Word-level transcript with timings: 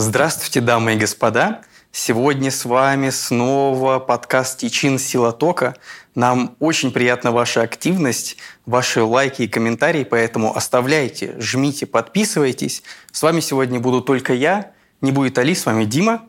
Здравствуйте, 0.00 0.60
дамы 0.60 0.94
и 0.94 0.96
господа. 0.96 1.62
Сегодня 1.90 2.52
с 2.52 2.64
вами 2.64 3.10
снова 3.10 3.98
подкаст 3.98 4.60
«Тичин 4.60 4.96
Сила 4.96 5.32
Тока». 5.32 5.74
Нам 6.14 6.54
очень 6.60 6.92
приятна 6.92 7.32
ваша 7.32 7.62
активность, 7.62 8.36
ваши 8.64 9.02
лайки 9.02 9.42
и 9.42 9.48
комментарии, 9.48 10.04
поэтому 10.04 10.56
оставляйте, 10.56 11.34
жмите, 11.40 11.84
подписывайтесь. 11.84 12.84
С 13.10 13.24
вами 13.24 13.40
сегодня 13.40 13.80
буду 13.80 14.00
только 14.00 14.34
я, 14.34 14.70
не 15.00 15.10
будет 15.10 15.36
Али, 15.36 15.56
с 15.56 15.66
вами 15.66 15.84
Дима. 15.84 16.22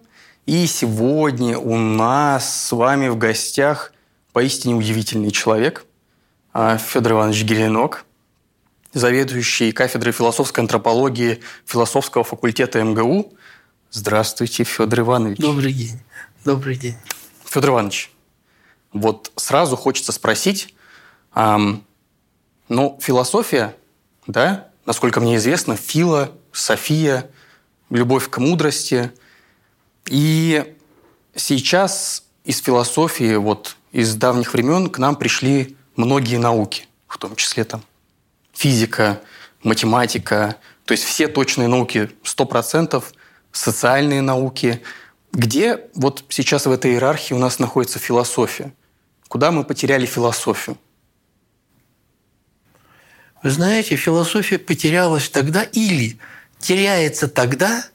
И 0.47 0.65
сегодня 0.65 1.59
у 1.59 1.77
нас 1.77 2.65
с 2.69 2.71
вами 2.71 3.07
в 3.07 3.19
гостях 3.19 3.93
поистине 4.33 4.73
удивительный 4.73 5.29
человек, 5.29 5.85
а, 6.53 6.79
Федор 6.79 7.11
Иванович 7.11 7.43
Геленок, 7.43 8.07
заведующий 8.93 9.71
кафедрой 9.71 10.11
философской 10.11 10.61
антропологии 10.61 11.41
философского 11.67 12.23
факультета 12.23 12.83
МГУ. 12.83 13.33
Здравствуйте, 13.91 14.63
Федор 14.63 14.99
Иванович. 14.99 15.39
Добрый 15.39 15.73
день. 15.73 15.99
Добрый 16.45 16.75
день. 16.75 16.95
Федор 17.43 17.71
Иванович, 17.71 18.11
вот 18.93 19.31
сразу 19.35 19.75
хочется 19.75 20.11
спросить, 20.11 20.75
эм, 21.33 21.83
ну, 22.67 22.99
философия, 23.01 23.75
да, 24.27 24.67
насколько 24.85 25.19
мне 25.19 25.37
известно, 25.37 25.75
фила, 25.75 26.31
София, 26.51 27.31
любовь 27.89 28.29
к 28.29 28.37
мудрости. 28.37 29.11
И 30.05 30.75
сейчас 31.35 32.25
из 32.43 32.59
философии, 32.61 33.35
вот 33.37 33.75
из 33.91 34.13
давних 34.13 34.53
времен 34.53 34.91
к 34.91 34.99
нам 34.99 35.15
пришли 35.15 35.75
многие 35.95 36.37
науки, 36.37 36.87
в 37.07 37.17
том 37.17 37.35
числе 37.35 37.63
там 37.63 37.81
физика, 38.53 39.19
математика, 39.63 40.57
то 40.85 40.91
есть 40.91 41.05
все 41.05 41.27
точные 41.27 41.67
науки 41.67 42.11
100%, 42.23 43.03
социальные 43.51 44.21
науки. 44.21 44.81
Где 45.31 45.81
вот 45.95 46.23
сейчас 46.29 46.65
в 46.65 46.71
этой 46.71 46.91
иерархии 46.91 47.33
у 47.33 47.39
нас 47.39 47.59
находится 47.59 47.99
философия? 47.99 48.73
Куда 49.27 49.51
мы 49.51 49.63
потеряли 49.63 50.05
философию? 50.05 50.77
Вы 53.41 53.51
знаете, 53.51 53.95
философия 53.95 54.57
потерялась 54.57 55.29
тогда 55.29 55.63
или 55.63 56.19
теряется 56.59 57.27
тогда, 57.27 57.85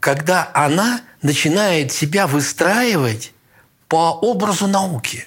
когда 0.00 0.50
она 0.54 1.00
начинает 1.22 1.92
себя 1.92 2.26
выстраивать 2.26 3.32
по 3.88 4.12
образу 4.12 4.66
науки, 4.66 5.26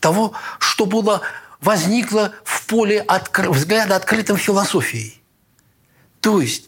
того, 0.00 0.32
что 0.58 0.86
было 0.86 1.22
возникло 1.60 2.32
в 2.44 2.66
поле 2.66 3.00
откр... 3.00 3.50
взгляда 3.50 3.96
открытым 3.96 4.36
философией. 4.36 5.20
То 6.20 6.40
есть, 6.40 6.65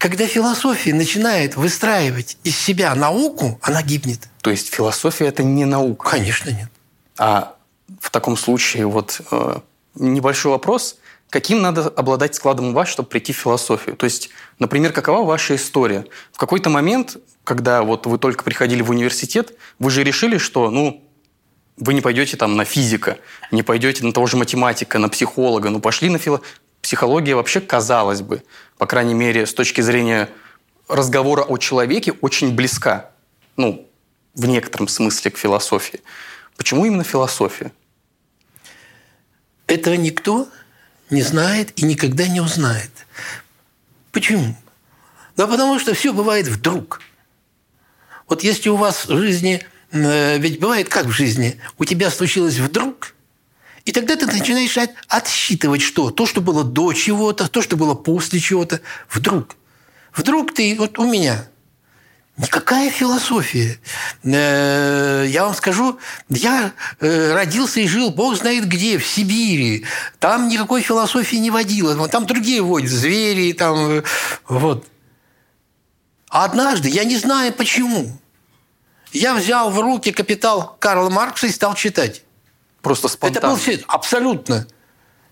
когда 0.00 0.26
философия 0.26 0.94
начинает 0.94 1.56
выстраивать 1.56 2.38
из 2.42 2.56
себя 2.56 2.94
науку, 2.94 3.60
она 3.60 3.82
гибнет. 3.82 4.28
То 4.40 4.50
есть 4.50 4.72
философия 4.72 5.26
это 5.26 5.42
не 5.42 5.66
наука? 5.66 6.12
Конечно, 6.12 6.48
нет. 6.48 6.70
А 7.18 7.54
в 8.00 8.10
таком 8.10 8.38
случае 8.38 8.86
вот 8.86 9.20
э, 9.30 9.56
небольшой 9.96 10.52
вопрос. 10.52 10.96
Каким 11.28 11.60
надо 11.60 11.82
обладать 11.82 12.34
складом 12.34 12.68
ума, 12.68 12.86
чтобы 12.86 13.10
прийти 13.10 13.34
в 13.34 13.36
философию? 13.36 13.94
То 13.94 14.04
есть, 14.04 14.30
например, 14.58 14.94
какова 14.94 15.26
ваша 15.26 15.56
история? 15.56 16.06
В 16.32 16.38
какой-то 16.38 16.70
момент, 16.70 17.18
когда 17.44 17.82
вот 17.82 18.06
вы 18.06 18.16
только 18.16 18.42
приходили 18.42 18.80
в 18.80 18.88
университет, 18.88 19.52
вы 19.78 19.90
же 19.90 20.02
решили, 20.02 20.38
что, 20.38 20.70
ну, 20.70 21.04
вы 21.76 21.92
не 21.92 22.00
пойдете 22.00 22.38
там 22.38 22.56
на 22.56 22.64
физика, 22.64 23.18
не 23.50 23.62
пойдете 23.62 24.02
на 24.06 24.14
того 24.14 24.26
же 24.26 24.38
математика, 24.38 24.98
на 24.98 25.10
психолога, 25.10 25.68
ну, 25.68 25.78
пошли 25.78 26.08
на 26.08 26.16
фило... 26.16 26.40
Психология 26.82 27.34
вообще, 27.34 27.60
казалось 27.60 28.22
бы, 28.22 28.42
по 28.78 28.86
крайней 28.86 29.14
мере, 29.14 29.46
с 29.46 29.54
точки 29.54 29.80
зрения 29.80 30.28
разговора 30.88 31.42
о 31.42 31.58
человеке, 31.58 32.12
очень 32.20 32.54
близка. 32.54 33.10
Ну, 33.56 33.88
в 34.34 34.46
некотором 34.46 34.88
смысле 34.88 35.30
к 35.30 35.38
философии. 35.38 36.00
Почему 36.56 36.84
именно 36.84 37.04
философия? 37.04 37.72
Этого 39.66 39.94
никто 39.94 40.48
не 41.10 41.22
знает 41.22 41.72
и 41.76 41.84
никогда 41.84 42.26
не 42.26 42.40
узнает. 42.40 42.90
Почему? 44.12 44.56
Да 45.36 45.46
потому 45.46 45.78
что 45.78 45.94
все 45.94 46.12
бывает 46.12 46.48
вдруг. 46.48 47.00
Вот 48.28 48.42
если 48.42 48.68
у 48.68 48.76
вас 48.76 49.06
в 49.06 49.16
жизни, 49.16 49.62
э, 49.90 50.38
ведь 50.38 50.60
бывает 50.60 50.88
как 50.88 51.06
в 51.06 51.10
жизни, 51.10 51.60
у 51.78 51.84
тебя 51.84 52.10
случилось 52.10 52.58
вдруг, 52.58 53.14
и 53.90 53.92
тогда 53.92 54.14
ты 54.14 54.26
начинаешь 54.26 54.78
отсчитывать 55.08 55.82
что? 55.82 56.12
То, 56.12 56.24
что 56.24 56.40
было 56.40 56.62
до 56.62 56.92
чего-то, 56.92 57.48
то, 57.48 57.60
что 57.60 57.76
было 57.76 57.94
после 57.94 58.38
чего-то. 58.38 58.80
Вдруг. 59.10 59.56
Вдруг 60.14 60.54
ты, 60.54 60.76
вот 60.78 60.96
у 61.00 61.10
меня– 61.10 61.48
Никакая 62.36 62.90
философия. 62.90 63.78
Э, 64.22 65.26
я 65.28 65.44
вам 65.44 65.54
скажу, 65.54 65.98
я 66.30 66.72
э, 67.00 67.34
родился 67.34 67.80
и 67.80 67.86
жил, 67.86 68.10
бог 68.12 68.34
знает 68.34 68.66
где, 68.66 68.96
в 68.96 69.06
Сибири. 69.06 69.84
Там 70.20 70.48
никакой 70.48 70.80
философии 70.80 71.36
не 71.36 71.50
водило. 71.50 72.08
Там 72.08 72.24
другие 72.24 72.62
водят, 72.62 72.88
звери, 72.88 73.52
там, 73.52 73.90
э, 73.90 74.02
вот. 74.48 74.86
А 76.30 76.44
однажды, 76.44 76.88
я 76.88 77.04
не 77.04 77.18
знаю 77.18 77.52
почему, 77.52 78.10
я 79.12 79.34
взял 79.34 79.70
в 79.70 79.78
руки 79.78 80.10
«Капитал» 80.10 80.76
Карла 80.78 81.10
Маркса 81.10 81.46
и 81.46 81.50
стал 81.50 81.74
читать. 81.74 82.22
Просто 82.82 83.08
спонтанно? 83.08 83.54
Это 83.54 83.70
был 83.70 83.84
абсолютно. 83.88 84.66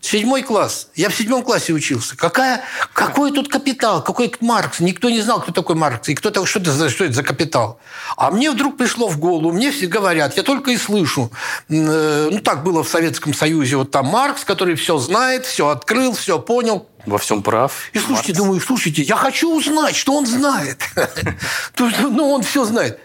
Седьмой 0.01 0.43
класс. 0.43 0.89
Я 0.95 1.09
в 1.09 1.15
седьмом 1.15 1.43
классе 1.43 1.73
учился. 1.73 2.17
Какая, 2.17 2.63
какой 2.93 3.33
тут 3.33 3.49
капитал? 3.49 4.03
Какой 4.03 4.33
Маркс? 4.41 4.79
Никто 4.79 5.11
не 5.11 5.21
знал, 5.21 5.41
кто 5.41 5.51
такой 5.51 5.75
Маркс. 5.75 6.09
И 6.09 6.15
кто 6.15 6.29
-то, 6.29 6.47
что, 6.47 6.61
это, 6.61 6.89
что 6.89 7.05
это 7.05 7.15
за 7.15 7.25
капитал. 7.25 7.81
А 8.17 8.31
мне 8.31 8.51
вдруг 8.53 8.77
пришло 8.77 9.09
в 9.09 9.19
голову, 9.19 9.51
мне 9.51 9.73
все 9.73 9.87
говорят, 9.87 10.37
я 10.37 10.45
только 10.45 10.71
и 10.71 10.77
слышу. 10.77 11.33
Э, 11.69 12.29
ну, 12.31 12.39
так 12.39 12.63
было 12.63 12.85
в 12.85 12.89
Советском 12.89 13.35
Союзе. 13.35 13.77
Вот 13.77 13.91
там 13.91 14.07
Маркс, 14.07 14.45
который 14.45 14.77
все 14.77 14.99
знает, 14.99 15.45
все 15.47 15.69
открыл, 15.69 16.13
все 16.13 16.39
понял. 16.39 16.87
Во 17.05 17.19
всем 17.19 17.43
прав. 17.43 17.73
И 17.93 17.99
слушайте, 17.99 18.33
Маркс. 18.33 18.39
думаю, 18.39 18.61
слушайте, 18.61 19.03
я 19.03 19.17
хочу 19.17 19.53
узнать, 19.53 19.97
что 19.97 20.15
он 20.15 20.27
знает. 20.27 20.81
Ну, 21.79 22.31
он 22.31 22.43
все 22.43 22.65
знает. 22.65 23.01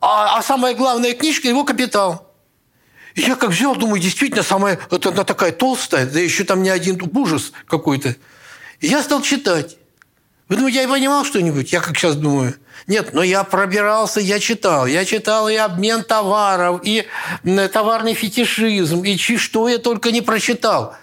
А, 0.00 0.38
а 0.38 0.42
самая 0.42 0.74
главная 0.74 1.14
книжка– 1.14 1.48
его 1.48 1.64
«Капитал». 1.64 2.27
И 3.18 3.22
я 3.22 3.34
как 3.34 3.50
взял, 3.50 3.74
думаю, 3.74 4.00
действительно, 4.00 4.44
самая, 4.44 4.78
вот 4.90 5.04
она 5.04 5.24
такая 5.24 5.50
толстая, 5.50 6.06
да 6.06 6.20
еще 6.20 6.44
там 6.44 6.62
не 6.62 6.70
один 6.70 7.02
ужас 7.16 7.50
какой-то. 7.66 8.14
И 8.78 8.86
я 8.86 9.02
стал 9.02 9.22
читать. 9.22 9.76
Вы 10.48 10.54
думаете, 10.54 10.82
я 10.82 10.88
понимал 10.88 11.24
что-нибудь? 11.24 11.72
Я 11.72 11.80
как 11.80 11.98
сейчас 11.98 12.14
думаю. 12.14 12.54
Нет, 12.86 13.14
но 13.14 13.24
я 13.24 13.42
пробирался, 13.42 14.20
я 14.20 14.38
читал. 14.38 14.86
Я 14.86 15.04
читал 15.04 15.48
и 15.48 15.56
обмен 15.56 16.04
товаров, 16.04 16.82
и 16.84 17.08
товарный 17.72 18.14
фетишизм, 18.14 19.02
и 19.02 19.16
что 19.16 19.68
я 19.68 19.78
только 19.78 20.12
не 20.12 20.20
прочитал. 20.20 20.94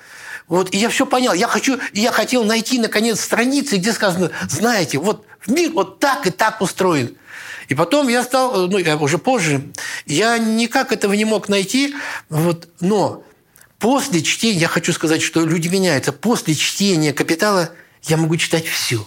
Вот, 0.47 0.73
и 0.73 0.77
я 0.77 0.87
все 0.87 1.05
понял. 1.05 1.33
Я, 1.33 1.49
хочу, 1.49 1.79
я 1.91 2.13
хотел 2.13 2.45
найти, 2.45 2.79
наконец, 2.79 3.19
страницы, 3.19 3.75
где 3.75 3.91
сказано, 3.91 4.31
знаете, 4.47 4.99
вот 4.99 5.25
мир 5.47 5.71
вот 5.73 5.99
так 5.99 6.25
и 6.27 6.29
так 6.29 6.61
устроен. 6.61 7.17
И 7.67 7.75
потом 7.75 8.07
я 8.07 8.23
стал, 8.23 8.67
ну, 8.67 8.77
я 8.77 8.97
уже 8.97 9.17
позже, 9.17 9.71
я 10.05 10.37
никак 10.37 10.91
этого 10.91 11.13
не 11.13 11.25
мог 11.25 11.49
найти, 11.49 11.95
вот, 12.29 12.67
но 12.79 13.23
после 13.79 14.21
чтения, 14.21 14.59
я 14.59 14.67
хочу 14.67 14.93
сказать, 14.93 15.21
что 15.21 15.45
люди 15.45 15.67
меняются, 15.67 16.11
после 16.11 16.55
чтения 16.55 17.13
«Капитала» 17.13 17.71
я 18.03 18.17
могу 18.17 18.37
читать 18.37 18.65
все. 18.67 19.05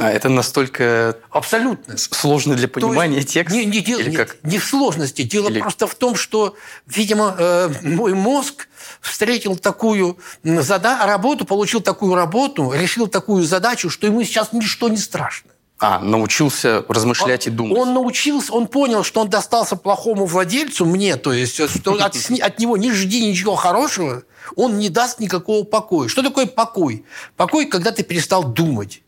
А 0.00 0.10
это 0.10 0.30
настолько 0.30 1.18
абсолютно 1.28 1.98
сложно 1.98 2.54
для 2.54 2.68
понимания 2.68 3.16
есть, 3.16 3.34
текст? 3.34 3.54
Не, 3.54 3.66
не, 3.66 3.80
дело, 3.80 4.00
как? 4.16 4.38
не 4.42 4.58
в 4.58 4.64
сложности. 4.64 5.22
Дело 5.22 5.50
Или... 5.50 5.60
просто 5.60 5.86
в 5.86 5.94
том, 5.94 6.14
что, 6.14 6.56
видимо, 6.86 7.36
э, 7.38 7.68
мой 7.82 8.14
мозг 8.14 8.68
встретил 9.02 9.56
такую 9.56 10.18
зада- 10.42 11.04
работу, 11.04 11.44
получил 11.44 11.82
такую 11.82 12.14
работу, 12.14 12.72
решил 12.72 13.08
такую 13.08 13.44
задачу, 13.44 13.90
что 13.90 14.06
ему 14.06 14.24
сейчас 14.24 14.54
ничто 14.54 14.88
не 14.88 14.96
страшно. 14.96 15.50
А, 15.82 15.98
научился 15.98 16.84
размышлять 16.88 17.46
он, 17.46 17.52
и 17.52 17.56
думать. 17.56 17.78
Он 17.78 17.94
научился, 17.94 18.52
он 18.52 18.66
понял, 18.66 19.02
что 19.02 19.22
он 19.22 19.30
достался 19.30 19.76
плохому 19.76 20.26
владельцу, 20.26 20.84
мне, 20.84 21.16
то 21.16 21.32
есть, 21.32 21.54
что 21.54 21.94
от, 21.94 22.14
от 22.14 22.58
него 22.58 22.76
не 22.76 22.92
жди 22.92 23.26
ничего 23.26 23.54
хорошего, 23.54 24.24
он 24.56 24.78
не 24.78 24.90
даст 24.90 25.20
никакого 25.20 25.64
покоя. 25.64 26.08
Что 26.08 26.22
такое 26.22 26.44
покой? 26.44 27.06
Покой, 27.34 27.64
когда 27.64 27.92
ты 27.92 28.02
перестал 28.02 28.44
думать. 28.44 29.00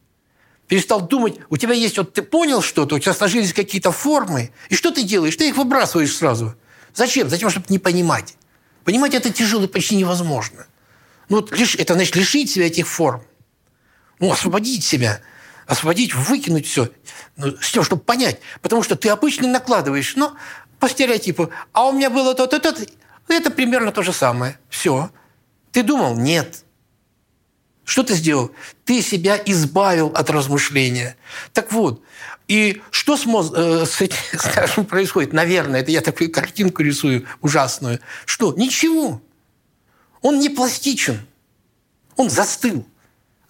Перестал 0.66 1.02
думать, 1.02 1.34
у 1.50 1.58
тебя 1.58 1.74
есть, 1.74 1.98
вот 1.98 2.14
ты 2.14 2.22
понял 2.22 2.62
что-то, 2.62 2.94
у 2.94 2.98
тебя 2.98 3.12
сложились 3.12 3.52
какие-то 3.52 3.92
формы, 3.92 4.50
и 4.70 4.74
что 4.74 4.90
ты 4.90 5.02
делаешь? 5.02 5.36
Ты 5.36 5.48
их 5.48 5.58
выбрасываешь 5.58 6.16
сразу. 6.16 6.54
Зачем? 6.94 7.28
Затем, 7.28 7.50
чтобы 7.50 7.66
не 7.68 7.78
понимать. 7.78 8.34
Понимать 8.84 9.12
это 9.12 9.28
тяжело 9.28 9.64
и 9.64 9.68
почти 9.68 9.96
невозможно. 9.96 10.66
Ну, 11.28 11.36
вот, 11.42 11.52
это 11.52 11.92
значит 11.92 12.16
лишить 12.16 12.50
себя 12.50 12.68
этих 12.68 12.88
форм. 12.88 13.22
Ну, 14.20 14.32
освободить 14.32 14.84
себя– 14.84 15.20
освободить, 15.72 16.14
выкинуть 16.14 16.66
все, 16.66 16.90
ну, 17.36 17.56
с 17.60 17.72
тем, 17.72 17.82
чтобы 17.82 18.02
понять. 18.02 18.40
Потому 18.60 18.82
что 18.82 18.94
ты 18.94 19.08
обычно 19.08 19.48
накладываешь, 19.48 20.14
ну, 20.16 20.32
по 20.78 20.88
стереотипу. 20.88 21.50
А 21.72 21.86
у 21.88 21.92
меня 21.92 22.10
было 22.10 22.34
то-то, 22.34 22.60
то-то. 22.60 22.86
Это 23.28 23.50
примерно 23.50 23.92
то 23.92 24.02
же 24.02 24.12
самое. 24.12 24.58
Все. 24.68 25.10
Ты 25.72 25.82
думал? 25.82 26.16
Нет. 26.16 26.64
Что 27.84 28.02
ты 28.02 28.14
сделал? 28.14 28.52
Ты 28.84 29.02
себя 29.02 29.40
избавил 29.44 30.08
от 30.08 30.30
размышления. 30.30 31.16
Так 31.52 31.72
вот, 31.72 32.02
И 32.48 32.82
что 32.90 33.16
с, 33.16 33.24
моз... 33.24 33.50
э, 33.54 33.86
с 33.86 34.00
этим, 34.00 34.16
скажем, 34.38 34.84
происходит? 34.84 35.32
Наверное, 35.32 35.80
это 35.80 35.90
я 35.90 36.00
такую 36.00 36.30
картинку 36.30 36.82
рисую 36.82 37.26
ужасную. 37.40 38.00
Что? 38.26 38.52
Ничего. 38.52 39.22
Он 40.20 40.38
не 40.38 40.50
пластичен. 40.50 41.26
Он 42.16 42.28
застыл. 42.28 42.86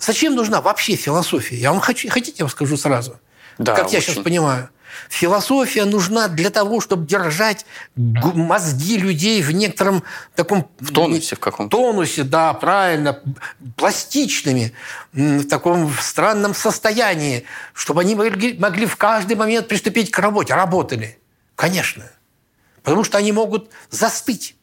Зачем 0.02 0.34
нужна 0.34 0.60
вообще 0.60 0.96
философия? 0.96 1.56
Я 1.56 1.70
вам 1.70 1.80
хочу, 1.80 2.10
хотите, 2.10 2.38
я 2.38 2.44
вам 2.46 2.50
скажу 2.50 2.76
сразу. 2.76 3.20
Да, 3.58 3.76
как 3.76 3.92
я 3.92 3.98
очень. 3.98 4.12
сейчас 4.14 4.24
понимаю. 4.24 4.68
Философия 5.08 5.84
нужна 5.84 6.26
для 6.26 6.50
того, 6.50 6.80
чтобы 6.80 7.06
держать 7.06 7.64
мозги 7.94 8.98
людей 8.98 9.40
в 9.42 9.52
некотором 9.52 10.02
таком... 10.34 10.68
В 10.80 10.92
тонусе 10.92 11.36
в 11.36 11.38
каком-то. 11.38 11.76
тонусе, 11.76 12.24
да, 12.24 12.52
правильно, 12.52 13.22
пластичными, 13.76 14.72
в 15.12 15.44
таком 15.44 15.92
странном 16.00 16.52
состоянии, 16.52 17.44
чтобы 17.72 18.00
они 18.00 18.16
могли, 18.16 18.58
могли 18.58 18.86
в 18.86 18.96
каждый 18.96 19.36
момент 19.36 19.68
приступить 19.68 20.10
к 20.10 20.18
работе. 20.18 20.54
Работали, 20.54 21.20
конечно. 21.54 22.10
Потому 22.82 23.04
что 23.04 23.18
они 23.18 23.30
могут 23.30 23.70
застыть. 23.90 24.56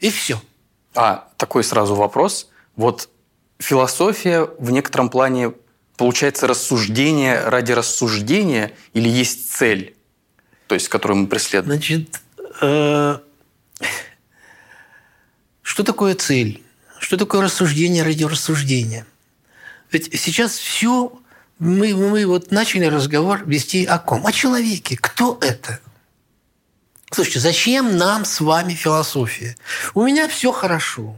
И 0.00 0.08
все. 0.08 0.40
А, 0.94 1.28
такой 1.36 1.62
сразу 1.62 1.94
вопрос. 1.94 2.48
Вот 2.74 3.10
философия 3.58 4.48
в 4.58 4.70
некотором 4.70 5.10
плане 5.10 5.52
получается 5.96 6.46
рассуждение 6.46 7.40
ради 7.40 7.72
рассуждения 7.72 8.72
или 8.94 9.08
есть 9.08 9.52
цель, 9.52 9.96
то 10.66 10.74
есть, 10.74 10.88
которую 10.88 11.18
мы 11.18 11.26
преследуем? 11.26 11.78
Значит, 11.78 12.20
э, 12.60 13.18
что 15.62 15.84
такое 15.84 16.14
цель? 16.14 16.62
Что 17.00 17.16
такое 17.16 17.42
рассуждение 17.42 18.02
ради 18.02 18.24
рассуждения? 18.24 19.06
Ведь 19.90 20.10
сейчас 20.18 20.56
все 20.56 21.20
мы, 21.58 21.94
мы 21.94 22.26
вот 22.26 22.50
начали 22.50 22.84
разговор 22.84 23.44
вести 23.46 23.84
о 23.84 23.98
ком? 23.98 24.26
О 24.26 24.32
человеке. 24.32 24.96
Кто 25.00 25.38
это? 25.40 25.80
Слушайте, 27.10 27.40
зачем 27.40 27.96
нам 27.96 28.24
с 28.24 28.40
вами 28.40 28.74
философия? 28.74 29.56
У 29.94 30.02
меня 30.02 30.28
все 30.28 30.52
хорошо. 30.52 31.16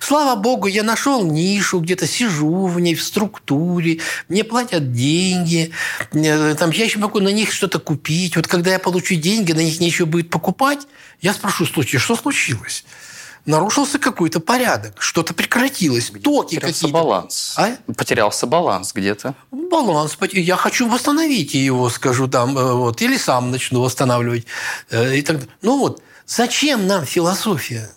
Слава 0.00 0.40
богу, 0.40 0.66
я 0.66 0.82
нашел 0.82 1.24
нишу, 1.24 1.80
где-то 1.80 2.06
сижу 2.06 2.66
в 2.66 2.80
ней, 2.80 2.94
в 2.94 3.02
структуре, 3.02 4.00
мне 4.28 4.44
платят 4.44 4.92
деньги, 4.92 5.72
э, 6.12 6.54
там, 6.54 6.70
я 6.70 6.84
еще 6.84 6.98
могу 6.98 7.20
на 7.20 7.28
них 7.28 7.52
что-то 7.52 7.78
купить. 7.78 8.36
Вот 8.36 8.46
когда 8.46 8.72
я 8.72 8.78
получу 8.78 9.14
деньги, 9.14 9.52
на 9.52 9.60
них 9.60 9.80
нечего 9.80 10.06
будет 10.06 10.30
покупать, 10.30 10.86
я 11.20 11.32
спрошу, 11.32 11.66
слушайте, 11.66 11.98
что 11.98 12.16
случилось? 12.16 12.84
нарушился 13.48 13.98
какой-то 13.98 14.40
порядок, 14.40 15.00
что-то 15.00 15.34
прекратилось, 15.34 16.12
токи 16.22 16.56
какие-то. 16.56 16.88
баланс. 16.88 17.54
А? 17.56 17.76
Потерялся 17.96 18.46
баланс 18.46 18.92
где-то. 18.92 19.34
Баланс. 19.50 20.16
Я 20.32 20.56
хочу 20.56 20.88
восстановить 20.88 21.54
его, 21.54 21.88
скажу 21.88 22.28
там, 22.28 22.56
э, 22.56 22.72
вот, 22.74 23.00
или 23.00 23.16
сам 23.16 23.50
начну 23.50 23.80
восстанавливать. 23.80 24.46
Э, 24.90 25.16
и 25.16 25.22
так. 25.22 25.40
Ну 25.62 25.78
вот, 25.78 26.02
зачем 26.26 26.86
нам 26.86 27.06
философия? 27.06 27.90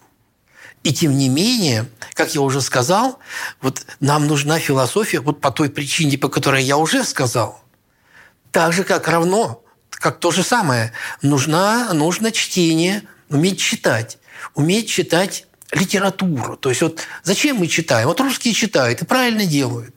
И 0.84 0.94
тем 0.94 1.16
не 1.16 1.30
менее, 1.30 1.86
как 2.14 2.34
я 2.34 2.42
уже 2.42 2.60
сказал, 2.62 3.20
вот 3.62 3.86
нам 4.00 4.28
нужна 4.28 4.60
философия 4.60 5.20
вот 5.20 5.40
по 5.40 5.52
той 5.52 5.70
причине, 5.70 6.18
по 6.18 6.28
которой 6.28 6.64
я 6.64 6.78
уже 6.78 7.04
сказал. 7.04 7.64
Так 8.52 8.74
же, 8.74 8.84
как 8.84 9.08
равно, 9.08 9.64
как 9.90 10.20
то 10.20 10.32
же 10.32 10.44
самое, 10.44 10.92
нужна, 11.22 11.94
нужно 11.94 12.32
чтение, 12.32 13.04
уметь 13.30 13.60
читать, 13.60 14.18
уметь 14.56 14.90
читать 14.90 15.46
литературу. 15.72 16.58
То 16.58 16.70
есть 16.70 16.82
вот 16.82 17.02
зачем 17.24 17.58
мы 17.58 17.68
читаем? 17.68 18.08
Вот 18.08 18.20
русские 18.20 18.54
читают 18.54 19.02
и 19.02 19.06
правильно 19.06 19.46
делают. 19.46 19.94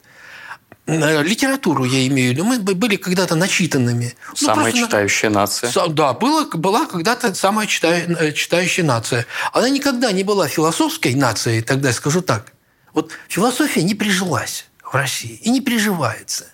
Э, 0.86 1.22
литературу 1.22 1.84
я 1.84 2.06
имею 2.08 2.30
в 2.30 2.32
виду. 2.34 2.44
Мы 2.44 2.58
были 2.58 2.96
когда-то 2.96 3.36
начитанными. 3.36 4.14
Ну, 4.28 4.36
самая 4.36 4.72
ну, 4.72 4.78
читающая 4.78 5.30
на... 5.30 5.40
нация. 5.40 5.70
Да, 5.88 6.12
было, 6.12 6.44
была 6.44 6.86
когда-то 6.86 7.34
самая 7.34 7.66
читая... 7.66 8.06
Э, 8.06 8.32
читающая 8.32 8.84
нация. 8.84 9.26
Она 9.52 9.70
никогда 9.70 10.12
не 10.12 10.24
была 10.24 10.46
философской 10.46 11.14
нацией, 11.14 11.62
тогда 11.62 11.88
я 11.88 11.94
скажу 11.94 12.20
так. 12.20 12.52
Вот 12.92 13.12
философия 13.28 13.82
не 13.82 13.94
прижилась 13.94 14.66
в 14.82 14.94
России 14.94 15.40
и 15.42 15.50
не 15.50 15.62
приживается. 15.62 16.46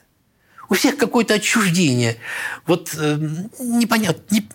У 0.69 0.75
всех 0.75 0.97
какое-то 0.97 1.35
отчуждение. 1.35 2.17
Вот 2.67 2.95
э, 2.97 3.19
непонятно, 3.59 4.23
не, 4.31 4.49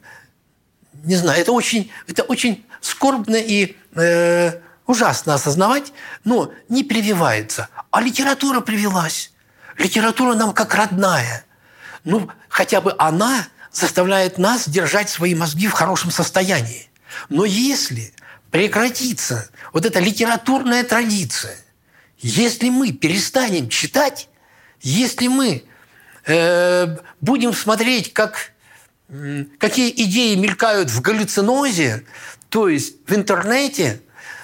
не 1.04 1.16
знаю, 1.16 1.42
это 1.42 1.51
очень, 1.51 1.92
это 2.07 2.24
очень 2.24 2.66
скорбно 2.80 3.36
и 3.36 3.75
э, 3.95 4.54
ужасно 4.88 5.33
осознавать, 5.33 5.92
но 6.24 6.54
не 6.69 6.86
прививается. 6.86 7.68
А 7.92 8.01
литература 8.01 8.62
привилась. 8.62 9.31
Литература 9.77 10.36
нам 10.36 10.54
как 10.54 10.74
родная. 10.75 11.45
Ну, 12.04 12.30
хотя 12.50 12.81
бы 12.81 12.95
она 12.98 13.48
заставляет 13.72 14.38
нас 14.38 14.69
держать 14.69 15.10
свои 15.10 15.36
мозги 15.36 15.68
в 15.68 15.74
хорошем 15.74 16.12
состоянии. 16.12 16.89
Но 17.30 17.45
если 17.45 18.13
прекратится 18.51 19.50
вот 19.74 19.86
эта 19.86 20.00
литературная 20.00 20.83
традиция, 20.83 21.57
если 22.19 22.69
мы 22.69 22.92
перестанем 22.94 23.69
читать, 23.69 24.30
если 24.81 25.27
мы 25.27 25.66
э, 26.25 26.98
будем 27.19 27.54
смотреть, 27.54 28.13
как, 28.13 28.54
э, 29.10 29.45
какие 29.57 29.92
идеи 29.92 30.36
мелькают 30.36 30.89
в 30.89 31.01
галлюцинозе, 31.01 32.06
то 32.50 32.69
есть 32.69 32.95
в 33.06 33.13
интернете, 33.13 34.01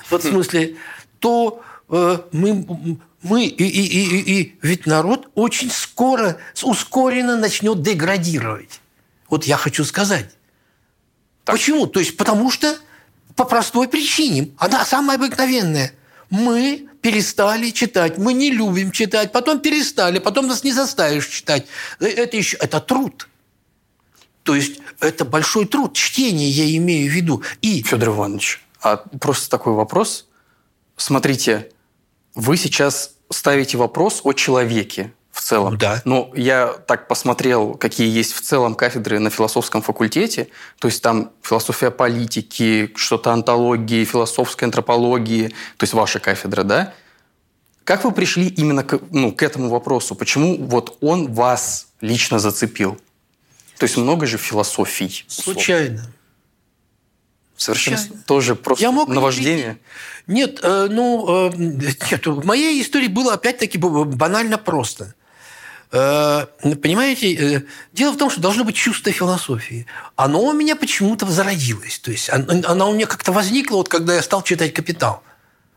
вот 0.09 0.23
в 0.23 0.29
смысле, 0.29 0.75
то 1.19 1.63
э, 1.89 2.17
мы 2.33 2.99
мы 3.23 3.45
и, 3.45 3.63
и, 3.63 3.85
и, 3.85 4.39
и 4.39 4.59
ведь 4.61 4.85
народ 4.85 5.29
очень 5.35 5.69
скоро, 5.69 6.37
ускоренно 6.63 7.37
начнет 7.37 7.81
деградировать. 7.81 8.81
Вот 9.29 9.45
я 9.45 9.57
хочу 9.57 9.83
сказать. 9.85 10.29
Так. 11.43 11.55
Почему? 11.55 11.87
То 11.87 11.99
есть 11.99 12.17
потому 12.17 12.49
что 12.49 12.75
по 13.35 13.45
простой 13.45 13.87
причине. 13.87 14.51
Она 14.57 14.85
самая 14.85 15.17
обыкновенная. 15.17 15.93
Мы 16.29 16.87
перестали 17.01 17.71
читать, 17.71 18.17
мы 18.17 18.33
не 18.33 18.51
любим 18.51 18.91
читать, 18.91 19.31
потом 19.31 19.59
перестали, 19.59 20.19
потом 20.19 20.47
нас 20.47 20.63
не 20.63 20.71
заставишь 20.71 21.27
читать. 21.27 21.65
Э, 21.99 22.07
это 22.07 22.37
еще 22.37 22.57
это 22.57 22.79
труд. 22.79 23.27
То 24.43 24.55
есть 24.55 24.79
это 24.99 25.25
большой 25.25 25.65
труд, 25.65 25.95
чтение 25.95 26.49
я 26.49 26.77
имею 26.77 27.11
в 27.11 27.13
виду. 27.13 27.43
И... 27.61 27.83
Федор 27.83 28.09
Иванович, 28.09 28.61
а 28.81 28.97
просто 28.97 29.49
такой 29.49 29.73
вопрос. 29.73 30.27
Смотрите, 30.95 31.71
вы 32.35 32.57
сейчас 32.57 33.11
ставите 33.29 33.77
вопрос 33.77 34.21
о 34.23 34.33
человеке 34.33 35.13
в 35.31 35.41
целом. 35.41 35.77
Да. 35.77 36.01
Но 36.05 36.31
я 36.35 36.67
так 36.67 37.07
посмотрел, 37.07 37.75
какие 37.75 38.09
есть 38.09 38.33
в 38.33 38.41
целом 38.41 38.75
кафедры 38.75 39.19
на 39.19 39.29
философском 39.29 39.81
факультете. 39.81 40.49
То 40.79 40.87
есть 40.87 41.01
там 41.01 41.31
философия 41.41 41.91
политики, 41.91 42.91
что-то 42.95 43.31
антологии, 43.31 44.03
философской 44.03 44.65
антропологии. 44.65 45.47
То 45.77 45.83
есть 45.83 45.93
ваша 45.93 46.19
кафедра, 46.19 46.63
да? 46.63 46.93
Как 47.83 48.03
вы 48.03 48.11
пришли 48.11 48.47
именно 48.47 48.83
к, 48.83 48.99
ну, 49.11 49.31
к 49.31 49.41
этому 49.41 49.69
вопросу? 49.69 50.15
Почему 50.15 50.57
вот 50.57 50.97
он 51.01 51.33
вас 51.33 51.87
лично 52.01 52.37
зацепил? 52.37 52.99
То 53.77 53.85
есть 53.85 53.97
много 53.97 54.27
же 54.27 54.37
философий. 54.37 55.25
Случайно. 55.27 56.05
Совершенно 57.61 57.97
Случайно. 57.97 58.23
тоже 58.25 58.55
просто 58.55 58.83
я 58.83 58.91
мог 58.91 59.07
наваждение. 59.07 59.77
Нет, 60.25 60.61
э, 60.63 60.87
ну, 60.89 61.51
э, 61.51 61.55
нет, 61.55 62.25
в 62.25 62.43
моей 62.43 62.81
истории 62.81 63.07
было 63.07 63.33
опять-таки 63.33 63.77
банально 63.77 64.57
просто. 64.57 65.13
Э, 65.91 66.47
понимаете, 66.81 67.67
дело 67.93 68.13
в 68.13 68.17
том, 68.17 68.31
что 68.31 68.41
должно 68.41 68.63
быть 68.63 68.73
чувство 68.73 69.11
философии. 69.11 69.85
Оно 70.15 70.41
у 70.41 70.53
меня 70.53 70.75
почему-то 70.75 71.27
зародилось. 71.27 71.99
То 71.99 72.09
есть 72.09 72.31
оно 72.31 72.89
у 72.89 72.95
меня 72.95 73.05
как-то 73.05 73.31
возникло, 73.31 73.75
вот 73.75 73.89
когда 73.89 74.15
я 74.15 74.23
стал 74.23 74.41
читать 74.41 74.73
«Капитал». 74.73 75.21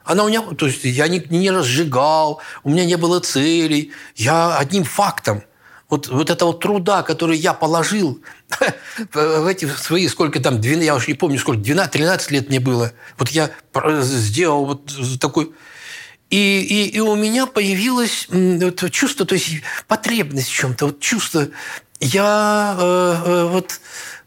Она 0.05 0.25
у 0.25 0.29
меня, 0.29 0.41
то 0.41 0.67
есть 0.67 0.85
я 0.85 1.07
не, 1.09 1.23
не 1.29 1.51
разжигал, 1.51 2.41
у 2.63 2.71
меня 2.71 2.87
не 2.87 2.97
было 2.97 3.21
целей. 3.21 3.93
Я 4.17 4.57
одним 4.57 4.85
фактом– 4.85 5.43
вот, 5.89 6.09
вот 6.09 6.31
этого 6.31 6.55
труда, 6.55 7.03
который 7.03 7.37
я 7.37 7.53
положил 7.53 8.21
в 9.13 9.47
эти 9.47 9.67
свои, 9.67 10.09
сколько 10.09 10.41
там, 10.41 10.61
я 10.61 10.95
уже 10.95 11.09
не 11.09 11.15
помню, 11.15 11.39
сколько, 11.39 11.61
12-13 11.61 12.33
лет 12.33 12.49
мне 12.49 12.61
было, 12.61 12.93
вот 13.19 13.29
я 13.31 13.51
сделал 14.03 14.65
вот 14.67 14.93
такой... 15.21 15.53
И, 16.31 16.63
и, 16.63 16.97
и 16.97 17.01
у 17.01 17.15
меня 17.15 17.47
появилось 17.47 18.27
вот 18.29 18.91
чувство, 18.91 19.25
то 19.25 19.35
есть 19.35 19.63
потребность 19.87 20.49
в 20.49 20.55
чем-то, 20.55 20.87
вот 20.87 20.99
чувство. 20.99 21.49
Я 22.01 22.77
э, 22.77 23.15
э, 23.25 23.45
вот 23.45 23.79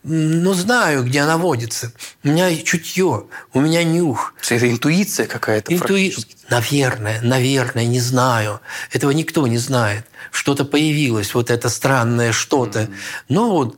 ну, 0.04 0.54
знаю, 0.54 1.04
где 1.04 1.22
она 1.22 1.38
водится. 1.38 1.92
У 2.24 2.30
меня 2.30 2.56
чутье, 2.58 3.26
у 3.54 3.60
меня 3.60 3.84
нюх. 3.84 4.34
Это 4.50 4.70
интуиция 4.70 5.28
какая-то 5.28 5.74
Интуи... 5.74 6.16
Наверное, 6.50 7.20
наверное, 7.22 7.86
не 7.86 8.00
знаю. 8.00 8.62
Этого 8.94 9.12
никто 9.12 9.48
не 9.48 9.58
знает. 9.58 10.06
Что-то 10.32 10.64
появилось, 10.64 11.34
вот 11.34 11.52
это 11.52 11.68
странное 11.68 12.32
что-то. 12.32 12.84
Mm-hmm. 12.84 12.96
Но 13.28 13.52
вот 13.52 13.78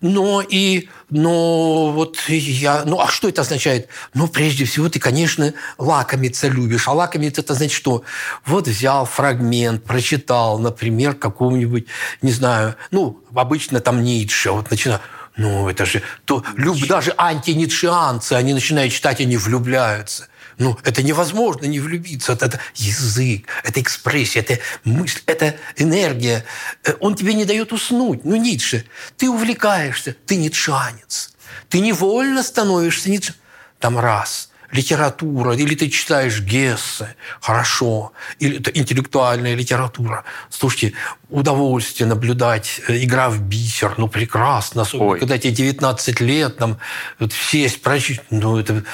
но 0.00 0.40
и, 0.40 0.88
но 1.10 1.90
вот 1.92 2.16
я, 2.28 2.84
ну 2.86 3.00
а 3.00 3.08
что 3.08 3.28
это 3.28 3.42
означает? 3.42 3.88
Ну, 4.14 4.28
прежде 4.28 4.64
всего, 4.64 4.88
ты, 4.88 4.98
конечно, 4.98 5.52
лакомиться 5.76 6.48
любишь. 6.48 6.88
А 6.88 6.92
лакомиться 6.92 7.42
это 7.42 7.54
значит 7.54 7.76
что? 7.76 8.02
Вот 8.46 8.66
взял 8.66 9.04
фрагмент, 9.04 9.84
прочитал, 9.84 10.58
например, 10.58 11.14
какого-нибудь, 11.14 11.86
не 12.22 12.32
знаю, 12.32 12.76
ну, 12.90 13.22
обычно 13.34 13.80
там 13.80 14.02
Ницше, 14.02 14.52
вот 14.52 14.70
начинаю, 14.70 15.00
ну, 15.36 15.68
это 15.68 15.86
же, 15.86 16.02
то, 16.24 16.44
люб, 16.56 16.78
даже 16.86 17.14
антиницшианцы, 17.16 18.34
они 18.34 18.54
начинают 18.54 18.92
читать, 18.92 19.20
они 19.20 19.36
влюбляются. 19.36 20.28
Ну, 20.58 20.78
это 20.84 21.02
невозможно 21.02 21.64
не 21.64 21.80
влюбиться. 21.80 22.32
Это, 22.32 22.46
это 22.46 22.60
язык, 22.74 23.46
это 23.64 23.80
экспрессия, 23.80 24.42
это 24.42 24.58
мысль, 24.84 25.20
это 25.26 25.56
энергия. 25.76 26.44
Э, 26.84 26.92
он 27.00 27.14
тебе 27.14 27.32
не 27.32 27.46
дает 27.46 27.72
уснуть. 27.72 28.24
Ну, 28.24 28.36
Ницше, 28.36 28.84
ты 29.16 29.30
увлекаешься, 29.30 30.14
ты 30.26 30.36
ницшанец. 30.36 31.34
Ты 31.70 31.80
невольно 31.80 32.42
становишься 32.42 33.08
ницше. 33.08 33.34
Там 33.78 33.98
раз– 33.98 34.49
литература, 34.72 35.54
или 35.54 35.74
ты 35.74 35.88
читаешь 35.88 36.40
Гессе, 36.40 37.14
хорошо, 37.40 38.12
или 38.38 38.60
это 38.60 38.70
интеллектуальная 38.70 39.54
литература. 39.54 40.24
Слушайте, 40.48 40.94
удовольствие 41.28 42.08
наблюдать, 42.08 42.80
э, 42.88 43.02
игра 43.04 43.30
в 43.30 43.40
бисер, 43.40 43.94
ну, 43.98 44.08
прекрасно, 44.08 44.82
особенно 44.82 45.10
Ой. 45.10 45.18
когда 45.18 45.38
тебе 45.38 45.52
19 45.52 46.20
лет, 46.20 46.56
там, 46.56 46.78
вот, 47.18 47.32
сесть, 47.32 47.82
прочитать, 47.82 48.26
ну, 48.30 48.58
это 48.58 48.84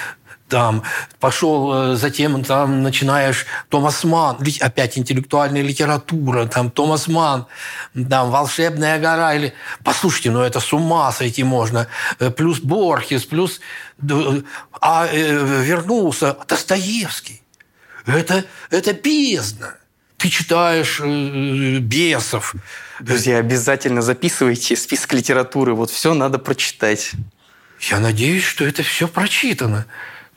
там 0.49 0.83
пошел, 1.21 1.93
э, 1.93 1.97
затем 1.97 2.45
там 2.45 2.83
начинаешь 2.83 3.47
Томас 3.69 4.05
Ман, 4.05 4.38
опять 4.61 4.99
интеллектуальная 4.99 5.62
литература, 5.62 6.47
там 6.47 6.71
Томас 6.71 7.09
Ман, 7.09 7.47
там 7.95 8.31
«Волшебная 8.31 8.99
гора», 8.99 9.35
или, 9.35 9.55
послушайте, 9.83 10.31
ну 10.31 10.41
это 10.41 10.61
с 10.61 10.73
ума 10.73 11.11
сойти 11.12 11.45
можно, 11.45 11.88
э, 12.19 12.31
плюс 12.31 12.61
Борхес, 12.61 13.25
плюс, 13.25 13.61
а 14.81 15.07
э, 15.07 15.62
вернулся 15.65 16.37
Достоевский. 16.47 17.43
Это, 18.07 18.45
это 18.71 18.93
бездна. 18.93 19.75
Ты 20.17 20.29
читаешь 20.29 21.00
э, 21.03 21.79
бесов. 21.79 22.55
Друзья, 23.00 23.38
обязательно 23.38 24.00
записывайте 24.00 24.76
список 24.76 25.12
литературы. 25.12 25.75
Вот 25.75 25.91
все 25.91 26.15
надо 26.15 26.38
прочитать. 26.38 27.12
Я 27.81 27.99
надеюсь, 27.99 28.45
что 28.45 28.65
это 28.65 28.83
все 28.83 29.09
прочитано. 29.09 29.87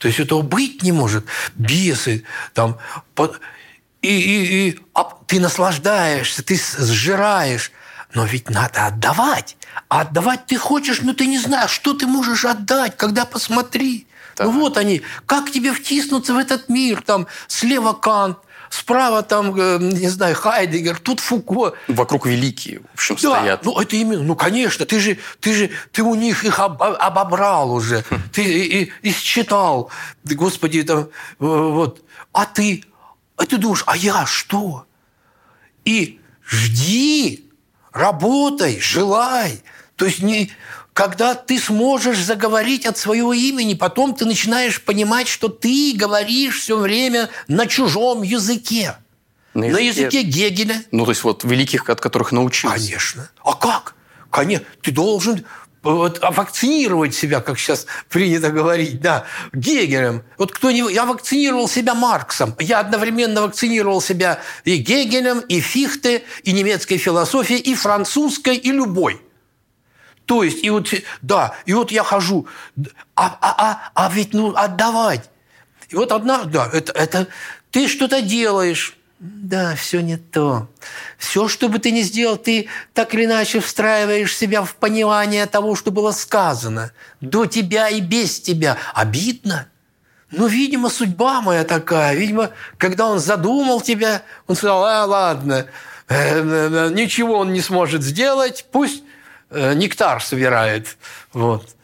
То 0.00 0.08
есть 0.08 0.18
этого 0.18 0.40
быть 0.40 0.82
не 0.82 0.92
может. 0.92 1.26
Бесы, 1.54 2.24
там, 2.54 2.78
и, 4.00 4.08
и, 4.08 4.68
и 4.68 4.80
а 4.94 5.04
ты 5.26 5.38
наслаждаешься, 5.38 6.42
ты 6.42 6.58
сжираешь. 6.58 7.70
Но 8.14 8.24
ведь 8.24 8.48
надо 8.48 8.86
отдавать. 8.86 9.56
А 9.88 10.00
отдавать 10.00 10.46
ты 10.46 10.56
хочешь, 10.56 11.02
но 11.02 11.12
ты 11.12 11.26
не 11.26 11.38
знаешь, 11.38 11.70
что 11.70 11.92
ты 11.92 12.06
можешь 12.06 12.46
отдать, 12.46 12.96
когда 12.96 13.26
посмотри. 13.26 14.06
Да. 14.36 14.44
Ну 14.44 14.52
вот 14.52 14.78
они, 14.78 15.02
как 15.26 15.50
тебе 15.50 15.72
втиснуться 15.72 16.32
в 16.32 16.38
этот 16.38 16.70
мир, 16.70 17.02
там 17.02 17.26
слева 17.46 17.92
Кант, 17.92 18.38
справа 18.70 19.22
там, 19.22 19.54
э, 19.54 19.78
не 19.80 20.08
знаю, 20.08 20.34
Хайдегер, 20.34 20.98
тут 20.98 21.20
Фуко. 21.20 21.74
Вокруг 21.88 22.26
великие, 22.26 22.80
в 22.80 22.94
общем, 22.94 23.16
да, 23.16 23.38
стоят. 23.38 23.64
ну 23.64 23.78
это 23.78 23.96
именно, 23.96 24.22
ну 24.22 24.36
конечно, 24.36 24.86
ты 24.86 25.00
же, 25.00 25.18
ты 25.40 25.52
же, 25.52 25.70
ты 25.92 26.02
у 26.02 26.14
них 26.14 26.44
их 26.44 26.58
об, 26.60 26.82
обобрал 26.82 27.72
уже, 27.72 28.04
хм. 28.08 28.22
ты 28.32 28.42
и, 28.42 28.84
и, 28.84 28.92
и 29.02 29.12
считал, 29.12 29.90
господи, 30.24 30.84
там, 30.84 31.08
вот, 31.40 32.02
а 32.32 32.46
ты, 32.46 32.84
а 33.36 33.44
ты 33.44 33.58
думаешь, 33.58 33.82
а 33.86 33.96
я 33.96 34.24
что? 34.24 34.86
И 35.84 36.20
жди, 36.48 37.50
работай, 37.92 38.78
желай. 38.80 39.62
То 39.96 40.06
есть 40.06 40.22
не, 40.22 40.50
когда 40.92 41.34
ты 41.34 41.58
сможешь 41.58 42.18
заговорить 42.18 42.86
от 42.86 42.98
своего 42.98 43.32
имени, 43.32 43.74
потом 43.74 44.14
ты 44.14 44.24
начинаешь 44.24 44.82
понимать, 44.82 45.28
что 45.28 45.48
ты 45.48 45.92
говоришь 45.94 46.60
все 46.60 46.76
время 46.76 47.30
на 47.48 47.66
чужом 47.66 48.22
языке. 48.22 48.96
На 49.54 49.64
языке, 49.64 49.72
на 49.74 49.78
языке 49.78 50.22
Гегеля. 50.22 50.82
Ну, 50.90 51.04
то 51.04 51.10
есть 51.10 51.24
вот 51.24 51.44
великих, 51.44 51.88
от 51.88 52.00
которых 52.00 52.32
научился. 52.32 52.76
Конечно. 52.76 53.30
А 53.44 53.54
как? 53.54 53.94
Конечно. 54.30 54.66
Ты 54.82 54.92
должен 54.92 55.44
вот, 55.82 56.20
вакцинировать 56.20 57.14
себя, 57.14 57.40
как 57.40 57.58
сейчас 57.58 57.86
принято 58.08 58.50
говорить, 58.50 59.00
да, 59.00 59.24
Гегелем. 59.52 60.22
Вот 60.38 60.52
кто 60.52 60.70
не... 60.70 60.92
Я 60.92 61.04
вакцинировал 61.06 61.68
себя 61.68 61.94
Марксом. 61.94 62.54
Я 62.58 62.80
одновременно 62.80 63.42
вакцинировал 63.42 64.00
себя 64.00 64.40
и 64.64 64.76
Гегелем, 64.76 65.40
и 65.40 65.60
Фихте, 65.60 66.22
и 66.42 66.52
немецкой 66.52 66.98
философией, 66.98 67.60
и 67.60 67.74
французской, 67.74 68.56
и 68.56 68.70
любой. 68.70 69.20
То 70.30 70.44
есть, 70.44 70.62
и 70.62 70.70
вот, 70.70 70.88
да, 71.22 71.56
и 71.66 71.74
вот 71.74 71.90
я 71.90 72.04
хожу, 72.04 72.46
а, 73.16 73.36
а, 73.40 73.54
а, 73.58 73.90
а 73.96 74.10
ведь, 74.14 74.32
ну, 74.32 74.54
отдавать. 74.54 75.28
И 75.88 75.96
вот 75.96 76.12
одна, 76.12 76.44
да, 76.44 76.70
это, 76.72 76.92
это 76.92 77.26
ты 77.72 77.88
что-то 77.88 78.22
делаешь, 78.22 78.96
да, 79.18 79.74
все 79.74 80.00
не 80.00 80.18
то. 80.18 80.68
Все, 81.18 81.48
что 81.48 81.68
бы 81.68 81.80
ты 81.80 81.90
ни 81.90 82.02
сделал, 82.02 82.36
ты 82.36 82.68
так 82.94 83.12
или 83.12 83.24
иначе 83.24 83.58
встраиваешь 83.58 84.36
себя 84.36 84.62
в 84.62 84.76
понимание 84.76 85.46
того, 85.46 85.74
что 85.74 85.90
было 85.90 86.12
сказано. 86.12 86.92
До 87.20 87.46
тебя 87.46 87.88
и 87.88 88.00
без 88.00 88.40
тебя. 88.40 88.76
Обидно. 88.94 89.66
Ну, 90.30 90.46
видимо, 90.46 90.90
судьба 90.90 91.40
моя 91.40 91.64
такая. 91.64 92.14
Видимо, 92.14 92.50
когда 92.78 93.08
он 93.08 93.18
задумал 93.18 93.80
тебя, 93.80 94.22
он 94.46 94.54
сказал, 94.54 94.84
а, 94.84 95.04
ладно, 95.06 95.66
э, 96.06 96.14
э, 96.14 96.68
э, 96.72 96.90
ничего 96.94 97.36
он 97.36 97.52
не 97.52 97.60
сможет 97.60 98.04
сделать, 98.04 98.66
пусть 98.70 99.02
нектар 99.50 100.22
собирает. 100.22 100.96
Вот. 101.32 101.76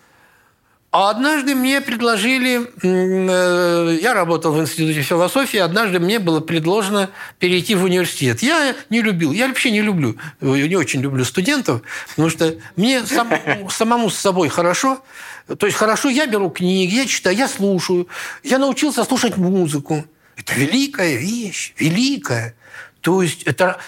А 0.99 1.11
однажды 1.11 1.55
мне 1.55 1.83
предложили, 1.83 2.71
э, 2.83 3.99
я 4.01 4.15
работал 4.15 4.53
в 4.53 4.61
институте 4.61 5.03
философии, 5.03 5.59
однажды 5.59 5.99
мне 5.99 6.19
было 6.19 6.41
предложено 6.41 7.11
перейти 7.39 7.75
в 7.75 7.85
университет. 7.85 8.41
Я 8.41 8.75
не 8.89 9.03
любил, 9.03 9.33
я 9.33 9.49
вообще 9.49 9.71
не 9.73 9.83
люблю, 9.83 10.17
э, 10.41 10.47
не 10.47 10.75
очень 10.75 11.03
люблю 11.03 11.27
студентов, 11.27 11.83
потому 12.09 12.31
что 12.31 12.55
мне 12.77 13.05
сам, 13.05 13.29
самому 13.69 14.09
с 14.09 14.17
собой 14.17 14.49
хорошо. 14.49 15.03
То 15.59 15.67
есть 15.67 15.77
хорошо, 15.77 16.09
я 16.09 16.27
беру 16.27 16.49
книги, 16.49 16.95
я 16.95 17.05
читаю, 17.07 17.37
я 17.37 17.47
слушаю. 17.47 18.09
Я 18.43 18.57
научился 18.57 19.05
слушать 19.05 19.37
музыку. 19.37 20.03
Это 20.35 20.55
великая 20.55 21.17
вещь, 21.17 21.75
великая. 21.79 22.55
То 23.07 23.23
есть 23.23 23.45
это 23.45 23.79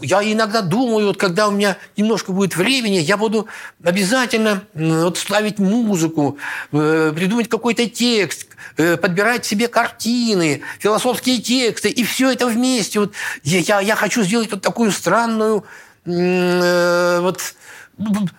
я 0.00 0.22
иногда 0.22 0.62
думаю, 0.62 1.08
вот 1.08 1.18
когда 1.18 1.48
у 1.48 1.50
меня 1.50 1.76
немножко 1.98 2.32
будет 2.32 2.56
времени, 2.56 2.96
я 2.96 3.18
буду 3.18 3.46
обязательно 3.84 4.62
вот 4.72 5.18
ставить 5.18 5.58
музыку, 5.58 6.38
э, 6.72 7.12
придумать 7.14 7.50
какой-то 7.50 7.86
текст, 7.86 8.46
э, 8.78 8.96
подбирать 8.96 9.44
себе 9.44 9.68
картины, 9.68 10.62
философские 10.78 11.42
тексты, 11.42 11.90
и 11.90 12.02
все 12.02 12.32
это 12.32 12.46
вместе. 12.46 13.00
Вот 13.00 13.12
я, 13.42 13.80
я 13.80 13.94
хочу 13.94 14.22
сделать 14.22 14.50
вот 14.50 14.62
такую 14.62 14.90
странную 14.90 15.64
э, 16.06 17.18
вот 17.20 17.42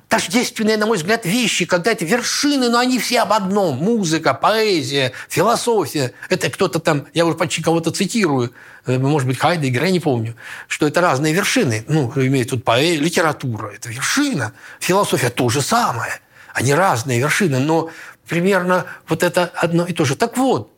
тождественные, 0.07 0.77
на 0.77 0.85
мой 0.85 0.97
взгляд, 0.97 1.25
вещи, 1.25 1.65
когда 1.65 1.91
это 1.91 2.05
вершины, 2.05 2.69
но 2.69 2.79
они 2.79 2.99
все 2.99 3.21
об 3.21 3.33
одном. 3.33 3.77
Музыка, 3.77 4.33
поэзия, 4.33 5.13
философия. 5.29 6.13
Это 6.29 6.49
кто-то 6.49 6.79
там, 6.79 7.07
я 7.13 7.25
уже 7.25 7.37
почти 7.37 7.61
кого-то 7.61 7.91
цитирую, 7.91 8.53
э, 8.85 8.97
может 8.97 9.27
быть, 9.27 9.37
Хайдегер, 9.37 9.83
я 9.83 9.91
не 9.91 9.99
помню, 9.99 10.35
что 10.67 10.87
это 10.87 11.01
разные 11.01 11.33
вершины. 11.33 11.85
Ну, 11.87 12.11
имеет 12.15 12.49
тут 12.49 12.63
поэзия, 12.63 12.99
литература– 12.99 13.71
это 13.75 13.89
вершина. 13.89 14.53
Философия– 14.79 15.29
то 15.31 15.49
же 15.49 15.61
самое. 15.61 16.19
Они 16.53 16.73
разные 16.73 17.19
вершины, 17.19 17.59
но 17.59 17.89
примерно 18.27 18.85
вот 19.07 19.23
это 19.23 19.45
одно 19.55 19.85
и 19.85 19.93
то 19.93 20.05
же. 20.05 20.15
Так 20.15 20.37
вот, 20.37 20.71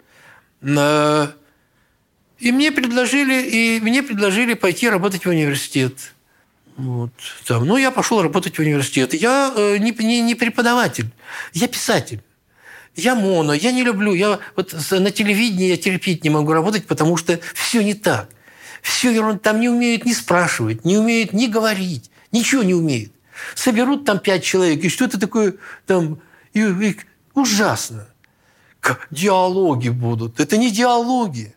э, 0.62 1.28
и 2.40 2.52
мне 2.52 2.72
предложили, 2.72 3.42
и 3.42 3.80
мне 3.80 4.04
предложили 4.04 4.54
пойти 4.54 4.90
работать 4.90 5.26
в 5.26 5.30
университет– 5.30 5.94
вот, 6.78 7.12
там. 7.46 7.66
Ну, 7.66 7.78
я 7.78 7.92
пошел 7.92 8.22
работать 8.22 8.58
в 8.58 8.62
университет. 8.62 9.14
Я 9.14 9.54
э, 9.56 9.78
не, 9.78 9.92
не, 9.92 10.22
не 10.22 10.36
преподаватель, 10.36 11.10
я 11.54 11.68
писатель. 11.68 12.22
Я 12.96 13.16
моно, 13.16 13.54
я 13.54 13.72
не 13.72 13.84
люблю. 13.84 14.14
Я 14.14 14.40
вот 14.56 14.74
на 14.92 15.12
телевидении 15.12 15.68
я 15.68 15.78
терпеть 15.78 16.24
не 16.24 16.30
могу 16.30 16.54
работать, 16.54 16.88
потому 16.88 17.18
что 17.18 17.40
все 17.54 17.84
не 17.84 17.94
так. 17.94 18.30
Все 18.82 19.12
ерунда. 19.12 19.40
Там 19.40 19.60
не 19.60 19.70
умеют 19.70 20.06
ни 20.06 20.14
спрашивать, 20.14 20.86
не 20.86 20.98
умеют 20.98 21.34
ни 21.34 21.48
говорить, 21.48 22.10
ничего 22.32 22.64
не 22.64 22.74
умеют. 22.74 23.12
Соберут 23.54 24.06
там 24.06 24.20
пять 24.20 24.44
человек, 24.44 24.84
и 24.84 24.90
что-то 24.90 25.20
такое 25.20 25.56
там... 25.86 26.20
И, 26.54 26.62
и, 26.62 26.98
ужасно. 27.34 28.08
Диалоги 29.12 29.90
будут. 29.90 30.40
Это 30.40 30.56
не 30.58 30.72
диалоги. 30.72 31.56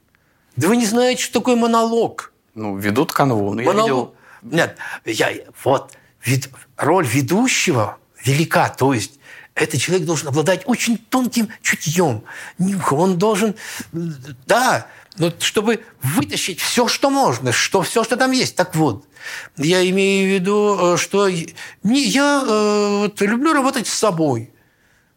Да 0.56 0.66
вы 0.66 0.76
не 0.76 0.86
знаете, 0.86 1.22
что 1.22 1.40
такое 1.40 1.54
монолог. 1.54 2.32
Ну, 2.54 2.76
ведут 2.76 3.12
канву. 3.12 3.54
Ну, 3.54 3.62
монолог. 3.62 3.76
Я 3.76 3.82
видел 3.82 4.14
нет, 4.42 4.76
я, 5.04 5.32
вот 5.64 5.92
вид, 6.24 6.50
роль 6.76 7.06
ведущего 7.06 7.98
велика. 8.24 8.68
То 8.68 8.92
есть 8.92 9.18
этот 9.54 9.80
человек 9.80 10.06
должен 10.06 10.28
обладать 10.28 10.62
очень 10.66 10.98
тонким 10.98 11.48
чутьем. 11.62 12.22
Он 12.90 13.18
должен, 13.18 13.54
да, 13.92 14.86
ну, 15.18 15.32
чтобы 15.40 15.84
вытащить 16.02 16.60
все, 16.60 16.86
что 16.86 17.10
можно, 17.10 17.52
что, 17.52 17.82
все, 17.82 18.04
что 18.04 18.16
там 18.16 18.30
есть. 18.30 18.54
Так 18.54 18.74
вот, 18.76 19.04
я 19.56 19.88
имею 19.90 20.30
в 20.30 20.34
виду, 20.34 20.94
э, 20.94 20.96
что 20.96 21.28
не, 21.28 22.04
я 22.04 22.44
э, 22.46 22.98
вот, 23.02 23.20
люблю 23.20 23.52
работать 23.52 23.88
с 23.88 23.94
собой. 23.94 24.52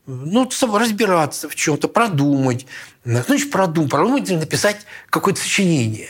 Ну, 0.07 0.49
разбираться 0.73 1.47
в 1.47 1.55
чем-то, 1.55 1.87
продумать. 1.87 2.65
Значит, 3.05 3.51
продумать, 3.51 3.91
продумать 3.91 4.29
написать 4.31 4.85
какое-то 5.09 5.39
сочинение. 5.39 6.09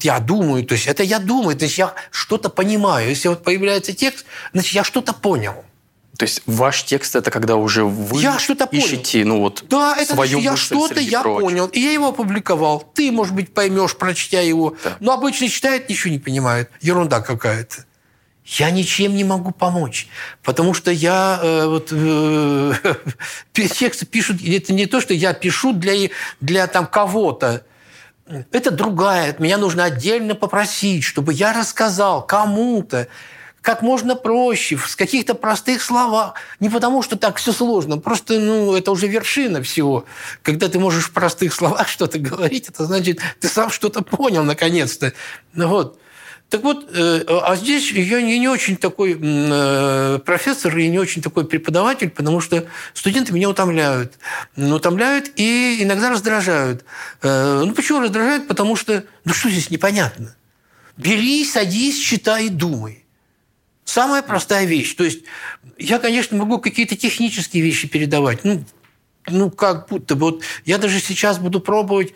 Я 0.00 0.20
думаю, 0.20 0.64
то 0.64 0.74
есть 0.74 0.86
это 0.86 1.02
я 1.02 1.18
думаю, 1.18 1.56
то 1.56 1.64
есть 1.64 1.78
я 1.78 1.94
что-то 2.10 2.48
понимаю. 2.48 3.08
Если 3.08 3.28
вот 3.28 3.42
появляется 3.42 3.92
текст, 3.92 4.24
значит, 4.52 4.72
я 4.72 4.84
что-то 4.84 5.12
понял. 5.12 5.64
То 6.16 6.24
есть 6.24 6.42
ваш 6.46 6.84
текст 6.84 7.14
это 7.14 7.30
когда 7.30 7.56
уже 7.56 7.84
вы 7.84 8.22
я 8.22 8.38
что-то 8.38 8.66
ищете, 8.70 9.18
понял. 9.22 9.34
ну 9.34 9.40
вот 9.40 9.64
да, 9.68 9.96
это 9.98 10.14
свою 10.14 10.38
я 10.38 10.56
что-то 10.56 10.98
я 10.98 11.22
прочь. 11.22 11.42
понял, 11.42 11.66
и 11.66 11.78
я 11.78 11.92
его 11.92 12.08
опубликовал. 12.08 12.90
Ты, 12.94 13.12
может 13.12 13.34
быть, 13.34 13.52
поймешь, 13.52 13.96
прочтя 13.96 14.40
его. 14.40 14.76
Да. 14.82 14.96
Но 15.00 15.12
обычно 15.12 15.48
читает, 15.48 15.88
ничего 15.88 16.12
не 16.12 16.18
понимает. 16.18 16.70
Ерунда 16.80 17.20
какая-то. 17.20 17.84
Я 18.46 18.70
ничем 18.70 19.16
не 19.16 19.24
могу 19.24 19.50
помочь, 19.50 20.06
потому 20.44 20.72
что 20.72 20.92
я 20.92 21.40
э, 21.42 21.66
вот 21.66 21.88
э, 21.90 22.74
тексты 23.52 24.06
пишут. 24.06 24.36
Это 24.46 24.72
не 24.72 24.86
то, 24.86 25.00
что 25.00 25.12
я 25.12 25.34
пишу 25.34 25.72
для 25.72 26.10
для 26.40 26.66
там 26.68 26.86
кого-то. 26.86 27.64
Это 28.50 28.70
другая. 28.70 29.34
Меня 29.38 29.56
нужно 29.56 29.84
отдельно 29.84 30.34
попросить, 30.34 31.04
чтобы 31.04 31.32
я 31.32 31.52
рассказал 31.52 32.26
кому-то 32.26 33.08
как 33.66 33.82
можно 33.82 34.14
проще, 34.14 34.78
с 34.78 34.94
каких-то 34.94 35.34
простых 35.34 35.82
словах. 35.82 36.34
Не 36.60 36.68
потому, 36.68 37.02
что 37.02 37.16
так 37.16 37.36
все 37.36 37.52
сложно, 37.52 37.98
просто 37.98 38.38
ну, 38.38 38.76
это 38.76 38.92
уже 38.92 39.08
вершина 39.08 39.60
всего. 39.60 40.04
Когда 40.42 40.68
ты 40.68 40.78
можешь 40.78 41.06
в 41.06 41.12
простых 41.12 41.52
словах 41.52 41.88
что-то 41.88 42.20
говорить, 42.20 42.68
это 42.68 42.84
значит, 42.84 43.18
ты 43.40 43.48
сам 43.48 43.70
что-то 43.70 44.02
понял 44.02 44.44
наконец-то. 44.44 45.12
Ну 45.52 45.66
Вот. 45.66 45.98
Так 46.48 46.62
вот, 46.62 46.88
э, 46.94 47.24
а 47.26 47.56
здесь 47.56 47.90
я 47.90 48.22
не, 48.22 48.48
очень 48.48 48.76
такой 48.76 49.18
э, 49.20 50.18
профессор 50.24 50.76
и 50.78 50.86
не 50.88 50.98
очень 50.98 51.20
такой 51.20 51.44
преподаватель, 51.44 52.08
потому 52.08 52.40
что 52.40 52.66
студенты 52.94 53.32
меня 53.32 53.50
утомляют. 53.50 54.14
Утомляют 54.56 55.32
и 55.34 55.78
иногда 55.80 56.08
раздражают. 56.08 56.84
Э, 57.22 57.62
ну, 57.64 57.74
почему 57.74 58.00
раздражают? 58.00 58.46
Потому 58.46 58.76
что, 58.76 59.04
ну, 59.24 59.34
что 59.34 59.50
здесь 59.50 59.70
непонятно? 59.70 60.36
Бери, 60.96 61.44
садись, 61.44 61.98
читай 61.98 62.48
думай. 62.48 63.04
Самая 63.84 64.22
простая 64.22 64.66
вещь. 64.66 64.94
То 64.94 65.02
есть 65.02 65.24
я, 65.78 65.98
конечно, 65.98 66.36
могу 66.36 66.58
какие-то 66.58 66.94
технические 66.94 67.64
вещи 67.64 67.88
передавать. 67.88 68.44
Ну, 68.44 68.64
ну 69.28 69.50
как 69.50 69.88
будто 69.88 70.14
бы. 70.14 70.26
Вот 70.26 70.42
я 70.64 70.78
даже 70.78 71.00
сейчас 71.00 71.38
буду 71.38 71.58
пробовать 71.58 72.14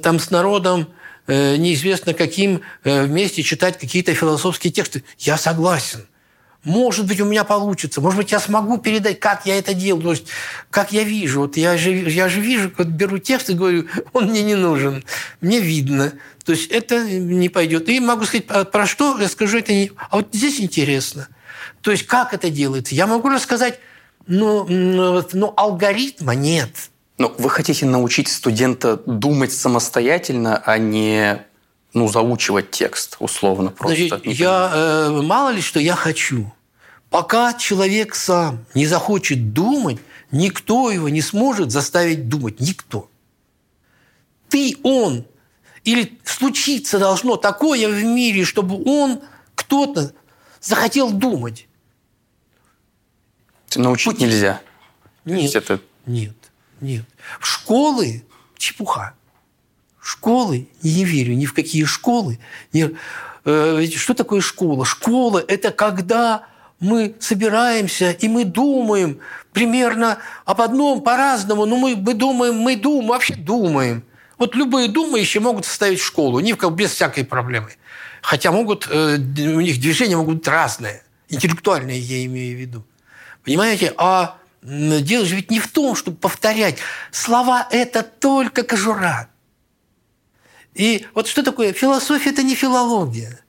там 0.00 0.20
с 0.20 0.30
народом 0.30 0.88
неизвестно 1.32 2.14
каким 2.14 2.60
э, 2.82 3.04
вместе 3.04 3.42
читать 3.42 3.78
какие-то 3.78 4.14
философские 4.14 4.72
тексты. 4.72 5.04
Я 5.18 5.36
согласен. 5.36 6.06
Может 6.64 7.06
быть, 7.06 7.20
у 7.20 7.26
меня 7.26 7.44
получится. 7.44 8.00
Может 8.00 8.18
быть, 8.18 8.32
я 8.32 8.40
смогу 8.40 8.78
передать, 8.78 9.20
как 9.20 9.44
я 9.44 9.58
это 9.58 9.74
делаю. 9.74 10.02
То 10.02 10.10
есть, 10.12 10.26
как 10.70 10.92
я 10.92 11.04
вижу. 11.04 11.40
Вот 11.40 11.56
я 11.56 11.76
же, 11.76 11.92
я 11.92 12.28
же 12.28 12.40
вижу, 12.40 12.72
вот 12.76 12.86
беру 12.88 13.18
текст 13.18 13.50
и 13.50 13.54
говорю, 13.54 13.86
он 14.12 14.26
мне 14.26 14.42
не 14.42 14.54
нужен. 14.54 15.04
Мне 15.40 15.60
видно. 15.60 16.12
То 16.44 16.52
есть, 16.52 16.70
это 16.70 17.04
не 17.04 17.48
пойдет. 17.48 17.88
И 17.88 18.00
могу 18.00 18.24
сказать, 18.24 18.46
«А 18.48 18.64
про 18.64 18.86
что 18.86 19.18
я 19.18 19.28
скажу, 19.28 19.58
это 19.58 19.72
не... 19.72 19.92
А 20.10 20.16
вот 20.16 20.28
здесь 20.32 20.60
интересно. 20.60 21.28
То 21.82 21.90
есть, 21.90 22.06
как 22.06 22.32
это 22.32 22.48
делается? 22.50 22.94
Я 22.94 23.06
могу 23.06 23.28
рассказать, 23.28 23.78
но, 24.26 24.64
но, 24.64 25.26
но 25.32 25.52
алгоритма 25.56 26.34
нет. 26.34 26.70
Но 27.18 27.34
вы 27.38 27.48
хотите 27.50 27.86
научить 27.86 28.28
студента 28.28 28.96
думать 29.06 29.52
самостоятельно, 29.52 30.62
а 30.64 30.78
не 30.78 31.44
ну, 31.94 32.08
заучивать 32.08 32.72
текст, 32.72 33.16
условно 33.20 33.70
просто. 33.70 34.08
Значит, 34.08 34.26
я, 34.26 34.70
э, 34.74 35.22
мало 35.22 35.50
ли, 35.50 35.60
что 35.60 35.78
я 35.78 35.94
хочу. 35.94 36.52
Пока 37.08 37.54
человек 37.54 38.16
сам 38.16 38.66
не 38.74 38.86
захочет 38.86 39.52
думать, 39.52 39.98
никто 40.32 40.90
его 40.90 41.08
не 41.08 41.22
сможет 41.22 41.70
заставить 41.70 42.28
думать. 42.28 42.58
Никто. 42.58 43.08
Ты, 44.48 44.76
он. 44.82 45.24
Или 45.84 46.18
случиться 46.24 46.98
должно 46.98 47.36
такое 47.36 47.88
в 47.88 48.02
мире, 48.02 48.44
чтобы 48.44 48.82
он, 48.84 49.20
кто-то 49.54 50.12
захотел 50.60 51.12
думать. 51.12 51.68
Научить 53.76 54.14
Путь... 54.14 54.20
нельзя. 54.20 54.60
Нет, 55.24 55.54
это... 55.54 55.80
нет, 56.06 56.34
нет. 56.80 57.04
В 57.40 57.46
школы 57.46 58.24
чепуха. 58.56 59.14
Школы, 60.00 60.68
не 60.82 61.04
верю 61.04 61.34
ни 61.34 61.46
в 61.46 61.54
какие 61.54 61.84
школы. 61.84 62.38
Не... 62.72 62.90
Э, 63.44 63.86
что 63.94 64.14
такое 64.14 64.40
школа? 64.40 64.84
Школа– 64.84 65.42
это 65.48 65.70
когда 65.70 66.46
мы 66.80 67.14
собираемся 67.20 68.10
и 68.10 68.28
мы 68.28 68.44
думаем 68.44 69.20
примерно 69.52 70.18
об 70.44 70.60
одном 70.60 71.02
по-разному, 71.02 71.64
но 71.64 71.76
мы, 71.76 71.96
мы 71.96 72.14
думаем, 72.14 72.56
мы 72.56 72.76
думаем, 72.76 73.08
вообще 73.08 73.34
думаем. 73.34 74.04
Вот 74.36 74.54
любые 74.54 74.88
думающие 74.88 75.40
могут 75.40 75.64
составить 75.64 76.00
школу, 76.00 76.40
не 76.40 76.52
без 76.52 76.90
всякой 76.90 77.24
проблемы. 77.24 77.70
Хотя 78.20 78.52
могут, 78.52 78.88
э, 78.90 79.16
у 79.16 79.60
них 79.60 79.80
движения 79.80 80.16
могут 80.16 80.38
быть 80.38 80.48
разные, 80.48 81.02
интеллектуальные 81.28 82.00
я 82.00 82.24
имею 82.26 82.56
в 82.56 82.60
виду. 82.60 82.84
Понимаете? 83.44 83.92
А 83.96 84.38
дело 84.64 85.26
же 85.26 85.36
ведь 85.36 85.50
не 85.50 85.60
в 85.60 85.68
том, 85.68 85.94
чтобы 85.94 86.16
повторять. 86.16 86.78
Слова– 87.12 87.68
это 87.70 88.02
только 88.02 88.62
кожура. 88.62 89.28
И 90.74 91.06
вот 91.14 91.28
что 91.28 91.42
такое? 91.42 91.72
Философия– 91.72 92.30
это 92.30 92.42
не 92.42 92.54
филология. 92.54 93.40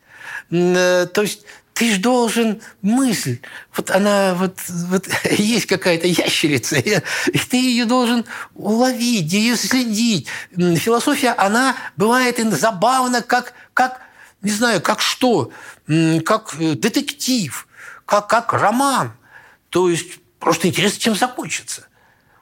То 0.50 1.22
есть 1.22 1.46
ты 1.74 1.92
же 1.94 2.00
должен 2.00 2.62
мысль, 2.82 3.40
вот 3.76 3.92
она, 3.92 4.34
вот, 4.36 4.58
вот 4.68 5.08
есть 5.32 5.66
какая-то 5.66 6.08
ящерица, 6.08 6.78
и 6.78 7.38
ты 7.50 7.58
ее 7.58 7.86
должен 7.86 8.26
уловить, 8.54 9.32
ее 9.32 9.56
следить. 9.56 10.28
Философия, 10.56 11.32
она 11.32 11.76
бывает 11.98 12.40
забавна, 12.54 13.22
как, 13.22 13.54
как, 13.74 14.02
не 14.42 14.52
знаю, 14.52 14.82
как 14.82 15.02
что, 15.02 15.52
как 16.26 16.56
э, 16.60 16.76
детектив, 16.76 17.68
как, 18.06 18.28
как 18.28 18.54
роман. 18.54 19.14
То 19.70 19.90
есть 19.90 20.20
просто 20.46 20.68
интересно, 20.68 21.00
чем 21.00 21.16
закончится. 21.16 21.88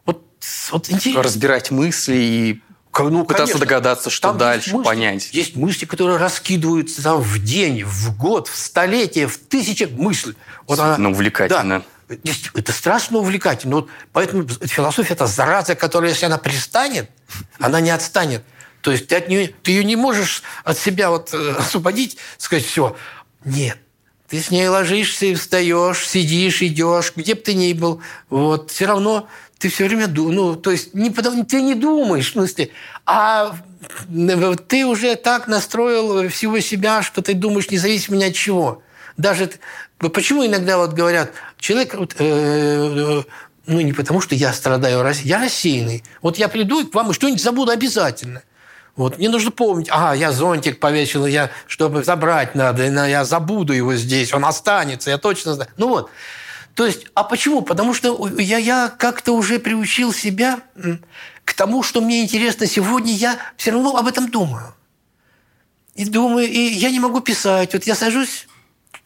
Вот, 0.05 0.25
вот 0.71 0.89
интересно. 0.89 1.23
Разбирать 1.23 1.71
мысли 1.71 2.15
и 2.15 2.61
ну, 2.99 3.23
Пытаться 3.23 3.53
конечно. 3.53 3.59
догадаться, 3.61 4.09
что 4.11 4.27
там 4.27 4.37
дальше, 4.37 4.67
есть 4.67 4.73
мысли, 4.75 4.85
понять. 4.85 5.29
Есть 5.33 5.55
мысли, 5.55 5.85
которые 5.85 6.17
раскидываются 6.17 7.01
там 7.01 7.21
в 7.21 7.39
день, 7.39 7.83
в 7.83 8.15
год, 8.17 8.49
в 8.49 8.55
столетие, 8.55 9.27
в 9.27 9.37
тысячи 9.37 9.85
мыслей. 9.85 10.35
Вот 10.67 10.77
она, 10.77 10.97
ну, 10.97 11.11
увлекательно. 11.11 11.83
Да, 12.07 12.15
это 12.53 12.71
страшно 12.71 13.19
увлекательно. 13.19 13.77
Вот 13.77 13.89
поэтому 14.11 14.47
философия– 14.47 15.13
это 15.15 15.25
зараза, 15.25 15.73
которая, 15.73 16.11
если 16.11 16.25
она 16.25 16.37
пристанет, 16.37 17.09
она 17.57 17.79
не 17.79 17.89
отстанет. 17.89 18.43
То 18.81 18.91
есть 18.91 19.07
ты, 19.07 19.15
от 19.15 19.29
нее, 19.29 19.47
ты 19.63 19.71
ее 19.71 19.85
не 19.85 19.95
можешь 19.95 20.43
от 20.65 20.77
себя 20.77 21.09
вот 21.09 21.33
э, 21.33 21.55
освободить, 21.57 22.17
сказать, 22.37 22.65
все. 22.65 22.95
Нет. 23.45 23.79
Ты 24.33 24.39
с 24.39 24.49
ней 24.49 24.67
ложишься 24.67 25.27
и 25.27 25.35
встаешь, 25.35 26.07
сидишь, 26.07 26.63
идешь, 26.63 27.13
где 27.15 27.35
бы 27.35 27.41
ты 27.41 27.53
ни 27.53 27.71
был. 27.73 28.01
Вот, 28.31 28.71
все 28.71 28.87
равно 28.87 29.27
ты 29.59 29.69
все 29.69 29.85
время 29.85 30.07
думаешь, 30.07 30.35
ну, 30.35 30.55
то 30.55 30.71
есть 30.71 30.95
не, 30.95 31.11
ты 31.11 31.61
не 31.61 31.75
думаешь, 31.75 32.29
в 32.29 32.31
смысле, 32.31 32.71
а 33.05 33.55
ты 34.67 34.87
уже 34.87 35.15
так 35.17 35.47
настроил 35.47 36.27
всего 36.29 36.59
себя, 36.61 37.03
что 37.03 37.21
ты 37.21 37.35
думаешь 37.35 37.69
независимо 37.69 38.17
ни 38.17 38.23
от 38.23 38.33
чего. 38.33 38.81
Даже 39.17 39.51
почему 39.99 40.43
иногда 40.43 40.79
вот 40.79 40.93
говорят, 40.93 41.31
человек, 41.59 41.93
э, 42.17 43.21
ну 43.67 43.81
не 43.81 43.93
потому, 43.93 44.19
что 44.19 44.33
я 44.33 44.51
страдаю, 44.51 45.05
я 45.25 45.37
рассеянный. 45.37 46.03
Вот 46.23 46.39
я 46.39 46.47
приду 46.47 46.87
к 46.87 46.95
вам 46.95 47.11
и 47.11 47.13
что-нибудь 47.13 47.43
забуду 47.43 47.71
обязательно. 47.71 48.41
Вот, 48.95 49.17
мне 49.17 49.29
нужно 49.29 49.49
помнить, 49.49 49.89
ага, 49.89 50.13
я 50.13 50.31
зонтик 50.31 50.79
повесил, 50.79 51.25
я, 51.25 51.49
чтобы 51.65 52.03
забрать 52.03 52.53
надо, 52.53 52.83
я 52.83 53.25
забуду 53.25 53.73
его 53.73 53.95
здесь, 53.95 54.33
он 54.33 54.45
останется, 54.45 55.09
я 55.09 55.17
точно 55.17 55.55
знаю. 55.55 55.71
Ну 55.77 55.87
вот, 55.87 56.11
то 56.75 56.85
есть, 56.85 57.07
а 57.15 57.23
почему? 57.23 57.61
Потому 57.63 57.93
что 57.93 58.27
я, 58.37 58.57
я 58.57 58.89
как-то 58.89 59.33
уже 59.33 59.59
приучил 59.59 60.13
себя 60.13 60.59
к 61.43 61.53
тому, 61.53 61.81
что 61.81 62.01
мне 62.01 62.21
интересно 62.23 62.67
сегодня, 62.67 63.13
я 63.13 63.39
все 63.57 63.71
равно 63.71 63.95
об 63.97 64.07
этом 64.07 64.29
думаю. 64.29 64.73
И 65.95 66.05
думаю, 66.05 66.47
и 66.47 66.59
я 66.59 66.89
не 66.89 66.99
могу 66.99 67.19
писать. 67.19 67.73
Вот 67.73 67.83
я 67.83 67.95
сажусь 67.95 68.47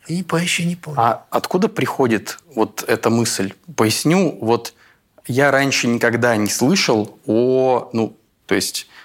и 0.08 0.24
по 0.24 0.38
еще 0.38 0.64
не 0.64 0.76
помню. 0.76 1.00
А 1.00 1.26
откуда 1.30 1.68
приходит 1.68 2.40
вот 2.56 2.84
эта 2.88 3.10
мысль? 3.10 3.54
Поясню, 3.76 4.38
вот 4.40 4.74
я 5.26 5.52
раньше 5.52 5.88
никогда 5.88 6.36
не 6.38 6.48
слышал 6.48 7.20
о, 7.26 7.90
ну, 7.92 8.16
то 8.46 8.56
есть, 8.56 8.88
а, 8.88 8.97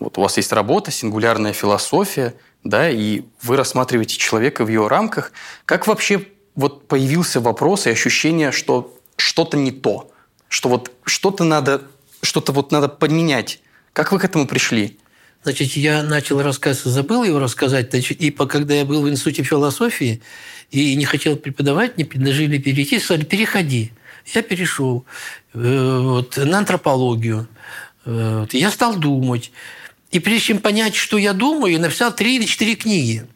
вот 0.00 0.18
у 0.18 0.20
вас 0.20 0.36
есть 0.36 0.52
работа, 0.52 0.90
сингулярная 0.90 1.52
философия, 1.52 2.34
да, 2.64 2.90
и 2.90 3.22
вы 3.42 3.56
рассматриваете 3.56 4.18
человека 4.18 4.64
в 4.64 4.68
ее 4.68 4.88
рамках. 4.88 5.32
Как 5.64 5.86
вообще 5.86 6.26
вот 6.54 6.86
появился 6.86 7.40
вопрос 7.40 7.86
и 7.86 7.90
ощущение, 7.90 8.52
что 8.52 8.94
что-то 9.16 9.56
не 9.56 9.70
то, 9.70 10.10
что 10.48 10.68
вот 10.68 10.92
что-то 11.04 11.44
надо, 11.44 11.82
что-то 12.22 12.52
вот 12.52 12.72
надо 12.72 12.88
поменять. 12.88 13.60
Как 13.92 14.12
вы 14.12 14.18
к 14.18 14.24
этому 14.24 14.46
пришли? 14.46 14.98
Значит, 15.44 15.76
я 15.76 16.02
начал 16.02 16.42
рассказ, 16.42 16.82
забыл 16.82 17.24
его 17.24 17.38
рассказать, 17.38 17.90
значит, 17.90 18.20
и 18.20 18.30
когда 18.30 18.74
я 18.74 18.84
был 18.84 19.02
в 19.02 19.08
Институте 19.08 19.44
философии 19.44 20.20
и 20.70 20.94
не 20.96 21.04
хотел 21.04 21.36
преподавать, 21.36 21.96
мне 21.96 22.04
предложили 22.04 22.58
перейти, 22.58 22.98
сказали, 22.98 23.24
переходи. 23.24 23.92
Я 24.34 24.42
перешел 24.42 25.06
э, 25.54 25.98
вот, 26.02 26.36
на 26.36 26.58
антропологию. 26.58 27.48
Я 28.08 28.70
стал 28.70 28.96
думать. 28.96 29.52
И 30.10 30.18
прежде 30.18 30.46
чем 30.46 30.58
понять, 30.58 30.94
что 30.94 31.18
я 31.18 31.34
думаю, 31.34 31.74
я 31.74 31.78
написал 31.78 32.14
три 32.14 32.36
или 32.36 32.46
четыре 32.46 32.74
книги. 32.74 33.26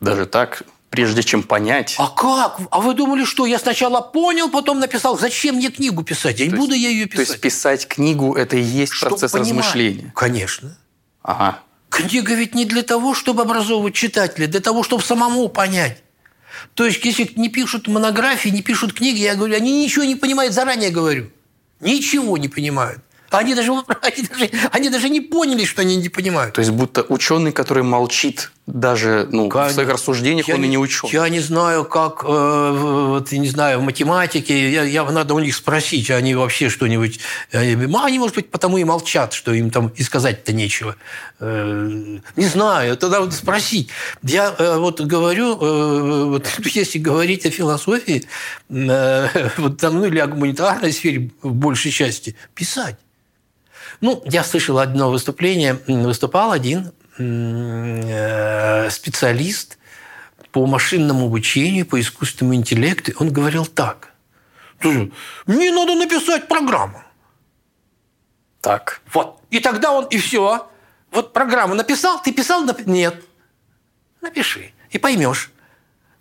Даже 0.00 0.26
так? 0.26 0.62
Прежде 0.90 1.22
чем 1.24 1.42
понять? 1.42 1.96
А 1.98 2.08
как? 2.08 2.60
А 2.70 2.80
вы 2.80 2.94
думали, 2.94 3.24
что? 3.24 3.44
Я 3.44 3.58
сначала 3.58 4.00
понял, 4.00 4.48
потом 4.48 4.78
написал. 4.78 5.18
Зачем 5.18 5.56
мне 5.56 5.70
книгу 5.70 6.04
писать? 6.04 6.38
Я 6.38 6.46
не 6.46 6.54
буду 6.54 6.74
я 6.74 6.88
ее 6.88 7.06
писать. 7.06 7.26
То 7.26 7.32
есть 7.32 7.42
писать 7.42 7.88
книгу– 7.88 8.34
это 8.36 8.56
и 8.56 8.62
есть 8.62 8.92
Чтоб 8.92 9.10
процесс 9.10 9.32
понимать. 9.32 9.50
размышления? 9.50 10.12
Конечно. 10.14 10.78
Ага. 11.22 11.58
Книга 11.90 12.34
ведь 12.34 12.54
не 12.54 12.64
для 12.64 12.82
того, 12.82 13.14
чтобы 13.14 13.42
образовывать 13.42 13.94
читателя, 13.94 14.46
для 14.46 14.60
того, 14.60 14.84
чтобы 14.84 15.02
самому 15.02 15.48
понять. 15.48 16.02
То 16.74 16.86
есть, 16.86 17.04
если 17.04 17.30
не 17.36 17.48
пишут 17.48 17.88
монографии, 17.88 18.48
не 18.50 18.62
пишут 18.62 18.92
книги, 18.92 19.18
я 19.18 19.34
говорю, 19.34 19.56
они 19.56 19.82
ничего 19.82 20.04
не 20.04 20.14
понимают, 20.14 20.54
заранее 20.54 20.90
говорю. 20.90 21.30
Ничего 21.80 22.38
не 22.38 22.48
понимают. 22.48 23.02
Они 23.30 23.54
даже, 23.54 23.72
они, 24.02 24.22
даже, 24.22 24.50
они 24.72 24.90
даже 24.90 25.08
не 25.08 25.20
поняли, 25.20 25.64
что 25.64 25.82
они 25.82 25.96
не 25.96 26.08
понимают. 26.08 26.54
То 26.54 26.60
есть 26.60 26.70
будто 26.70 27.04
ученый, 27.08 27.52
который 27.52 27.82
молчит 27.82 28.50
даже 28.66 29.28
ну, 29.30 29.48
в 29.48 29.70
своих 29.70 29.88
рассуждениях, 29.88 30.48
я, 30.48 30.56
он 30.56 30.64
и 30.64 30.68
не 30.68 30.76
ученый. 30.76 31.12
Я 31.12 31.28
не 31.28 31.38
знаю, 31.38 31.84
как, 31.84 32.24
э, 32.24 33.06
вот, 33.08 33.30
не 33.30 33.48
знаю, 33.48 33.78
в 33.78 33.82
математике, 33.82 34.72
я, 34.72 34.82
я, 34.82 35.04
надо 35.04 35.34
у 35.34 35.38
них 35.38 35.54
спросить, 35.54 36.10
они 36.10 36.34
вообще 36.34 36.68
что-нибудь... 36.68 37.20
Э, 37.52 37.60
они, 37.60 38.18
может 38.18 38.34
быть, 38.34 38.50
потому 38.50 38.78
и 38.78 38.84
молчат, 38.84 39.34
что 39.34 39.52
им 39.52 39.70
там 39.70 39.88
и 39.88 40.02
сказать-то 40.02 40.52
нечего. 40.52 40.96
Э, 41.38 42.18
не 42.34 42.46
знаю, 42.46 42.96
тогда 42.96 43.20
вот 43.20 43.34
спросить. 43.34 43.90
Я 44.24 44.52
э, 44.58 44.78
вот 44.78 45.00
говорю, 45.00 45.58
э, 45.60 46.24
вот, 46.24 46.48
если 46.64 46.98
говорить 46.98 47.46
о 47.46 47.50
философии, 47.50 48.26
э, 48.68 49.28
вот, 49.58 49.78
там, 49.78 50.00
ну, 50.00 50.06
или 50.06 50.18
о 50.18 50.26
гуманитарной 50.26 50.92
сфере 50.92 51.30
в 51.40 51.52
большей 51.52 51.92
части, 51.92 52.34
писать. 52.54 52.96
Ну, 54.00 54.22
я 54.26 54.42
слышал 54.42 54.80
одно 54.80 55.10
выступление, 55.10 55.78
выступал 55.86 56.50
один 56.50 56.90
специалист 58.90 59.78
по 60.52 60.66
машинному 60.66 61.26
обучению, 61.26 61.86
по 61.86 62.00
искусственному 62.00 62.54
интеллекту. 62.54 63.12
Он 63.18 63.32
говорил 63.32 63.66
так. 63.66 64.12
Мне 64.82 65.72
надо 65.72 65.94
написать 65.94 66.48
программу. 66.48 67.02
Так. 68.60 69.00
Вот. 69.12 69.40
И 69.50 69.60
тогда 69.60 69.92
он, 69.92 70.06
и 70.06 70.18
все. 70.18 70.68
Вот 71.10 71.32
программу 71.32 71.74
написал, 71.74 72.20
ты 72.22 72.32
писал? 72.32 72.64
Нет. 72.84 73.22
Напиши. 74.20 74.72
И 74.90 74.98
поймешь. 74.98 75.50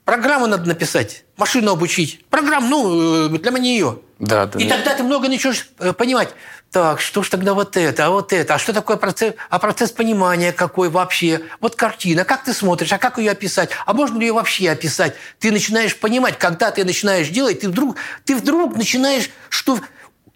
Программу 0.05 0.45
надо 0.45 0.67
написать, 0.67 1.25
машину 1.35 1.71
обучить. 1.71 2.23
Программу, 2.29 2.67
ну, 2.67 3.25
э, 3.25 3.39
для 3.39 3.51
нее. 3.51 3.99
Да, 4.19 4.45
да. 4.45 4.59
И 4.59 4.69
тогда 4.69 4.93
ты 4.93 5.01
много 5.01 5.27
начнешь 5.27 5.67
э, 5.79 5.93
понимать. 5.93 6.29
Так, 6.75 6.99
что 6.99 7.23
ж 7.23 7.29
тогда 7.29 7.53
вот 7.53 7.77
это, 7.77 8.07
а 8.07 8.09
вот 8.09 8.33
это, 8.33 8.55
а 8.55 8.59
что 8.59 8.73
такое 8.73 8.97
процесс, 8.97 9.33
а 9.49 9.59
процесс 9.59 9.91
понимания 9.91 10.51
какой 10.51 10.89
вообще? 10.89 11.41
Вот 11.61 11.77
картина, 11.77 12.25
как 12.25 12.43
ты 12.43 12.53
смотришь, 12.53 12.91
а 12.91 12.97
как 12.97 13.17
ее 13.17 13.31
описать? 13.31 13.69
А 13.85 13.93
можно 13.93 14.19
ли 14.19 14.27
ее 14.27 14.33
вообще 14.33 14.69
описать? 14.69 15.15
Ты 15.39 15.53
начинаешь 15.53 15.95
понимать, 15.97 16.37
когда 16.37 16.71
ты 16.71 16.83
начинаешь 16.83 17.29
делать, 17.29 17.61
ты 17.61 17.69
вдруг, 17.69 17.95
ты 18.25 18.35
вдруг 18.35 18.75
начинаешь, 18.75 19.29
что 19.47 19.79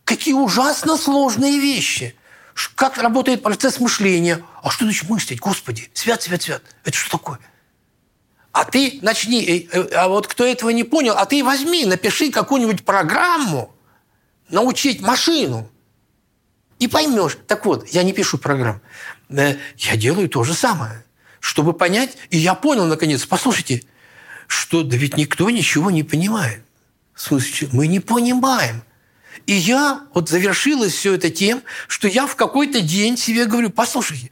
какие 0.05 0.33
ужасно 0.33 0.95
сложные 0.95 1.59
вещи. 1.59 2.15
Как 2.75 2.97
работает 2.99 3.43
процесс 3.43 3.81
мышления? 3.81 4.41
А 4.63 4.69
что 4.69 4.85
значит 4.85 5.09
мыслить? 5.09 5.41
Господи, 5.41 5.89
свят, 5.93 6.21
свят, 6.21 6.41
свят. 6.41 6.61
Это 6.85 6.95
что 6.95 7.17
такое? 7.17 7.39
А 8.53 8.63
ты 8.63 8.99
начни, 9.01 9.43
э, 9.43 9.67
э, 9.77 9.89
а 9.93 10.07
вот 10.07 10.27
кто 10.27 10.45
этого 10.45 10.69
не 10.69 10.85
понял, 10.85 11.15
а 11.17 11.25
ты 11.25 11.43
возьми, 11.43 11.85
напиши 11.85 12.31
какую-нибудь 12.31 12.85
программу, 12.85 13.75
научить 14.49 15.01
машину, 15.01 15.69
и 16.79 16.87
поймешь. 16.87 17.37
Так 17.47 17.65
вот, 17.65 17.87
я 17.89 18.03
не 18.03 18.13
пишу 18.13 18.37
программ. 18.37 18.81
Э, 19.29 19.57
я 19.77 19.95
делаю 19.95 20.29
то 20.29 20.43
же 20.43 20.53
самое, 20.53 21.03
чтобы 21.39 21.73
понять. 21.73 22.17
И 22.29 22.37
я 22.37 22.55
понял, 22.55 22.85
наконец, 22.85 23.25
послушайте, 23.25 23.83
что 24.47 24.83
да 24.83 24.97
ведь 24.97 25.17
никто 25.17 25.49
ничего 25.49 25.91
не 25.91 26.03
понимает. 26.03 26.63
В 27.13 27.21
смысле, 27.21 27.69
мы 27.73 27.87
не 27.87 27.99
понимаем. 27.99 28.81
И 29.45 29.53
я, 29.53 30.01
вот 30.13 30.29
завершилось 30.29 30.93
все 30.93 31.13
это 31.13 31.29
тем, 31.29 31.61
что 31.87 32.07
я 32.07 32.25
в 32.27 32.35
какой-то 32.35 32.81
день 32.81 33.17
себе 33.17 33.45
говорю, 33.45 33.69
послушайте, 33.69 34.31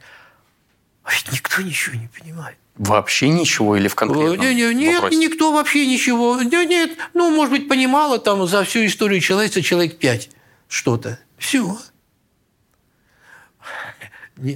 а 1.04 1.12
ведь 1.12 1.32
никто 1.32 1.62
ничего 1.62 1.96
не 1.96 2.08
понимает. 2.08 2.56
Вообще 2.76 3.28
ничего 3.28 3.76
или 3.76 3.88
в 3.88 3.96
конкретном 3.96 4.40
нет, 4.40 4.54
нет, 4.54 4.76
нет, 4.76 5.10
никто 5.10 5.52
вообще 5.52 5.86
ничего. 5.86 6.40
Нет, 6.40 6.68
нет, 6.68 6.92
ну, 7.12 7.34
может 7.34 7.50
быть, 7.52 7.68
понимало 7.68 8.18
там 8.18 8.46
за 8.46 8.62
всю 8.64 8.86
историю 8.86 9.20
человечества 9.20 9.62
человек 9.62 9.98
пять 9.98 10.30
что-то. 10.68 11.18
Все. 11.36 11.76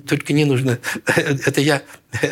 Только 0.07 0.33
не 0.33 0.45
нужно... 0.45 0.79
Это 1.07 1.61
я 1.61 1.83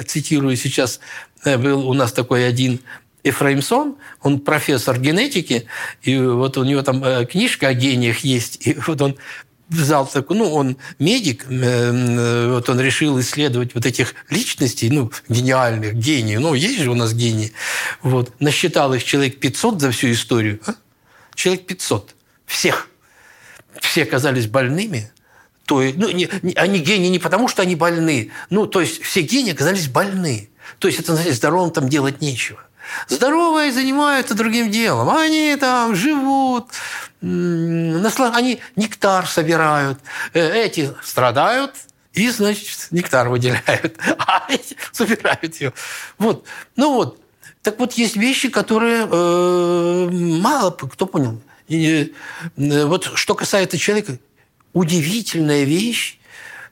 цитирую 0.07 0.57
сейчас. 0.57 1.01
Был 1.45 1.89
у 1.89 1.95
нас 1.95 2.13
такой 2.13 2.47
один 2.47 2.81
Ефраимсон, 3.25 3.97
он 4.23 4.41
профессор 4.41 4.99
генетики, 4.99 5.67
и 6.03 6.19
вот 6.19 6.57
у 6.57 6.65
него 6.65 6.83
там 6.83 7.05
э, 7.05 7.27
книжка 7.27 7.69
о 7.69 7.75
гениях 7.75 8.21
есть, 8.21 8.67
и 8.67 8.75
вот 8.75 9.01
он 9.03 9.17
взял 9.69 10.07
такой, 10.07 10.37
ну, 10.37 10.53
он 10.53 10.77
медик, 10.99 11.47
э, 11.49 12.51
вот 12.51 12.69
он 12.69 12.81
решил 12.81 13.21
исследовать 13.21 13.75
вот 13.75 13.87
этих 13.87 14.15
личностей, 14.31 14.91
ну, 14.91 15.13
гениальных, 15.29 15.95
гениев, 15.95 16.41
ну, 16.41 16.55
есть 16.55 16.81
же 16.81 16.91
у 16.91 16.95
нас 16.95 17.13
гении, 17.13 17.53
вот, 18.03 18.33
насчитал 18.41 18.95
их 18.95 19.05
человек 19.05 19.39
500 19.39 19.81
за 19.81 19.91
всю 19.91 20.13
историю, 20.13 20.61
а? 20.67 20.75
человек 21.35 21.67
500, 21.67 22.15
всех, 22.47 22.89
все 23.81 24.03
оказались 24.03 24.47
больными, 24.47 25.11
то 25.71 25.83
есть, 25.83 25.99
ну, 25.99 26.11
не, 26.11 26.29
не, 26.43 26.53
они 26.55 26.81
гении 26.81 27.07
не 27.07 27.21
потому, 27.21 27.47
что 27.47 27.63
они 27.63 27.77
больны, 27.77 28.33
ну, 28.51 28.67
то 28.67 28.81
есть 28.81 29.01
все 29.03 29.21
гении 29.21 29.53
оказались 29.53 29.87
больны, 29.87 30.51
то 30.81 30.89
есть 30.89 30.99
это, 30.99 31.15
значит, 31.15 31.37
здоровым 31.37 31.71
там 31.71 31.89
делать 31.89 32.21
нечего. 32.21 32.59
Здоровые 33.07 33.71
занимаются 33.71 34.35
другим 34.35 34.73
делом. 34.73 35.09
Они 35.11 35.55
там 35.61 35.95
живут, 35.95 36.71
они 37.23 38.61
нектар 38.75 39.29
собирают. 39.29 40.01
Э, 40.33 40.65
эти 40.65 40.93
страдают, 41.05 41.77
и, 42.15 42.29
значит, 42.31 42.89
нектар 42.91 43.29
выделяют, 43.29 43.97
а 44.19 44.47
эти 44.49 44.77
собирают 44.91 45.55
ее. 45.61 45.73
Вот. 46.19 46.47
Ну 46.75 46.95
вот. 46.95 47.21
Так 47.63 47.79
вот, 47.79 47.93
есть 47.93 48.17
вещи, 48.17 48.49
которые 48.49 49.07
э, 49.09 50.09
мало 50.11 50.73
кто 50.73 51.07
понял. 51.07 51.41
И, 51.69 52.13
э, 52.57 52.85
вот 52.87 53.13
что 53.15 53.37
касается 53.37 53.79
человека, 53.79 54.19
удивительная 54.73 55.65
вещь. 55.65 56.19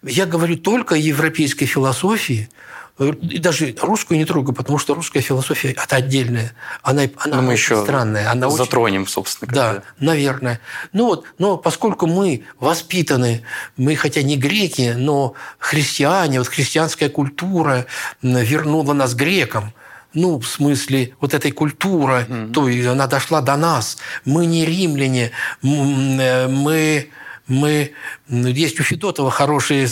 Я 0.03 0.27
говорю 0.27 0.57
только 0.57 0.95
о 0.95 0.99
европейской 0.99 1.67
философии– 1.67 2.49
и 2.99 3.39
даже 3.39 3.75
русскую 3.81 4.19
не 4.19 4.25
трогаю, 4.25 4.55
потому 4.55 4.79
что 4.79 4.95
русская 4.95 5.21
философия– 5.21 5.71
это 5.85 5.97
отдельная. 5.97 6.53
Она, 6.83 7.03
она 7.19 7.37
но 7.37 7.43
мы 7.43 7.53
еще 7.53 7.81
странная. 7.83 8.31
Она 8.31 8.51
затронем, 8.51 9.03
очень... 9.03 9.13
собственно. 9.13 9.53
Да, 9.53 9.83
наверное. 10.01 10.61
Ну 10.93 11.07
вот, 11.07 11.25
но 11.39 11.57
поскольку 11.57 12.07
мы 12.07 12.45
воспитаны, 12.59 13.43
мы 13.77 13.95
хотя 13.95 14.23
не 14.23 14.37
греки, 14.37 14.95
но 14.97 15.35
христиане, 15.59 16.41
вот 16.41 16.49
христианская 16.49 17.09
культура 17.09 17.87
вернула 18.23 18.95
нас 18.95 19.15
грекам, 19.15 19.73
ну, 20.15 20.41
в 20.41 20.49
смысле, 20.49 21.15
вот 21.21 21.35
этой 21.35 21.53
культуры, 21.53 22.27
mm-hmm. 22.29 22.53
то 22.53 22.69
есть 22.69 22.89
она 22.89 23.07
дошла 23.07 23.43
до 23.43 23.57
нас. 23.57 23.99
Мы 24.25 24.47
не 24.47 24.65
римляне, 24.65 25.31
э, 25.63 26.49
мы 26.49 27.11
мы... 27.49 27.93
Есть 28.29 28.79
у 28.79 28.83
Федотова 28.83 29.31
хорошее 29.31 29.89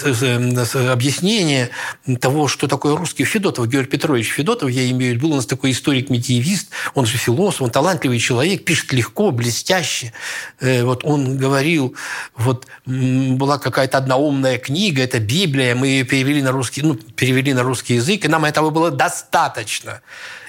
объяснение 0.93 1.71
того, 2.21 2.49
что 2.49 2.69
такое 2.69 2.97
русский 2.97 3.25
Федотов. 3.25 3.69
Георгий 3.69 3.91
Петрович 3.91 4.29
Федотов, 4.29 4.69
я 4.71 4.89
имею 4.91 5.13
в 5.13 5.17
виду, 5.17 5.27
был 5.27 5.33
у 5.33 5.37
нас 5.37 5.47
такой 5.47 5.73
историк-медиевист, 5.73 6.69
он 6.95 7.07
же 7.07 7.17
философ, 7.17 7.63
он 7.63 7.71
талантливый 7.71 8.19
человек, 8.19 8.65
пишет 8.65 8.93
легко, 8.93 9.31
блестяще. 9.31 10.13
Э, 10.61 10.85
вот 10.85 11.05
он 11.05 11.39
говорил, 11.39 11.97
вот 12.37 12.67
была 12.85 13.59
какая-то 13.59 13.99
одна 13.99 14.17
умная 14.17 14.59
книга, 14.59 15.03
это 15.03 15.19
Библия, 15.19 15.75
мы 15.75 15.89
ее 15.89 16.05
перевели 16.05 16.43
на 16.43 16.53
русский, 16.53 16.83
ну, 16.83 16.95
перевели 16.95 17.55
на 17.55 17.63
русский 17.63 17.95
язык, 17.95 18.25
и 18.25 18.29
нам 18.29 18.45
этого 18.45 18.71
было 18.71 18.91
достаточно. 18.91 20.03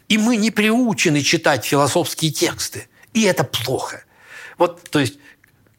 И 0.10 0.18
мы 0.18 0.36
не 0.36 0.52
приучены 0.52 1.22
читать 1.22 1.66
философские 1.66 2.32
тексты. 2.32 2.88
И 3.14 3.24
это 3.24 3.44
плохо. 3.44 4.04
Вот, 4.58 4.90
то 4.90 5.00
есть 5.00 5.16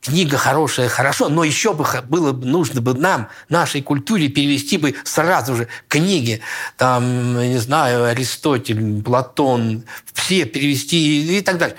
книга 0.09 0.39
хорошая, 0.39 0.89
хорошо, 0.89 1.29
но 1.29 1.45
еще 1.45 1.75
бы 1.75 1.85
было 2.09 2.33
бы 2.33 2.47
нужно 2.47 2.81
бы 2.81 2.95
нам, 2.95 3.29
нашей 3.51 3.83
культуре, 3.83 4.29
перевести 4.29 4.79
бы 4.79 4.95
сразу 5.05 5.55
же 5.55 5.69
книги, 5.87 6.41
там, 6.79 7.39
не 7.39 7.59
знаю, 7.59 8.05
Аристотель, 8.05 9.03
Платон, 9.03 9.85
все 10.15 10.47
перевести 10.47 11.39
и 11.39 11.43
так 11.43 11.59
далее. 11.59 11.77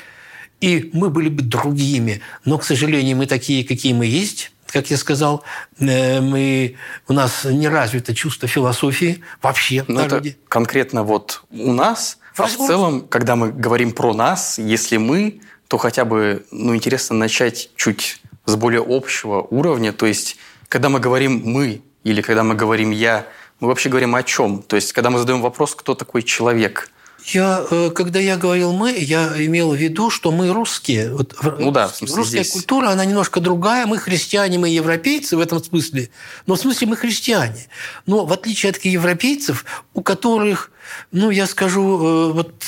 и 0.62 0.92
мы 0.94 1.10
были 1.10 1.30
бы 1.30 1.42
другими. 1.42 2.22
Но, 2.46 2.58
к 2.58 2.64
сожалению, 2.64 3.18
мы 3.18 3.26
такие, 3.26 3.64
какие 3.64 3.94
мы 3.94 4.06
есть. 4.06 4.52
Как 4.68 4.92
я 4.92 4.98
сказал, 4.98 5.44
э, 5.80 6.22
мы, 6.22 6.76
у 7.08 7.14
нас 7.14 7.46
не 7.46 7.68
развито 7.68 8.14
чувство 8.14 8.48
философии 8.48 9.24
вообще 9.42 9.84
Но 9.88 10.02
это 10.02 10.22
конкретно 10.48 11.04
вот 11.04 11.42
у 11.50 11.74
нас. 11.74 12.20
А 12.38 12.44
в 12.44 12.56
целом, 12.56 13.08
когда 13.08 13.36
мы 13.36 13.52
говорим 13.52 13.92
про 13.92 14.14
нас, 14.14 14.60
если 14.60 14.98
мы, 14.98 15.42
то 15.70 15.78
хотя 15.78 16.04
бы 16.04 16.46
ну, 16.52 16.76
интересно 16.76 17.16
начать 17.16 17.70
чуть 17.78 18.22
с 18.46 18.58
более 18.58 18.84
общего 18.86 19.42
уровня. 19.42 19.94
То 19.94 20.06
есть, 20.06 20.36
когда 20.68 20.90
мы 20.90 21.00
говорим 21.00 21.42
«мы» 21.46 21.82
или 22.04 22.22
когда 22.22 22.44
мы 22.44 22.56
говорим 22.56 22.92
«я», 22.92 23.26
мы 23.62 23.70
вообще 23.70 23.88
говорим 23.88 24.16
о 24.16 24.24
чем? 24.24 24.62
То 24.64 24.76
есть, 24.76 24.92
когда 24.92 25.10
мы 25.10 25.20
задаем 25.20 25.42
вопрос, 25.42 25.76
кто 25.76 25.96
такой 25.96 26.24
человек– 26.24 26.90
я, 27.26 27.64
э, 27.70 27.92
когда 27.94 28.20
я 28.20 28.38
говорил 28.38 28.72
мы, 28.74 28.92
я 28.92 29.34
имел 29.38 29.72
в 29.72 29.76
виду, 29.76 30.10
что 30.10 30.32
мы 30.32 30.52
русские. 30.52 31.14
Вот 31.14 31.36
ну 31.60 31.72
да, 31.72 31.88
в 31.88 31.96
смысле 31.96 32.18
Русская 32.18 32.44
здесь. 32.44 32.54
культура, 32.54 32.90
она 32.90 33.06
немножко 33.06 33.40
другая. 33.40 33.86
Мы 33.86 33.98
христиане, 33.98 34.58
мы 34.58 34.70
европейцы 34.70 35.38
в 35.38 35.40
этом 35.40 35.64
смысле. 35.64 36.10
Но 36.48 36.56
в 36.56 36.60
смысле 36.60 36.88
мы 36.88 36.96
христиане. 36.96 37.68
Но 38.06 38.26
в 38.26 38.34
отличие 38.34 38.72
от 38.72 38.84
европейцев, 38.84 39.66
у 39.94 40.02
которых, 40.02 40.72
ну, 41.12 41.30
я 41.30 41.46
скажу, 41.46 41.82
э, 41.82 42.32
вот, 42.34 42.64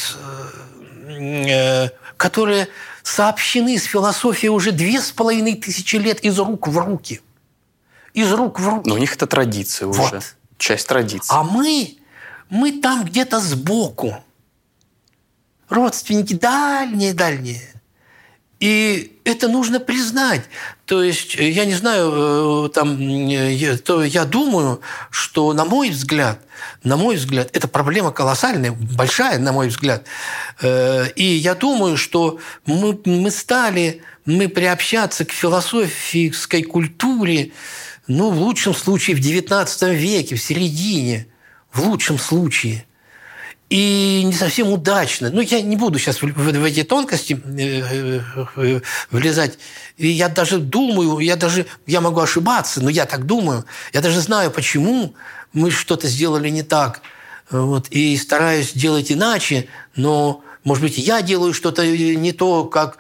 э, 1.08 1.90
которые 2.18 2.68
сообщены 3.12 3.78
с 3.78 3.84
философией 3.84 4.50
уже 4.50 4.72
две 4.72 5.02
с 5.02 5.12
половиной 5.12 5.56
тысячи 5.56 5.98
лет 5.98 6.22
из 6.22 6.40
рук 6.40 6.68
в 6.68 6.78
руки. 6.78 7.22
Из 8.14 8.32
рук 8.32 8.60
в 8.60 8.68
руки. 8.68 8.90
Но 8.90 8.96
у 8.96 8.98
них 8.98 9.14
это 9.14 9.28
традиция 9.28 9.88
уже. 9.88 10.02
Вот. 10.02 10.36
Часть 10.58 10.88
традиции. 10.88 11.34
А 11.34 11.44
мы, 11.44 11.98
мы 12.50 12.80
там 12.80 13.04
где-то 13.04 13.40
сбоку 13.40 14.16
родственники 15.70 16.34
дальние-дальние. 16.34 17.71
И 18.62 19.20
это 19.24 19.48
нужно 19.48 19.80
признать. 19.80 20.44
То 20.86 21.02
есть, 21.02 21.36
э, 21.36 21.50
я 21.50 21.66
не 21.66 21.74
знаю, 21.74 22.68
э, 22.68 22.70
там, 22.70 23.00
я, 23.00 23.76
то 23.78 24.04
я 24.04 24.24
думаю, 24.24 24.82
что, 25.10 25.52
на 25.54 25.66
мой 25.66 25.90
взгляд, 25.90 26.40
на 26.84 26.96
мой 26.96 27.16
взгляд, 27.16 27.50
это 27.54 27.68
проблема 27.68 28.12
колоссальная, 28.12 28.72
большая, 28.72 29.40
на 29.40 29.52
мой 29.52 29.70
взгляд. 29.70 30.06
Э, 30.62 31.08
и 31.16 31.24
я 31.24 31.56
думаю, 31.56 31.98
что 31.98 32.38
мы, 32.68 33.00
мы 33.04 33.32
стали, 33.32 34.04
мы 34.26 34.48
приобщаться 34.48 35.26
к 35.26 35.32
философской 35.32 36.62
культуре, 36.62 37.54
ну, 38.06 38.30
в 38.30 38.40
лучшем 38.40 38.76
случае, 38.76 39.16
в 39.16 39.20
XIX 39.20 39.96
веке, 39.96 40.36
в 40.36 40.42
середине, 40.42 41.26
в 41.74 41.82
лучшем 41.82 42.20
случае– 42.20 42.86
и 43.72 44.24
не 44.26 44.34
совсем 44.34 44.68
удачно. 44.68 45.30
Ну, 45.32 45.40
я 45.40 45.62
не 45.62 45.78
буду 45.78 45.98
сейчас 45.98 46.22
в, 46.22 46.26
в, 46.26 46.60
в 46.60 46.64
эти 46.66 46.84
тонкости 46.84 47.42
э, 47.58 48.20
э, 48.36 48.46
э, 48.58 48.82
влезать. 49.12 49.58
И 49.96 50.10
я 50.10 50.28
даже 50.28 50.60
думаю, 50.60 51.20
я 51.20 51.38
даже, 51.38 51.66
я 51.88 52.02
могу 52.02 52.20
ошибаться, 52.20 52.82
но 52.82 52.90
я 52.90 53.06
так 53.06 53.26
думаю. 53.26 53.66
Я 53.94 54.02
даже 54.02 54.20
знаю, 54.20 54.52
почему 54.52 55.16
мы 55.54 55.72
что-то 55.72 56.10
сделали 56.10 56.50
не 56.50 56.64
так. 56.64 57.02
Вот, 57.50 57.88
и 57.92 58.18
стараюсь 58.18 58.74
делать 58.74 59.10
иначе, 59.10 59.70
но, 59.96 60.44
может 60.66 60.84
быть, 60.84 60.98
я 60.98 61.22
делаю 61.22 61.54
что-то 61.54 61.86
не 61.86 62.34
то, 62.34 62.66
как 62.66 62.98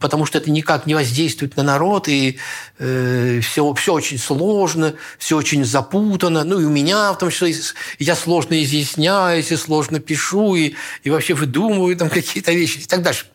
потому 0.00 0.26
что 0.26 0.38
это 0.38 0.50
никак 0.50 0.86
не 0.86 0.94
воздействует 0.94 1.56
на 1.56 1.62
народ, 1.62 2.08
и 2.08 2.38
э, 2.78 3.40
все, 3.40 3.74
все 3.74 3.92
очень 3.92 4.18
сложно, 4.18 4.94
все 5.18 5.36
очень 5.36 5.64
запутано. 5.64 6.44
Ну 6.44 6.60
и 6.60 6.64
у 6.64 6.70
меня 6.70 7.12
в 7.12 7.18
том 7.18 7.30
числе 7.30 7.54
я 7.98 8.14
сложно 8.14 8.62
изъясняюсь, 8.62 9.50
и 9.50 9.56
сложно 9.56 9.98
пишу, 9.98 10.54
и, 10.54 10.74
и 11.02 11.10
вообще 11.10 11.34
выдумываю 11.34 11.96
там 11.96 12.10
какие-то 12.10 12.52
вещи 12.52 12.78
и 12.78 12.84
так 12.84 13.02
дальше. 13.02 13.26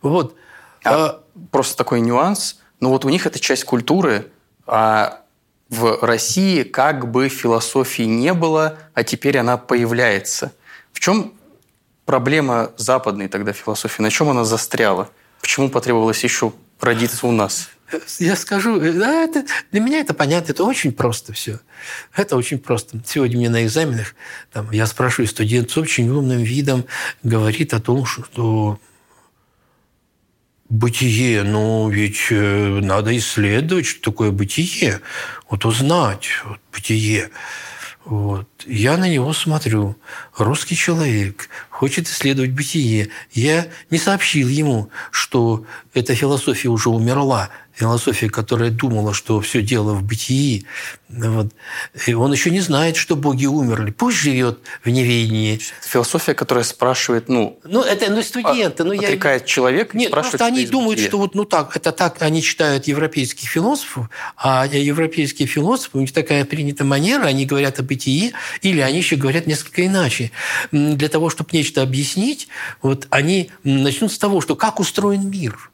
Вот. 0.00 0.36
А, 0.84 1.06
а, 1.06 1.20
просто 1.50 1.76
такой 1.76 2.00
нюанс. 2.00 2.58
Ну 2.80 2.90
вот 2.90 3.04
у 3.04 3.08
них 3.08 3.26
это 3.26 3.38
часть 3.38 3.64
культуры, 3.64 4.30
а 4.66 5.20
в 5.68 5.98
России 6.02 6.62
как 6.62 7.10
бы 7.10 7.28
философии 7.28 8.02
не 8.02 8.32
было, 8.32 8.78
а 8.94 9.04
теперь 9.04 9.38
она 9.38 9.56
появляется. 9.56 10.52
В 10.92 11.00
чем 11.00 11.34
проблема 12.06 12.70
западной 12.76 13.28
тогда 13.28 13.52
философии? 13.52 14.02
На 14.02 14.10
чем 14.10 14.28
она 14.30 14.44
застряла? 14.44 15.10
Почему 15.44 15.68
потребовалось 15.68 16.24
еще 16.24 16.54
родиться 16.80 17.26
у 17.26 17.30
нас? 17.30 17.68
Я 18.18 18.34
скажу, 18.34 18.80
да, 18.80 19.24
это, 19.24 19.44
для 19.72 19.82
меня 19.82 20.00
это 20.00 20.14
понятно, 20.14 20.52
это 20.52 20.64
очень 20.64 20.90
просто 20.90 21.34
все. 21.34 21.60
Это 22.16 22.36
очень 22.36 22.58
просто. 22.58 22.98
Сегодня 23.04 23.36
мне 23.36 23.50
на 23.50 23.62
экзаменах 23.62 24.14
там, 24.54 24.70
я 24.70 24.86
спрашиваю 24.86 25.28
студент 25.28 25.70
с 25.70 25.76
очень 25.76 26.08
умным 26.08 26.42
видом, 26.42 26.86
говорит 27.22 27.74
о 27.74 27.80
том, 27.80 28.06
что 28.06 28.80
бытие, 30.70 31.42
ну 31.42 31.90
ведь 31.90 32.28
э, 32.30 32.80
надо 32.80 33.14
исследовать, 33.14 33.84
что 33.84 34.12
такое 34.12 34.30
бытие, 34.30 35.02
вот 35.50 35.66
узнать 35.66 36.28
вот, 36.46 36.58
бытие. 36.72 37.28
Вот. 38.04 38.46
Я 38.66 38.98
на 38.98 39.08
него 39.08 39.32
смотрю. 39.32 39.96
Русский 40.36 40.76
человек 40.76 41.48
хочет 41.70 42.06
исследовать 42.06 42.50
бытие. 42.50 43.08
Я 43.32 43.68
не 43.90 43.98
сообщил 43.98 44.48
ему, 44.48 44.90
что 45.10 45.64
эта 45.94 46.14
философия 46.14 46.68
уже 46.68 46.90
умерла, 46.90 47.48
философия, 47.74 48.30
которая 48.30 48.70
думала, 48.70 49.12
что 49.12 49.40
все 49.40 49.60
дело 49.62 49.94
в 49.94 50.02
бытии. 50.02 50.66
Вот. 51.08 51.48
И 52.06 52.14
он 52.14 52.32
еще 52.32 52.50
не 52.50 52.60
знает, 52.60 52.96
что 52.96 53.16
боги 53.16 53.46
умерли. 53.46 53.90
Пусть 53.90 54.18
живет 54.18 54.60
в 54.84 54.88
неведении. 54.88 55.60
Философия, 55.82 56.34
которая 56.34 56.64
спрашивает, 56.64 57.28
ну... 57.28 57.58
Ну, 57.64 57.82
это 57.82 58.10
ну, 58.10 58.22
студенты. 58.22 58.84
Ну, 58.84 58.94
отрекает 58.94 59.42
я... 59.42 59.46
человек, 59.46 59.94
Нет, 59.94 60.08
спрашивает, 60.08 60.38
просто 60.38 60.46
они 60.46 60.66
думают, 60.66 60.96
бытия. 60.96 61.08
что 61.08 61.18
вот 61.18 61.34
ну 61.34 61.44
так, 61.44 61.76
это 61.76 61.92
так 61.92 62.22
они 62.22 62.42
читают 62.42 62.86
европейских 62.86 63.48
философов, 63.48 64.08
а 64.36 64.66
европейские 64.66 65.46
философы, 65.46 65.98
у 65.98 66.00
них 66.00 66.12
такая 66.12 66.44
принята 66.44 66.84
манера, 66.84 67.24
они 67.24 67.44
говорят 67.44 67.80
о 67.80 67.82
бытии, 67.82 68.32
или 68.62 68.80
они 68.80 68.98
еще 68.98 69.16
говорят 69.16 69.46
несколько 69.46 69.84
иначе. 69.86 70.30
Для 70.72 71.08
того, 71.08 71.28
чтобы 71.30 71.50
нечто 71.52 71.82
объяснить, 71.82 72.48
вот 72.82 73.06
они 73.10 73.50
начнут 73.62 74.12
с 74.12 74.18
того, 74.18 74.40
что 74.40 74.56
как 74.56 74.80
устроен 74.80 75.28
мир 75.28 75.70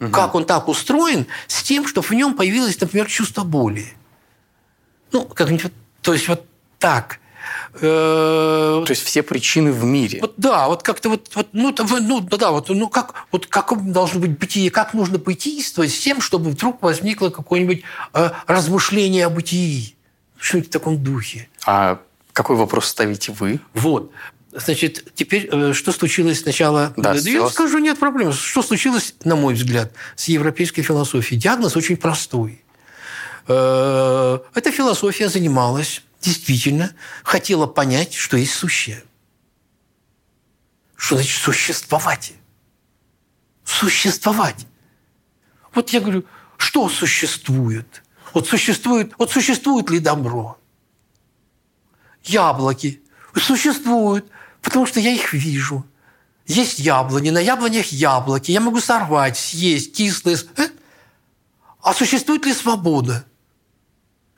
Угу. 0.00 0.10
Как 0.10 0.34
он 0.34 0.44
так 0.44 0.68
устроен, 0.68 1.26
с 1.46 1.62
тем, 1.62 1.86
что 1.86 2.02
в 2.02 2.10
нем 2.10 2.34
появилось, 2.34 2.80
например, 2.80 3.06
чувство 3.06 3.44
боли. 3.44 3.94
Ну, 5.12 5.24
как-нибудь, 5.24 5.72
то 6.02 6.12
есть 6.12 6.28
вот 6.28 6.44
так. 6.78 7.20
Э, 7.74 8.82
то 8.86 8.90
есть 8.90 9.02
все 9.02 9.22
причины 9.22 9.72
в 9.72 9.84
мире. 9.84 10.20
Вот, 10.20 10.34
да, 10.36 10.66
вот 10.68 10.82
как-то 10.82 11.10
вот, 11.10 11.30
вот 11.34 11.48
ну, 11.52 11.74
ну 11.78 12.20
да, 12.20 12.50
вот, 12.50 12.68
ну 12.68 12.88
как, 12.88 13.26
вот 13.32 13.46
как 13.46 13.92
должно 13.92 14.20
быть 14.20 14.38
бытие, 14.38 14.70
как 14.70 14.94
нужно 14.94 15.18
бытийствовать 15.18 15.92
с 15.92 15.98
тем, 15.98 16.20
чтобы 16.20 16.50
вдруг 16.50 16.82
возникло 16.82 17.30
какое-нибудь 17.30 17.82
э, 18.14 18.30
размышление 18.46 19.26
о 19.26 19.30
бытии. 19.30 19.96
Что-нибудь 20.38 20.68
в 20.68 20.72
таком 20.72 21.02
духе. 21.02 21.48
А 21.64 22.00
какой 22.32 22.56
вопрос 22.56 22.86
ставите 22.86 23.32
вы? 23.32 23.60
Вот. 23.74 24.10
Значит, 24.56 25.12
теперь 25.14 25.48
э, 25.52 25.72
что 25.74 25.92
случилось 25.92 26.40
сначала? 26.40 26.94
Да, 26.96 27.12
да 27.12 27.30
я 27.30 27.48
скажу, 27.50 27.78
нет 27.78 27.98
проблем. 27.98 28.32
Что 28.32 28.62
случилось, 28.62 29.14
на 29.22 29.36
мой 29.36 29.52
взгляд, 29.52 29.92
с 30.16 30.28
европейской 30.28 30.80
философией? 30.80 31.38
Диагноз 31.38 31.76
очень 31.76 31.98
простой. 31.98 32.64
Э, 33.48 34.38
эта 34.54 34.72
философия 34.72 35.28
занималась, 35.28 36.02
действительно, 36.22 36.92
хотела 37.22 37.66
понять, 37.66 38.14
что 38.14 38.38
есть 38.38 38.54
сущее. 38.54 39.04
Что 40.96 41.16
значит 41.16 41.38
существовать? 41.42 42.32
Существовать. 43.62 44.66
Вот 45.74 45.90
я 45.90 46.00
говорю, 46.00 46.24
что 46.56 46.88
существует? 46.88 48.02
Вот 48.32 48.48
существует, 48.48 49.12
вот 49.18 49.30
существует 49.30 49.90
ли 49.90 49.98
добро? 49.98 50.58
Яблоки 52.24 53.02
существуют. 53.34 54.30
Потому 54.66 54.84
что 54.84 54.98
я 54.98 55.12
их 55.12 55.32
вижу. 55.32 55.86
Есть 56.44 56.80
яблони, 56.80 57.30
на 57.30 57.38
яблонях 57.38 57.86
яблоки. 57.92 58.50
Я 58.50 58.60
могу 58.60 58.80
сорвать, 58.80 59.38
съесть, 59.38 59.94
кислые. 59.94 60.36
Э? 60.56 60.68
А 61.80 61.94
существует 61.94 62.44
ли 62.44 62.52
свобода? 62.52 63.24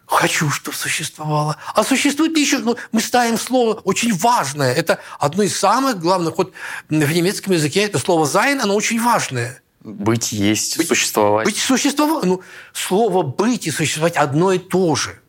Хочу, 0.05 0.51
чтобы 0.51 0.77
существовало. 0.77 1.57
А 1.75 1.83
существует 1.83 2.37
ли 2.37 2.43
еще... 2.43 2.59
Ну, 2.59 2.77
мы 2.93 3.01
ставим 3.01 3.39
слово 3.39 3.81
очень 3.85 4.15
важное. 4.15 4.75
Это 4.75 5.01
одно 5.19 5.45
из 5.45 5.57
самых 5.57 5.99
главных. 5.99 6.37
Вот 6.37 6.53
в 6.91 6.93
немецком 6.93 7.55
языке 7.55 7.85
это 7.85 7.99
слово 7.99 8.27
«sein», 8.27 8.61
оно 8.61 8.75
очень 8.75 9.01
важное. 9.01 9.63
Быть 9.81 10.33
есть, 10.33 10.77
быть, 10.77 10.89
существовать. 10.89 11.47
Быть 11.47 11.57
существовать. 11.57 12.25
Ну, 12.25 12.43
слово 12.75 13.23
«быть» 13.23 13.67
и 13.67 13.71
«существовать» 13.71 14.17
одно 14.17 14.53
и 14.53 14.59
то 14.59 14.95
же. 14.95 15.23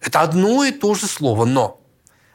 Это 0.00 0.22
одно 0.22 0.64
и 0.64 0.72
то 0.72 0.94
же 0.94 1.06
слово. 1.06 1.44
Но. 1.44 1.80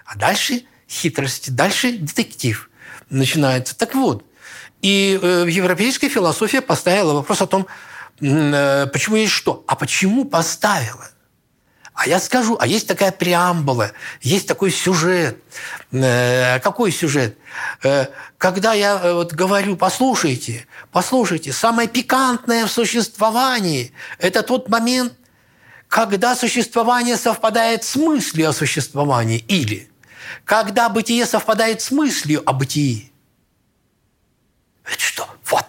А 0.05 0.17
дальше 0.17 0.63
хитрости. 0.89 1.49
Дальше 1.49 1.97
детектив 1.97 2.69
начинается. 3.09 3.77
Так 3.77 3.95
вот, 3.95 4.25
и 4.81 5.19
э, 5.21 5.45
европейская 5.49 6.09
философия 6.09 6.61
поставила 6.61 7.13
вопрос 7.13 7.41
о 7.41 7.47
том, 7.47 7.65
э, 8.21 8.87
почему 8.91 9.15
есть 9.15 9.31
что, 9.31 9.63
а 9.67 9.75
почему 9.75 10.25
поставила. 10.25 11.09
А 11.93 12.07
я 12.07 12.19
скажу, 12.19 12.57
а 12.59 12.67
есть 12.67 12.87
такая 12.87 13.11
преамбула, 13.11 13.93
есть 14.21 14.47
такой 14.47 14.69
сюжет. 14.69 15.37
Э, 15.91 16.59
какой 16.59 16.91
сюжет? 16.91 17.37
Когда 18.37 18.73
я 18.73 19.13
вот 19.13 19.33
говорю, 19.33 19.77
послушайте, 19.77 20.67
послушайте, 20.91 21.53
самое 21.53 21.87
пикантное 21.87 22.65
в 22.65 22.71
существовании– 22.71 23.93
это 24.19 24.43
тот 24.43 24.69
момент, 24.69 25.13
когда 25.87 26.35
существование 26.35 27.15
совпадает 27.15 27.83
с 27.85 27.95
мыслью 27.95 28.49
о 28.49 28.53
существовании 28.53 29.39
или 29.47 29.89
когда 30.43 30.89
бытие 30.89 31.25
совпадает 31.25 31.81
с 31.81 31.91
мыслью 31.91 32.43
о 32.45 32.53
бытии. 32.53 33.11
Это 34.83 34.99
что? 34.99 35.27
Вот. 35.45 35.65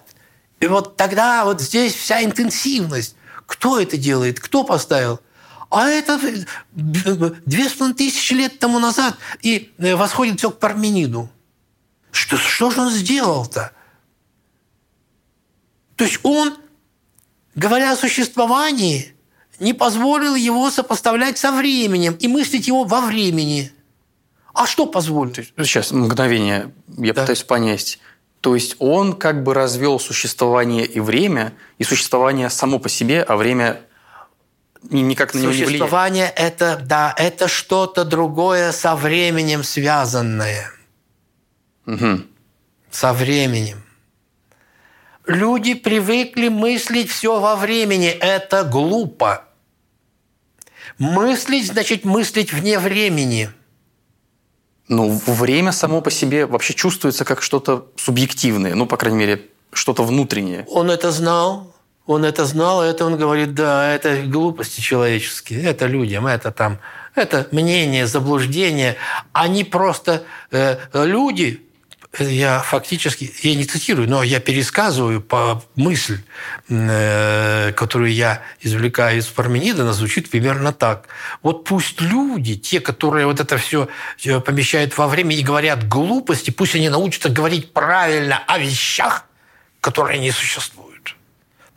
И 0.60 0.66
вот 0.66 0.96
тогда 0.96 1.44
вот 1.44 1.60
здесь 1.60 1.94
вся 1.94 2.22
интенсивность. 2.24 3.16
Кто 3.46 3.80
это 3.80 3.96
делает? 3.96 4.40
Кто 4.40 4.64
поставил? 4.64 5.20
А 5.70 5.88
это 5.88 6.18
две 6.72 7.68
с 7.68 7.72
половиной 7.72 7.96
тысячи 7.96 8.32
лет 8.34 8.58
тому 8.58 8.78
назад, 8.78 9.16
и 9.42 9.72
э, 9.78 9.94
восходит 9.96 10.38
все 10.38 10.50
к 10.50 10.58
Пармениду. 10.58 11.28
Что, 12.12 12.36
что 12.36 12.70
же 12.70 12.80
он 12.80 12.90
сделал-то? 12.90 13.72
То 15.96 16.04
есть 16.04 16.20
он, 16.22 16.56
говоря 17.54 17.92
о 17.92 17.96
существовании, 17.96 19.14
не 19.58 19.72
позволил 19.72 20.34
его 20.34 20.70
сопоставлять 20.70 21.38
со 21.38 21.50
временем 21.50 22.14
и 22.14 22.28
мыслить 22.28 22.68
его 22.68 22.84
во 22.84 23.00
времени. 23.00 23.72
А 24.56 24.66
что 24.66 24.86
позволил? 24.86 25.34
Сейчас, 25.34 25.92
мгновение, 25.92 26.72
я 26.96 27.12
да. 27.12 27.20
пытаюсь 27.20 27.42
понять. 27.42 27.98
То 28.40 28.54
есть 28.54 28.76
он 28.78 29.12
как 29.12 29.42
бы 29.42 29.52
развел 29.52 30.00
существование 30.00 30.86
и 30.86 30.98
время, 30.98 31.52
и 31.76 31.84
существование 31.84 32.48
само 32.48 32.78
по 32.78 32.88
себе, 32.88 33.22
а 33.22 33.36
время 33.36 33.82
никак 34.82 35.34
на 35.34 35.40
него 35.40 35.50
не 35.50 35.56
влияет. 35.58 35.68
Существование– 35.68 36.32
это, 36.36 36.80
да, 36.82 37.14
это 37.18 37.48
что-то 37.48 38.04
другое 38.04 38.72
со 38.72 38.96
временем 38.96 39.62
связанное. 39.62 40.70
Угу. 41.86 42.22
Со 42.90 43.12
временем. 43.12 43.82
Люди 45.26 45.74
привыкли 45.74 46.48
мыслить 46.48 47.10
все 47.10 47.40
во 47.40 47.56
времени. 47.56 48.08
Это 48.08 48.64
глупо. 48.64 49.44
Мыслить 50.98 51.66
значит 51.66 52.04
мыслить 52.04 52.54
вне 52.54 52.78
времени. 52.78 53.50
Ну, 54.88 55.20
время 55.26 55.72
само 55.72 56.00
по 56.00 56.10
себе 56.10 56.46
вообще 56.46 56.74
чувствуется 56.74 57.24
как 57.24 57.42
что-то 57.42 57.86
субъективное, 57.96 58.74
ну, 58.74 58.86
по 58.86 58.96
крайней 58.96 59.18
мере, 59.18 59.46
что-то 59.72 60.04
внутреннее. 60.04 60.64
Он 60.68 60.90
это 60.90 61.10
знал, 61.10 61.72
он 62.06 62.24
это 62.24 62.44
знал, 62.44 62.84
и 62.84 62.88
это 62.88 63.04
он 63.04 63.16
говорит, 63.16 63.54
да, 63.54 63.92
это 63.92 64.22
глупости 64.22 64.80
человеческие, 64.80 65.64
это 65.64 65.86
людям, 65.86 66.26
это 66.26 66.52
там, 66.52 66.78
это 67.16 67.48
мнение, 67.50 68.06
заблуждение. 68.06 68.96
Они 69.32 69.64
просто 69.64 70.22
э, 70.52 70.76
люди, 70.92 71.65
я 72.20 72.60
фактически, 72.60 73.32
я 73.42 73.54
не 73.54 73.64
цитирую, 73.64 74.08
но 74.08 74.22
я 74.22 74.40
пересказываю 74.40 75.20
по 75.20 75.62
мысль, 75.74 76.20
э, 76.68 77.72
которую 77.72 78.12
я 78.12 78.42
извлекаю 78.60 79.18
из 79.18 79.26
Парменида, 79.26 79.82
она 79.82 79.92
звучит 79.92 80.30
примерно 80.30 80.72
так. 80.72 81.08
Вот 81.42 81.64
пусть 81.64 82.00
люди, 82.00 82.56
те, 82.56 82.80
которые 82.80 83.26
вот 83.26 83.40
это 83.40 83.56
все 83.58 83.88
помещают 84.44 84.96
во 84.96 85.08
время 85.08 85.36
и 85.36 85.42
говорят 85.42 85.88
глупости, 85.88 86.50
пусть 86.50 86.74
они 86.74 86.88
научатся 86.88 87.28
говорить 87.28 87.72
правильно 87.72 88.42
о 88.46 88.58
вещах, 88.58 89.24
которые 89.80 90.18
не 90.18 90.30
существуют. 90.30 91.16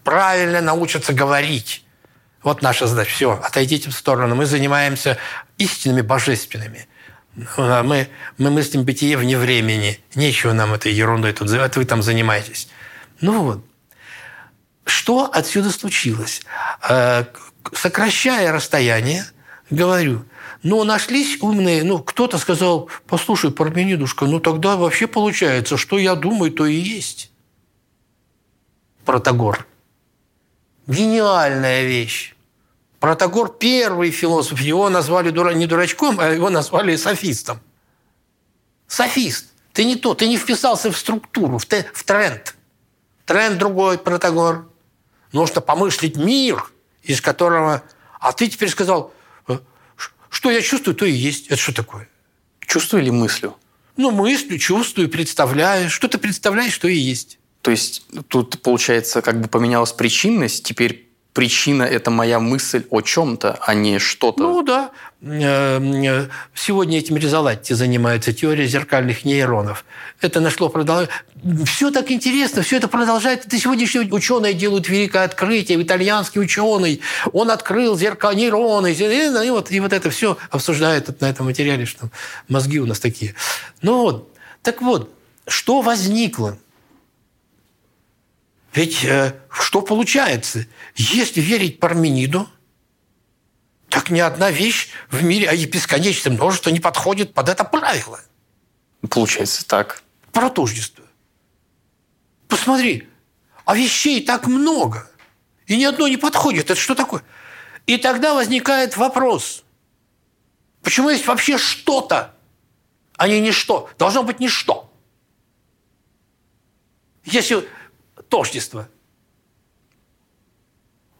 Правильно 0.03 0.61
научатся 0.61 1.13
говорить. 1.13 1.83
Вот 2.43 2.61
наша 2.61 2.87
задача. 2.87 3.11
Все, 3.11 3.39
отойдите 3.43 3.89
в 3.89 3.93
сторону. 3.93 4.35
Мы 4.35 4.45
занимаемся 4.45 5.17
истинными 5.57 6.01
божественными– 6.01 6.87
мы, 7.35 8.09
мы 8.37 8.49
мыслим 8.49 8.83
бытие 8.83 9.17
вне 9.17 9.37
времени. 9.37 9.99
Нечего 10.15 10.53
нам 10.53 10.73
этой 10.73 10.93
ерундой 10.93 11.33
тут, 11.33 11.49
это 11.49 11.79
вы 11.79 11.85
там 11.85 12.01
занимаетесь. 12.01 12.67
Ну 13.21 13.43
вот. 13.43 13.65
Что 14.85 15.29
отсюда 15.31 15.71
случилось? 15.71 16.41
Э, 16.87 17.25
сокращая 17.73 18.51
расстояние, 18.51 19.25
говорю, 19.69 20.25
ну, 20.63 20.83
нашлись 20.83 21.41
умные, 21.41 21.83
ну, 21.83 21.99
кто-то 21.99 22.37
сказал, 22.37 22.89
послушай, 23.07 23.51
Парменидушка, 23.51 24.25
ну, 24.25 24.39
тогда 24.39 24.75
вообще 24.75 25.07
получается, 25.07 25.77
что 25.77 25.97
я 25.97 26.15
думаю, 26.15 26.51
то 26.51 26.65
и 26.65 26.75
есть. 26.75 27.31
Протагор. 29.05 29.65
Гениальная 30.87 31.83
вещь. 31.83 32.35
Протагор– 32.99 33.55
первый 33.59 34.11
философ. 34.11 34.59
Его 34.59 34.89
назвали 34.89 35.31
не 35.53 35.67
дурачком, 35.67 36.19
а 36.19 36.27
его 36.27 36.49
назвали 36.49 36.95
софистом. 36.97 37.61
Софист. 38.87 39.47
Ты 39.71 39.85
не 39.85 39.95
то, 39.95 40.13
ты 40.13 40.27
не 40.27 40.37
вписался 40.37 40.91
в 40.91 40.97
структуру, 40.97 41.57
в, 41.57 41.65
в 41.65 42.03
тренд. 42.03 42.55
Тренд 43.25 43.57
другой, 43.57 43.97
Протагор. 43.97 44.67
Нужно 45.31 45.61
помышлить 45.61 46.17
мир, 46.17 46.71
из 47.03 47.21
которого... 47.21 47.83
А 48.19 48.33
ты 48.33 48.49
теперь 48.49 48.69
сказал, 48.69 49.13
«Э, 49.47 49.59
что 50.29 50.51
я 50.51 50.61
чувствую, 50.61 50.95
то 50.95 51.05
и 51.05 51.11
есть. 51.11 51.47
Это 51.47 51.57
что 51.57 51.73
такое? 51.73 52.09
Чувствую 52.59 53.01
или 53.01 53.11
мыслю? 53.11 53.55
Ну, 53.95 54.11
мыслю, 54.11 54.57
чувствую, 54.57 55.09
представляю. 55.09 55.89
Что 55.89 56.07
ты 56.07 56.17
представляешь, 56.17 56.73
что 56.73 56.87
и 56.87 56.95
есть. 56.95 57.39
То 57.61 57.71
есть 57.71 58.05
тут, 58.27 58.61
получается, 58.61 59.21
как 59.21 59.39
бы 59.39 59.47
поменялась 59.47 59.93
причинность, 59.93 60.63
теперь 60.63 61.08
причина– 61.39 61.83
это 61.97 62.11
моя 62.11 62.41
мысль 62.41 62.83
о 62.89 62.99
чем-то, 62.99 63.59
а 63.61 63.73
не 63.73 63.97
что-то. 63.97 64.43
Ну 64.43 64.61
да. 64.61 64.91
Э, 65.21 65.79
э, 65.79 66.27
сегодня 66.53 66.97
этим 66.97 67.15
Резалатти 67.15 67.73
занимается, 67.73 68.33
теория 68.33 68.67
зеркальных 68.67 69.23
нейронов. 69.23 69.85
Это 70.19 70.41
нашло 70.41 70.67
продолжение. 70.67 71.13
Все 71.65 71.91
так 71.91 72.11
интересно, 72.11 72.61
все 72.61 72.75
это 72.75 72.89
продолжает. 72.89 73.45
Это 73.45 73.57
сегодняшние 73.57 74.11
ученые 74.11 74.53
делают 74.53 74.89
великое 74.89 75.23
открытие. 75.23 75.81
Итальянский 75.81 76.41
ученый, 76.41 76.99
он 77.31 77.51
открыл 77.51 77.97
зеркало 77.97 78.31
нейроны. 78.31 78.91
И 78.91 79.49
вот, 79.49 79.71
и 79.71 79.79
вот 79.79 79.93
это 79.93 80.09
все 80.09 80.37
обсуждают 80.51 81.21
на 81.21 81.29
этом 81.29 81.45
материале, 81.45 81.85
что 81.85 82.09
мозги 82.49 82.81
у 82.81 82.85
нас 82.85 82.99
такие. 82.99 83.33
Ну 83.81 84.01
вот, 84.01 84.35
так 84.61 84.81
вот, 84.81 85.09
что 85.47 85.79
возникло? 85.79 86.57
Ведь 88.73 89.03
э, 89.03 89.39
что 89.49 89.81
получается? 89.81 90.65
Если 90.95 91.41
верить 91.41 91.79
Пармениду, 91.79 92.47
так 93.89 94.09
ни 94.11 94.19
одна 94.19 94.51
вещь 94.51 94.89
в 95.09 95.23
мире, 95.23 95.49
а 95.49 95.53
и 95.53 95.65
бесконечное 95.65 96.31
множество 96.31 96.69
не 96.69 96.79
подходит 96.79 97.33
под 97.33 97.49
это 97.49 97.63
правило. 97.63 98.19
Получается 99.09 99.65
так. 99.65 100.03
Про 100.31 100.49
тождество. 100.49 101.03
Посмотри, 102.47 103.09
а 103.65 103.75
вещей 103.75 104.23
так 104.23 104.47
много, 104.47 105.09
и 105.65 105.75
ни 105.75 105.83
одно 105.83 106.07
не 106.07 106.17
подходит. 106.17 106.65
Это 106.69 106.79
что 106.79 106.95
такое? 106.95 107.23
И 107.87 107.97
тогда 107.97 108.35
возникает 108.35 108.97
вопрос, 108.97 109.63
почему 110.83 111.09
есть 111.09 111.25
вообще 111.25 111.57
что-то, 111.57 112.35
а 113.17 113.27
не 113.27 113.39
ничто? 113.39 113.89
Должно 113.97 114.23
быть 114.23 114.39
ничто. 114.39 114.91
Если 117.25 117.67
тождество. 118.29 118.87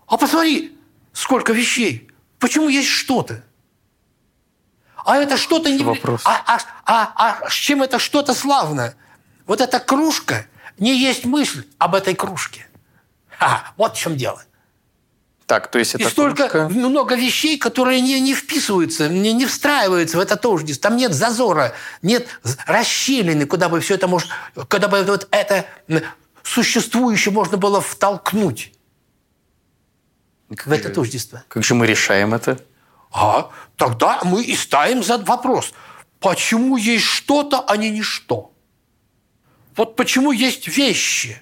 А 0.07 0.17
посмотри, 0.17 0.77
сколько 1.13 1.53
вещей. 1.53 2.09
Почему 2.39 2.69
есть 2.69 2.89
что-то? 2.89 3.43
А 5.05 5.17
это 5.17 5.37
что-то 5.37 5.69
не... 5.69 5.83
Вопрос. 5.83 6.21
А, 6.25 6.43
а, 6.45 6.59
а, 6.85 7.13
а 7.15 7.49
с 7.49 7.53
чем 7.53 7.83
это 7.83 7.99
что-то 7.99 8.33
славно? 8.33 8.95
Вот 9.45 9.61
эта 9.61 9.79
кружка 9.79 10.45
не 10.77 10.97
есть 10.97 11.25
мысль 11.25 11.65
об 11.77 11.95
этой 11.95 12.15
кружке. 12.15 12.67
А, 13.39 13.73
вот 13.77 13.95
в 13.95 13.99
чем 13.99 14.17
дело. 14.17 14.43
Так, 15.45 15.71
то 15.71 15.79
есть 15.79 15.95
это 15.95 16.03
И 16.03 16.07
столько 16.07 16.47
кружка... 16.47 16.69
много 16.69 17.15
вещей, 17.15 17.57
которые 17.57 18.01
не, 18.01 18.19
не 18.19 18.35
вписываются, 18.35 19.09
не, 19.09 19.33
не 19.33 19.45
встраиваются 19.47 20.17
в 20.17 20.19
это 20.19 20.35
тождество. 20.35 20.89
Там 20.89 20.97
нет 20.97 21.13
зазора, 21.13 21.73
нет 22.03 22.27
расщелины, 22.67 23.45
куда 23.45 23.67
бы 23.69 23.79
все 23.79 23.95
это 23.95 24.07
может... 24.07 24.29
Куда 24.69 24.87
бы 24.87 25.01
вот 25.03 25.27
это 25.31 25.65
существующее 26.49 27.33
можно 27.33 27.57
было 27.57 27.79
втолкнуть 27.79 28.73
как 30.49 30.67
в 30.67 30.71
это 30.71 30.89
тождество. 30.89 31.43
Как 31.47 31.63
же 31.63 31.75
мы 31.75 31.85
решаем 31.85 32.33
это? 32.33 32.59
А 33.11 33.51
тогда 33.75 34.21
мы 34.23 34.43
и 34.43 34.55
ставим 34.55 35.03
за 35.03 35.17
вопрос, 35.19 35.73
почему 36.19 36.77
есть 36.77 37.05
что-то, 37.05 37.61
а 37.61 37.77
не 37.77 37.91
ничто? 37.91 38.51
Вот 39.75 39.95
почему 39.95 40.31
есть 40.31 40.67
вещи? 40.67 41.41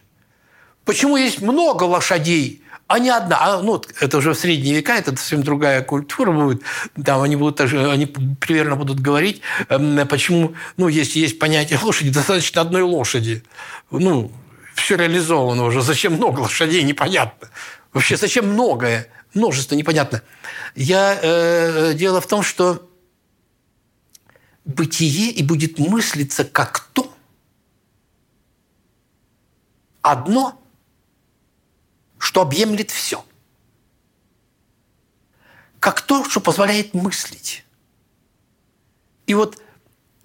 Почему 0.84 1.18
есть 1.18 1.41
много 1.41 1.84
лошадей, 1.84 2.62
а 2.88 2.99
не 2.99 3.10
одна? 3.10 3.38
А, 3.39 3.62
ну, 3.62 3.82
это 3.99 4.18
уже 4.18 4.34
в 4.34 4.38
средние 4.38 4.76
века, 4.76 4.93
это 4.95 5.12
совсем 5.12 5.43
другая 5.43 5.82
культура 5.84 6.32
будет. 6.32 6.62
Там 7.03 7.22
они 7.22 7.36
будут 7.36 7.55
даже, 7.55 7.89
они 7.89 8.05
примерно 8.05 8.76
будут 8.76 8.99
говорить, 8.99 9.41
эм, 9.70 10.08
почему, 10.08 10.55
ну, 10.78 10.88
если 10.88 11.20
есть 11.20 11.39
понятие 11.39 11.80
лошади, 11.82 12.12
достаточно 12.12 12.62
одной 12.62 12.82
лошади. 12.82 13.43
Ну, 13.89 14.32
все 14.88 14.96
реализовано 14.96 15.66
уже. 15.66 15.82
Зачем 15.82 16.14
много 16.14 16.40
лошадей, 16.40 16.82
непонятно. 16.84 17.50
Вообще, 17.92 18.16
зачем 18.16 18.48
многое? 18.48 19.10
множество, 19.34 19.76
непонятно. 19.76 20.24
Я, 20.76 21.20
э, 21.22 21.94
дело 21.94 22.22
в 22.22 22.28
том, 22.28 22.42
что 22.42 22.90
бытие 24.64 25.30
и 25.30 25.44
будет 25.44 25.78
мыслиться 25.78 26.46
как 26.46 26.80
то, 26.94 27.14
одно, 30.02 30.58
что 32.18 32.42
объемлет 32.42 32.90
все. 32.90 33.26
Как 35.82 36.00
то, 36.00 36.24
что 36.24 36.40
позволяет 36.40 36.94
мыслить. 36.94 37.66
И 39.26 39.34
вот 39.34 39.62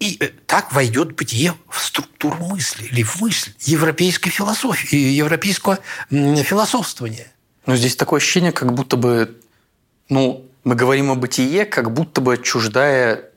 и 0.03 0.17
э, 0.19 0.29
так 0.45 0.73
войдет 0.73 1.15
бытие 1.15 1.53
в 1.69 1.79
структуру 1.79 2.35
мысли 2.35 2.85
или 2.91 3.03
в 3.03 3.21
мысль 3.21 3.51
европейской 3.61 4.29
философии, 4.29 4.97
европейского 4.97 5.79
философствования. 6.09 7.31
Но 7.65 7.77
здесь 7.77 7.95
такое 7.95 8.17
ощущение, 8.17 8.51
как 8.51 8.73
будто 8.73 8.97
бы, 8.97 9.39
ну, 10.09 10.45
мы 10.65 10.75
говорим 10.75 11.11
о 11.11 11.15
бытие, 11.15 11.65
как 11.65 11.93
будто 11.93 12.19
бы 12.19 12.33
отчуждая 12.33 13.29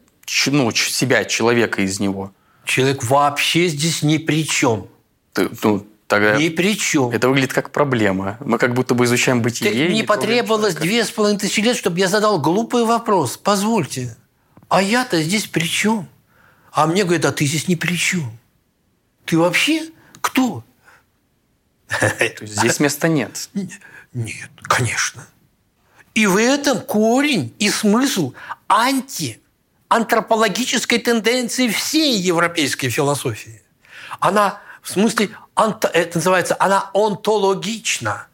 ну, 0.46 0.72
себя, 0.72 1.24
человека 1.24 1.82
из 1.82 2.00
него. 2.00 2.32
Человек 2.64 3.04
вообще 3.04 3.68
здесь 3.68 4.02
ни 4.02 4.18
при 4.18 4.44
чем. 4.44 4.88
Ты, 5.34 5.48
ну, 5.62 5.86
тогда 6.08 6.36
ни 6.36 6.48
при 6.48 6.76
чем. 6.76 7.10
Это 7.10 7.28
выглядит 7.28 7.52
как 7.52 7.70
проблема. 7.70 8.38
Мы 8.44 8.58
как 8.58 8.74
будто 8.74 8.94
бы 8.94 9.04
изучаем 9.04 9.40
бытие. 9.40 9.70
Ты, 9.70 9.88
мне 9.88 10.02
потребовалось 10.02 10.74
две 10.74 11.04
с 11.04 11.12
половиной 11.12 11.38
тысячи 11.38 11.60
лет, 11.60 11.76
чтобы 11.76 12.00
я 12.00 12.08
задал 12.08 12.40
глупый 12.40 12.84
вопрос. 12.84 13.36
Позвольте, 13.36 14.16
а 14.68 14.82
я-то 14.82 15.22
здесь 15.22 15.46
при 15.46 15.68
чем? 15.68 16.08
А 16.76 16.86
мне 16.86 17.02
говорят, 17.04 17.24
а 17.24 17.32
ты 17.32 17.46
здесь 17.46 17.68
ни 17.68 17.74
при 17.74 17.96
чем. 17.96 18.38
Ты 19.24 19.38
вообще 19.38 19.88
кто? 20.20 20.62
То 21.88 22.42
есть 22.42 22.54
здесь 22.54 22.80
места 22.80 23.08
нет? 23.08 23.48
Нет, 24.12 24.50
конечно. 24.60 25.26
И 26.12 26.26
в 26.26 26.36
этом 26.36 26.82
корень 26.82 27.54
и 27.58 27.70
смысл 27.70 28.34
антиантропологической 28.68 30.98
тенденции 30.98 31.68
всей 31.68 32.18
европейской 32.18 32.90
философии. 32.90 33.62
Она 34.20 34.60
в 34.82 34.90
смысле, 34.90 35.30
это 35.56 36.18
называется, 36.18 36.56
она 36.58 36.90
онтологична. 36.92 38.26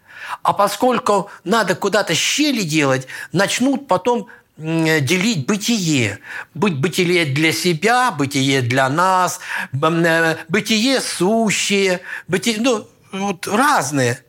А 0.43 0.53
поскольку 0.53 1.31
надо 1.45 1.77
куда-то 1.77 2.17
щели 2.17 2.63
делать, 2.63 3.07
начнут 3.31 3.87
потом 3.87 4.27
делить 4.57 5.47
бытие. 5.47 6.19
Быть 6.55 6.79
бытие 6.79 7.25
для 7.25 7.53
себя, 7.53 8.11
бытие 8.11 8.63
для 8.63 8.89
нас, 8.89 9.41
э, 9.73 10.37
бытие 10.49 11.01
сущее, 11.01 12.01
бытие, 12.29 12.61
ну, 12.61 12.89
вот 13.13 13.47
разные. 13.47 14.23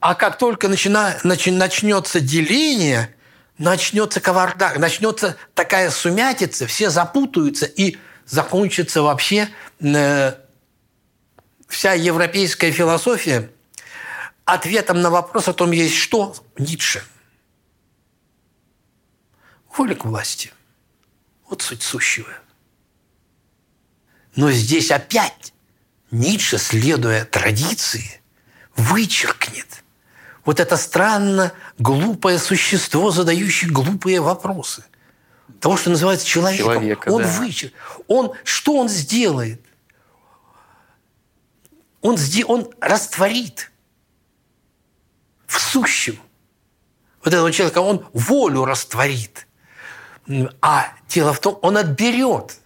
А 0.00 0.14
как 0.14 0.38
только 0.38 0.68
начина, 0.68 1.16
начи, 1.22 1.50
начнется 1.50 2.20
деление, 2.20 3.14
начнется 3.56 4.20
кавардак, 4.20 4.78
начнется 4.78 5.36
такая 5.54 5.90
сумятица, 5.90 6.66
все 6.66 6.90
запутаются 6.90 7.66
и 7.66 7.96
закончится 8.26 9.02
вообще 9.02 9.48
э, 9.80 10.34
вся 11.68 11.92
европейская 11.92 12.72
философия 12.72 13.50
ответом 14.44 15.00
на 15.00 15.10
вопрос 15.10 15.48
о 15.48 15.54
том, 15.54 15.70
есть 15.70 15.96
что 15.96 16.34
Ницше– 16.58 17.02
воля 19.76 19.94
к 19.94 20.04
власти. 20.04 20.52
Вот 21.48 21.62
суть 21.62 21.82
сущего. 21.82 22.32
Но 24.36 24.50
здесь 24.50 24.90
опять 24.90 25.52
Ницше, 26.10 26.58
следуя 26.58 27.24
традиции, 27.24 28.20
вычеркнет 28.76 29.84
вот 30.44 30.60
это 30.60 30.76
странно 30.76 31.52
глупое 31.78 32.38
существо, 32.38 33.10
задающее 33.10 33.70
глупые 33.70 34.20
вопросы. 34.20 34.84
Того, 35.60 35.76
что 35.76 35.90
называется 35.90 36.26
человеком. 36.26 36.74
Человека, 36.74 37.08
он 37.08 37.22
да. 37.22 37.28
вычер... 37.28 37.72
Он, 38.08 38.32
что 38.44 38.76
он 38.76 38.88
сделает? 38.88 39.60
Он, 42.02 42.18
он 42.46 42.70
растворит 42.80 43.70
в 45.46 45.58
сущем 45.58 46.18
вот 47.24 47.32
этого 47.32 47.50
человека, 47.50 47.78
он 47.78 48.06
волю 48.12 48.66
растворит. 48.66 49.43
А 50.60 50.88
дело 51.08 51.32
в 51.32 51.40
том, 51.40 51.58
он 51.62 51.76
отберет 51.76 52.56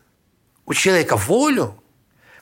у 0.66 0.74
человека 0.74 1.16
волю, 1.16 1.82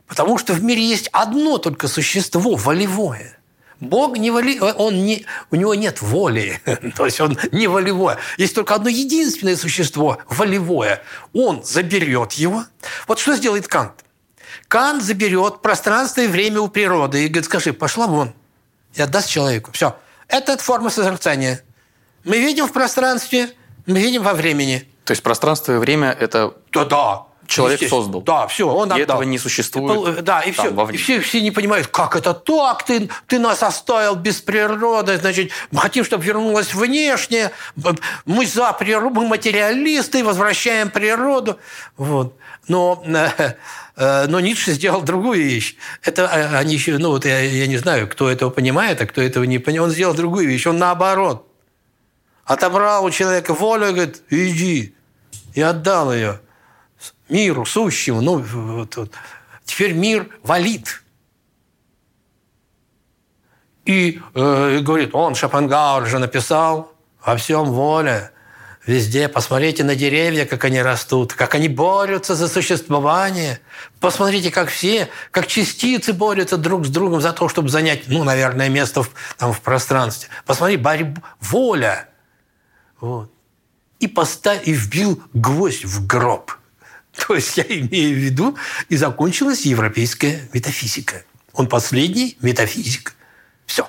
потому 0.07 0.39
что 0.39 0.53
в 0.53 0.63
мире 0.63 0.85
есть 0.85 1.09
одно 1.13 1.59
только 1.59 1.89
существо 1.89 2.57
волевое. 2.57 3.39
Бог 3.79 4.17
не 4.17 4.31
воли, 4.31 4.59
он 4.59 5.05
не, 5.05 5.27
у 5.51 5.57
него 5.57 5.75
нет 5.75 6.01
воли, 6.01 6.61
то 6.97 7.05
есть 7.05 7.21
он 7.21 7.39
не 7.53 7.67
волевое. 7.67 8.19
Есть 8.39 8.55
только 8.55 8.75
одно 8.75 8.89
единственное 8.89 9.57
существо 9.57 10.19
волевое. 10.29 11.03
Он 11.35 11.63
заберет 11.63 12.33
его. 12.33 12.65
Вот 13.07 13.19
что 13.19 13.37
сделает 13.37 13.69
Кант? 13.69 13.93
Кант 14.69 15.03
заберет 15.03 15.61
пространство 15.61 16.23
и 16.23 16.27
время 16.27 16.61
у 16.61 16.69
природы 16.69 17.25
и 17.25 17.29
говорит, 17.29 17.45
скажи, 17.45 17.73
пошла 17.73 18.07
вон 18.07 18.33
и 18.95 19.03
отдаст 19.03 19.29
человеку. 19.29 19.71
Все. 19.73 19.97
Это 20.29 20.57
форма 20.57 20.89
созерцания. 20.89 21.63
Мы 22.25 22.39
видим 22.39 22.67
в 22.67 22.73
пространстве, 22.73 23.51
мы 23.85 24.01
видим 24.01 24.23
во 24.23 24.33
времени. 24.33 24.89
То 25.07 25.13
есть 25.13 25.23
пространство 25.23 25.73
и 25.73 25.79
время– 25.79 26.15
это 26.21 26.55
да, 26.73 26.85
да. 26.85 27.23
человек 27.47 27.89
создал. 27.89 28.23
Да, 28.23 28.49
все, 28.49 28.69
он. 28.69 28.93
И 28.93 29.01
этого 29.01 29.23
не 29.23 29.39
существует. 29.39 30.25
Да, 30.25 30.41
и 30.41 30.51
все. 30.51 30.89
И 30.91 30.97
все, 30.97 31.21
все 31.21 31.41
не 31.41 31.53
понимают, 31.53 31.87
как 31.87 32.17
это 32.17 32.35
так, 32.35 32.83
ты, 32.83 33.09
ты 33.29 33.39
нас 33.39 33.63
оставил 33.63 34.17
без 34.17 34.41
природы, 34.41 35.17
значит, 35.19 35.53
мы 35.71 35.81
хотим, 35.81 36.05
чтобы 36.05 36.25
вернулось 36.25 36.75
внешнее, 36.75 37.53
мы 38.25 38.47
за 38.47 38.73
природу, 38.73 39.11
мы 39.21 39.29
материалисты, 39.29 40.25
возвращаем 40.25 40.91
природу. 40.91 41.57
Вот. 41.97 42.37
Но, 42.67 43.01
э, 43.07 44.27
но 44.27 44.41
Ницше 44.41 44.73
сделал 44.73 45.03
другую 45.03 45.45
вещь. 45.45 45.77
Это 46.03 46.23
э, 46.23 46.57
они 46.57 46.75
еще, 46.75 46.99
ну 46.99 47.11
вот 47.11 47.25
я, 47.25 47.39
я 47.39 47.69
не 47.69 47.77
знаю, 47.77 48.09
кто 48.09 48.29
этого 48.29 48.51
понимает, 48.51 49.01
а 49.01 49.07
кто 49.07 49.23
этого 49.23 49.45
не 49.45 49.61
понимает. 49.61 49.91
Он 49.91 49.95
сделал 49.95 50.15
другую 50.15 50.49
вещь. 50.49 50.67
Он 50.67 50.79
наоборот 50.79 51.46
отобрал 52.47 53.05
у 53.05 53.11
человека 53.11 53.53
волю 53.53 53.89
и 53.89 53.93
говорит, 53.93 54.23
иди, 54.31 54.95
и 55.55 55.61
отдал 55.61 56.15
ее 56.15 56.41
миру 57.29 57.67
сущему. 57.67 58.23
Ну, 58.23 58.39
вот, 58.39 58.97
вот. 58.97 59.11
Теперь 59.65 59.93
мир 59.93 60.29
валит. 60.43 61.03
И 63.85 64.21
э, 64.35 64.79
говорит, 64.81 65.11
он, 65.13 65.35
Шопенгауэр 65.35 66.07
же 66.07 66.19
написал, 66.19 66.93
во 67.25 67.37
всем 67.37 67.67
воля, 67.67 68.33
везде. 68.85 69.29
Посмотрите 69.29 69.83
на 69.83 69.97
деревья, 69.97 70.45
как 70.47 70.65
они 70.65 70.81
растут, 70.81 71.35
как 71.35 71.55
они 71.57 71.69
борются 71.69 72.37
за 72.37 72.49
существование. 72.49 73.61
Посмотрите, 74.01 74.51
как 74.51 74.69
все, 74.69 75.09
как 75.33 75.49
частицы 75.49 76.13
борются 76.13 76.57
друг 76.57 76.87
с 76.87 76.91
другом 76.91 77.21
за 77.21 77.33
то, 77.33 77.49
чтобы 77.49 77.69
занять, 77.69 78.05
ну, 78.07 78.23
наверное, 78.25 78.69
место 78.69 79.03
в, 79.03 79.11
там, 79.37 79.53
в 79.53 79.61
пространстве. 79.61 80.29
Посмотри, 80.45 80.77
борьба, 80.77 81.23
воля. 81.41 82.09
Вот 83.01 83.31
и, 83.99 84.07
поставил, 84.07 84.63
и 84.63 84.73
вбил 84.73 85.23
гвоздь 85.33 85.85
в 85.85 86.07
гроб. 86.07 86.53
То 87.27 87.35
есть 87.35 87.57
я 87.57 87.65
имею 87.65 88.15
в 88.15 88.19
виду, 88.19 88.57
и 88.89 88.97
закончилась 88.97 89.65
европейская 89.67 90.49
метафизика. 90.53 91.25
Он 91.53 91.69
последний 91.69 92.37
метафизик. 92.41 93.15
Все. 93.65 93.89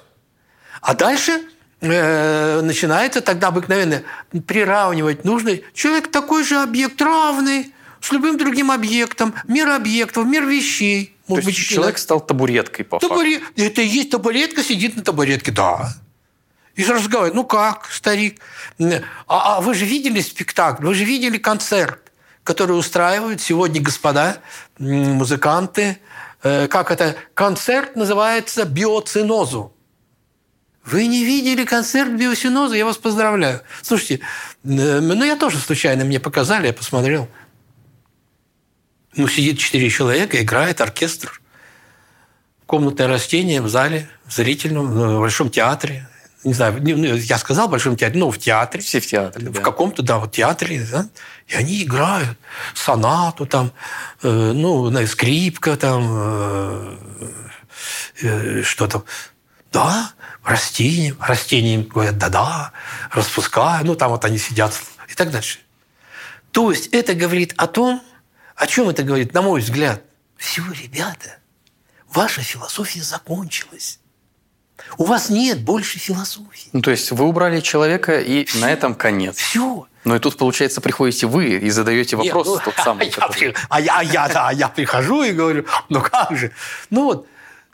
А 0.81 0.93
дальше 0.93 1.41
э, 1.81 2.61
начинается 2.61 3.21
тогда 3.21 3.49
обыкновенно 3.49 4.03
приравнивать 4.45 5.25
нужно. 5.25 5.57
Человек 5.73 6.09
такой 6.09 6.43
же 6.43 6.61
объект, 6.61 7.01
равный 7.01 7.73
с 7.99 8.11
любым 8.11 8.37
другим 8.37 8.71
объектом, 8.71 9.33
мир 9.47 9.69
объектов, 9.69 10.25
мир 10.25 10.45
вещей. 10.45 11.13
Может 11.27 11.43
То 11.43 11.49
есть 11.49 11.59
быть, 11.59 11.67
человек 11.67 11.97
стал 11.97 12.21
табуреткой, 12.21 12.85
по 12.85 12.99
Табурет... 12.99 13.41
факту. 13.41 13.61
Это 13.61 13.81
и 13.81 13.87
есть 13.87 14.11
табуретка, 14.11 14.63
сидит 14.63 14.95
на 14.95 15.03
табуретке, 15.03 15.51
да. 15.51 15.93
И 16.77 16.83
говорят, 16.83 17.33
ну 17.33 17.43
как, 17.43 17.89
старик? 17.91 18.39
А, 18.79 19.57
а 19.57 19.61
вы 19.61 19.73
же 19.73 19.83
видели 19.83 20.21
спектакль, 20.21 20.85
вы 20.85 20.93
же 20.93 21.05
видели 21.05 21.39
концерт, 21.39 22.11
который 22.43 22.77
устраивают 22.77 23.41
сегодня 23.41 23.81
господа 23.81 24.37
музыканты. 24.77 25.97
Э, 26.43 26.67
как 26.67 26.91
это? 26.91 27.15
Концерт 27.33 27.95
называется 27.95 28.63
«Биоцинозу». 28.65 29.73
Вы 30.85 31.07
не 31.07 31.25
видели 31.25 31.65
концерт 31.65 32.11
биосиноза? 32.11 32.75
Я 32.75 32.85
вас 32.85 32.97
поздравляю. 32.97 33.61
Слушайте, 33.81 34.19
э, 34.63 34.99
ну 34.99 35.25
я 35.25 35.35
тоже 35.35 35.57
случайно 35.57 36.05
мне 36.05 36.19
показали, 36.19 36.67
я 36.67 36.73
посмотрел. 36.73 37.27
Ну, 39.15 39.27
сидит 39.27 39.57
четыре 39.57 39.89
человека, 39.89 40.39
играет 40.39 40.79
оркестр. 40.79 41.41
Комнатное 42.67 43.07
растение 43.07 43.63
в 43.63 43.67
зале, 43.67 44.07
в 44.25 44.33
зрительном, 44.33 44.91
в 44.91 45.19
большом 45.21 45.49
театре 45.49 46.07
не 46.43 46.53
знаю, 46.53 46.81
я 47.17 47.37
сказал 47.37 47.67
в 47.67 47.71
Большом 47.71 47.95
театре, 47.95 48.19
ну, 48.19 48.31
в 48.31 48.37
театре. 48.37 48.83
Все 48.83 48.99
в 48.99 49.07
театре, 49.07 49.49
В 49.49 49.53
да. 49.53 49.61
каком-то, 49.61 50.01
да, 50.03 50.19
вот 50.19 50.31
театре, 50.31 50.85
да, 50.91 51.07
и 51.47 51.55
они 51.55 51.83
играют 51.83 52.37
сонату 52.73 53.45
там, 53.45 53.71
э, 54.21 54.51
ну, 54.53 54.91
скрипка 55.07 55.75
там, 55.77 56.07
э, 56.09 56.97
э, 58.21 58.63
что 58.63 58.87
там. 58.87 59.03
Да, 59.71 60.11
растениям. 60.43 61.17
Растениям 61.19 61.83
говорят, 61.83 62.17
да-да, 62.17 62.71
распускай. 63.11 63.83
Ну, 63.83 63.95
там 63.95 64.11
вот 64.11 64.23
они 64.23 64.37
сидят 64.37 64.73
и 65.09 65.13
так 65.13 65.31
дальше. 65.31 65.59
То 66.51 66.71
есть 66.71 66.87
это 66.87 67.13
говорит 67.13 67.53
о 67.57 67.67
том, 67.67 68.01
о 68.55 68.67
чем 68.67 68.89
это 68.89 69.03
говорит, 69.03 69.33
на 69.33 69.41
мой 69.41 69.61
взгляд? 69.61 70.01
Все, 70.37 70.63
ребята, 70.71 71.37
ваша 72.09 72.41
философия 72.41 73.01
закончилась. 73.01 73.99
У 74.97 75.03
вас 75.05 75.29
нет 75.29 75.59
больше 75.61 75.99
философии. 75.99 76.69
Ну, 76.73 76.81
то 76.81 76.91
есть 76.91 77.11
вы 77.11 77.25
убрали 77.25 77.59
человека, 77.61 78.19
и 78.19 78.45
Все. 78.45 78.59
на 78.59 78.71
этом 78.71 78.95
конец. 78.95 79.37
Все. 79.37 79.87
Но 80.03 80.15
и 80.15 80.19
тут, 80.19 80.37
получается, 80.37 80.79
приходите 80.81 81.27
вы 81.27 81.57
и 81.57 81.69
задаете 81.69 82.15
вопрос 82.15 82.47
Нет, 82.47 82.55
ну, 82.65 82.71
тот 82.71 82.83
самый. 82.83 83.05
я 83.07 83.11
который- 83.11 83.39
при- 83.39 83.55
а, 83.69 83.81
я, 83.81 83.97
а 83.99 84.03
я, 84.03 84.27
да, 84.29 84.51
я 84.51 84.67
прихожу 84.69 85.23
и 85.23 85.31
говорю, 85.33 85.65
ну 85.89 86.01
как 86.01 86.35
же? 86.37 86.51
Ну 86.89 87.03
вот, 87.05 87.27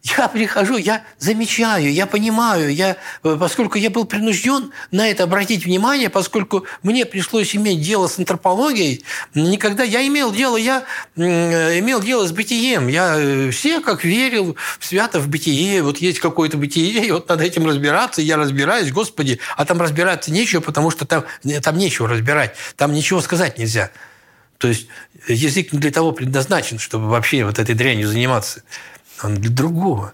я 0.04 0.28
прихожу, 0.28 0.76
я 0.76 1.04
замечаю, 1.18 1.92
я 1.92 2.06
понимаю, 2.06 2.74
я, 2.74 2.98
э, 3.24 3.38
поскольку 3.40 3.78
я 3.78 3.90
был 3.90 4.04
принужден 4.04 4.72
на 4.92 5.08
это 5.08 5.24
обратить 5.24 5.66
внимание, 5.66 6.10
поскольку 6.10 6.66
мне 6.84 7.06
пришлось 7.06 7.56
иметь 7.56 7.82
дело 7.82 8.08
с 8.08 8.20
антропологией, 8.20 9.06
никогда 9.34 9.84
я 9.84 10.06
имел 10.06 10.34
дело, 10.34 10.58
я 10.58 10.84
э, 11.16 11.80
имел 11.80 12.02
дело 12.02 12.28
с 12.28 12.34
бытием. 12.34 12.88
Я 12.88 13.16
э, 13.18 13.52
все 13.52 13.80
как 13.80 14.04
верил 14.04 14.58
свято 14.82 15.20
в 15.20 15.30
бытие, 15.30 15.82
вот 15.82 16.00
есть 16.00 16.20
какое-то 16.20 16.58
бытие, 16.58 17.06
и 17.06 17.12
вот 17.12 17.30
надо 17.30 17.46
этим 17.46 17.66
разбираться, 17.66 18.22
я 18.22 18.36
разбираюсь, 18.36 18.92
господи, 18.92 19.40
а 19.56 19.64
там 19.64 19.82
разбираться 19.82 20.32
нечего, 20.32 20.60
потому 20.60 20.92
что 20.92 21.06
там, 21.06 21.24
там 21.62 21.78
нечего 21.78 22.10
разбирать, 22.10 22.56
там 22.76 22.92
ничего 22.92 23.22
сказать 23.22 23.58
нельзя. 23.58 23.90
То 24.58 24.68
есть 24.68 24.88
язык 25.28 25.74
не 25.74 25.80
для 25.80 25.92
того 25.92 26.12
предназначен, 26.14 26.80
чтобы 26.80 27.10
вообще 27.10 27.44
вот 27.44 27.60
этой 27.60 27.76
дрянью 27.76 28.08
заниматься. 28.08 28.64
Он 29.22 29.36
для 29.36 29.52
другого. 29.52 30.14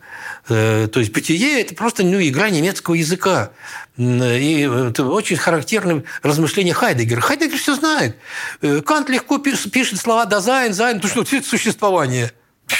Э, 0.49 0.87
То 0.91 0.99
есть 0.99 1.13
бытие– 1.13 1.61
это 1.61 1.73
просто 1.73 2.03
ну, 2.03 2.21
игра 2.21 2.49
немецкого 2.49 2.95
языка. 2.95 3.51
И 3.97 4.69
это 4.89 5.05
очень 5.05 5.37
характерное 5.37 6.03
размышление 6.21 6.73
Хайдегера. 6.73 7.21
Хайдегер 7.21 7.57
все 7.57 7.75
знает. 7.75 8.17
Э, 8.61 8.81
Кант 8.81 9.09
легко 9.09 9.37
пиш- 9.37 9.69
пишет 9.69 9.99
слова 9.99 10.25
«Dasein», 10.25 10.73
«Sein», 10.73 10.99
то 10.99 11.07
что 11.07 11.21
это 11.21 11.47
существование. 11.47 12.31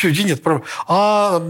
Где 0.04 0.24
нет 0.24 0.42
А 0.88 1.42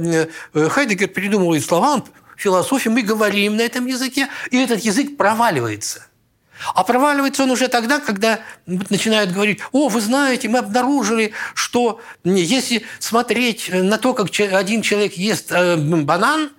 э, 0.54 0.70
Хайдегер 0.70 1.10
придумывает 1.10 1.66
слова, 1.66 1.96
он 1.96 2.04
в 2.04 2.42
философии 2.42 2.90
мы 2.90 3.02
говорим 3.02 3.58
на 3.58 3.62
этом 3.62 3.86
языке, 3.86 4.30
и 4.50 4.58
этот 4.58 4.80
язык 4.80 5.18
проваливается. 5.18 6.06
А 6.74 6.84
проваливается 6.84 7.44
он 7.44 7.52
уже 7.52 7.68
тогда, 7.68 8.00
когда 8.00 8.40
начинают 8.66 9.32
говорить, 9.32 9.60
о, 9.72 9.88
вы 9.88 10.02
знаете, 10.02 10.50
мы 10.50 10.60
обнаружили, 10.60 11.32
что 11.54 12.02
если 12.24 12.86
смотреть 13.00 13.70
на 13.72 13.98
то, 13.98 14.14
как 14.14 14.30
один 14.40 14.82
человек 14.82 15.14
ест 15.14 15.52
э, 15.52 15.78
банан, 15.78 16.52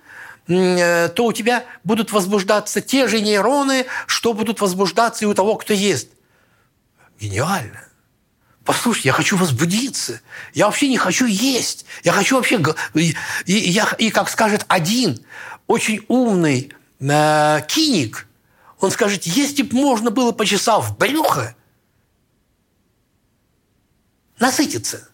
э, 0.49 1.09
то 1.09 1.27
у 1.27 1.33
тебя 1.33 1.65
будут 1.85 2.13
возбуждаться 2.13 2.81
те 2.81 3.09
же 3.09 3.21
нейроны, 3.21 3.87
что 4.07 4.33
будут 4.33 4.61
возбуждаться 4.61 5.25
и 5.25 5.29
у 5.29 5.35
того, 5.35 5.57
кто 5.57 5.75
ест. 5.75 6.09
Гениально. 7.21 7.85
Послушай, 8.65 9.07
я 9.07 9.13
хочу 9.13 9.37
возбудиться. 9.37 10.21
Я 10.55 10.67
вообще 10.67 10.89
не 10.89 10.99
хочу 10.99 11.27
есть. 11.27 11.85
Я 12.05 12.13
хочу 12.13 12.37
вообще... 12.37 12.63
И, 12.95 13.15
и 13.47 13.83
и 13.99 14.11
как 14.11 14.29
скажет 14.31 14.65
один 14.69 15.19
очень 15.67 16.05
умный 16.09 16.73
э, 17.01 17.61
киник, 17.69 18.27
он 18.81 18.91
скажет, 18.91 19.25
если 19.25 19.63
бы 19.63 19.77
можно 19.77 20.11
было, 20.11 20.33
почесав 20.33 20.97
брюхо, 20.99 21.55
насытиться. 24.39 25.09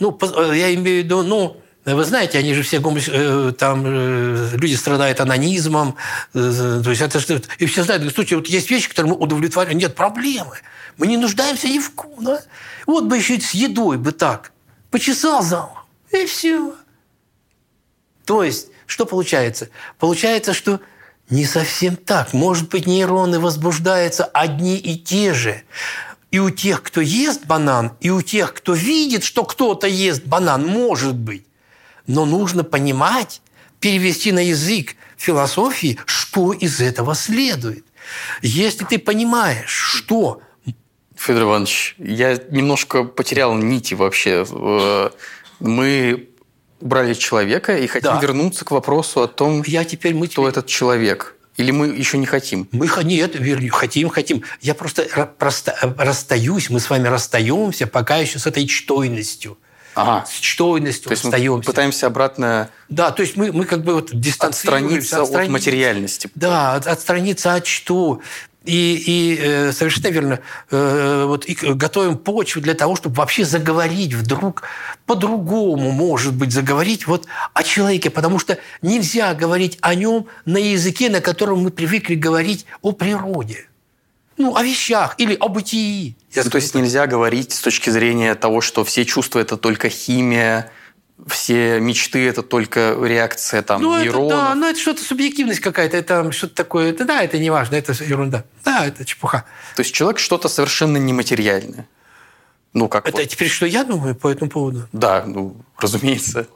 Ну, 0.00 0.18
э, 0.20 0.52
я 0.56 0.74
имею 0.74 1.02
в 1.02 1.04
виду, 1.04 1.22
ну, 1.22 1.62
вы 1.84 2.04
знаете, 2.04 2.38
они 2.38 2.54
же 2.54 2.62
все 2.62 2.78
гомос- 2.78 3.10
э, 3.10 3.52
там 3.52 3.84
э, 3.86 4.50
люди 4.56 4.74
страдают 4.74 5.20
анонизмом, 5.20 5.96
то 6.32 6.90
есть 6.90 7.00
это 7.00 7.20
что 7.20 7.40
и 7.58 7.66
все 7.66 7.84
знают, 7.84 8.02
слушайте, 8.04 8.36
вот 8.36 8.48
есть 8.48 8.70
вещи, 8.70 8.88
которые 8.88 9.12
мы 9.12 9.18
удовлетворяем, 9.18 9.78
нет 9.78 9.94
проблемы, 9.94 10.58
мы 10.96 11.06
не 11.06 11.16
нуждаемся 11.16 11.68
ни 11.68 11.78
в 11.78 11.92
ком, 11.92 12.24
да? 12.24 12.42
Вот 12.86 13.04
бы 13.04 13.16
еще 13.16 13.40
с 13.40 13.52
едой 13.52 13.98
бы 13.98 14.10
так, 14.10 14.52
почесал 14.90 15.42
за 15.42 15.62
ухом, 15.62 15.84
и 16.10 16.26
все. 16.26 16.74
То 18.24 18.42
есть, 18.42 18.68
что 18.86 19.06
получается? 19.06 19.68
Получается, 19.98 20.54
что 20.54 20.80
не 21.30 21.44
совсем 21.44 21.96
так. 21.96 22.32
Может 22.32 22.68
быть, 22.68 22.86
нейроны 22.86 23.38
возбуждаются 23.40 24.24
одни 24.24 24.76
и 24.76 24.96
те 24.96 25.32
же. 25.34 25.62
И 26.30 26.38
у 26.38 26.50
тех, 26.50 26.82
кто 26.82 27.00
ест 27.00 27.46
банан, 27.46 27.92
и 28.00 28.10
у 28.10 28.20
тех, 28.20 28.54
кто 28.54 28.74
видит, 28.74 29.24
что 29.24 29.44
кто-то 29.44 29.86
ест 29.86 30.24
банан, 30.24 30.66
может 30.66 31.14
быть. 31.14 31.46
Но 32.06 32.26
нужно 32.26 32.64
понимать, 32.64 33.40
перевести 33.80 34.32
на 34.32 34.40
язык 34.40 34.96
философии, 35.16 35.98
что 36.06 36.52
из 36.52 36.80
этого 36.80 37.14
следует. 37.14 37.84
Если 38.42 38.84
ты 38.84 38.98
понимаешь, 38.98 39.70
что 39.70 40.42
Федор 41.16 41.44
Иванович, 41.44 41.94
я 41.98 42.38
немножко 42.50 43.04
потерял 43.04 43.54
нити 43.54 43.94
вообще. 43.94 44.44
Э, 44.50 45.10
Мы 45.60 46.28
убрали 46.84 47.14
человека 47.14 47.76
и 47.78 47.86
хотим 47.86 48.12
Да. 48.12 48.20
вернуться 48.20 48.64
к 48.64 48.70
вопросу 48.70 49.22
о 49.22 49.26
том, 49.26 49.62
я 49.66 49.84
теперь 49.84 50.14
мы 50.14 50.28
кто 50.28 50.46
этот 50.46 50.66
человек. 50.66 51.34
Или 51.56 51.70
мы 51.70 51.86
еще 51.88 52.18
не 52.18 52.26
хотим? 52.26 52.68
Мы 52.72 52.88
нет, 53.02 53.36
хотим, 53.70 54.08
хотим. 54.10 54.42
Я 54.60 54.74
просто 54.74 55.02
ра- 55.04 55.28
проста- 55.38 55.76
расстаюсь, 55.98 56.68
мы 56.68 56.80
с 56.80 56.90
вами 56.90 57.08
расстаемся 57.08 57.86
пока 57.86 58.16
еще 58.18 58.38
с 58.38 58.46
этой 58.46 58.66
чтойностью. 58.66 59.56
Ага. 59.94 60.26
С 60.28 60.40
чтойностью 60.40 61.04
То 61.08 61.12
есть 61.12 61.24
мы 61.24 61.30
расстаемся. 61.30 61.66
пытаемся 61.70 62.06
обратно 62.08 62.68
Да, 62.88 63.12
то 63.12 63.22
есть 63.22 63.36
мы, 63.36 63.52
мы 63.52 63.64
как 63.64 63.84
бы 63.84 63.94
вот 63.94 64.10
дистанцируемся. 64.12 64.88
отстраниться 64.88 65.16
от 65.16 65.22
отстраниться. 65.22 65.52
материальности. 65.52 66.28
Да, 66.34 66.74
от- 66.74 66.86
отстраниться 66.88 67.54
от 67.54 67.66
что. 67.68 68.20
И, 68.64 68.94
и 69.06 69.38
э, 69.40 69.72
совершенно 69.72 70.08
верно, 70.08 70.40
э, 70.70 71.24
вот 71.26 71.44
и 71.44 71.54
готовим 71.54 72.16
почву 72.16 72.62
для 72.62 72.72
того, 72.72 72.96
чтобы 72.96 73.16
вообще 73.16 73.44
заговорить 73.44 74.14
вдруг 74.14 74.62
по-другому, 75.04 75.90
может 75.90 76.34
быть, 76.34 76.50
заговорить 76.50 77.06
вот 77.06 77.26
о 77.52 77.62
человеке, 77.62 78.08
потому 78.08 78.38
что 78.38 78.58
нельзя 78.80 79.34
говорить 79.34 79.76
о 79.82 79.94
нем 79.94 80.26
на 80.46 80.56
языке, 80.56 81.10
на 81.10 81.20
котором 81.20 81.60
мы 81.60 81.70
привыкли 81.70 82.14
говорить 82.14 82.64
о 82.80 82.92
природе. 82.92 83.68
Ну, 84.38 84.56
о 84.56 84.62
вещах 84.62 85.14
или 85.18 85.36
о 85.38 85.48
бытии. 85.48 86.16
Ну, 86.34 86.50
то 86.50 86.56
есть 86.56 86.74
нельзя 86.74 87.06
говорить 87.06 87.52
с 87.52 87.60
точки 87.60 87.90
зрения 87.90 88.34
того, 88.34 88.62
что 88.62 88.82
все 88.84 89.04
чувства– 89.04 89.38
это 89.40 89.56
только 89.56 89.90
химия, 89.90 90.72
все 91.28 91.78
мечты– 91.80 92.26
это 92.28 92.42
только 92.42 92.96
реакция 93.02 93.62
там, 93.62 93.80
Ну, 93.80 93.94
это, 93.94 94.04
нейронов. 94.04 94.30
да, 94.30 94.54
ну, 94.54 94.68
это 94.68 94.78
что-то 94.78 95.02
субъективность 95.02 95.60
какая-то, 95.60 95.96
это 95.96 96.30
что-то 96.32 96.54
такое. 96.54 96.90
Это, 96.90 97.04
да, 97.04 97.22
это 97.22 97.38
не 97.38 97.50
важно, 97.50 97.76
это 97.76 97.92
ерунда. 97.92 98.44
Да, 98.64 98.86
это 98.86 99.04
чепуха. 99.04 99.44
То 99.76 99.80
есть 99.82 99.94
человек 99.94 100.18
что-то 100.18 100.48
совершенно 100.48 100.96
нематериальное. 100.98 101.88
Ну, 102.72 102.88
как 102.88 103.06
Это 103.08 103.18
вот. 103.18 103.28
теперь 103.28 103.48
что 103.48 103.66
я 103.66 103.84
думаю 103.84 104.16
по 104.16 104.28
этому 104.28 104.50
поводу? 104.50 104.88
Да, 104.92 105.24
ну, 105.24 105.56
разумеется. 105.78 106.48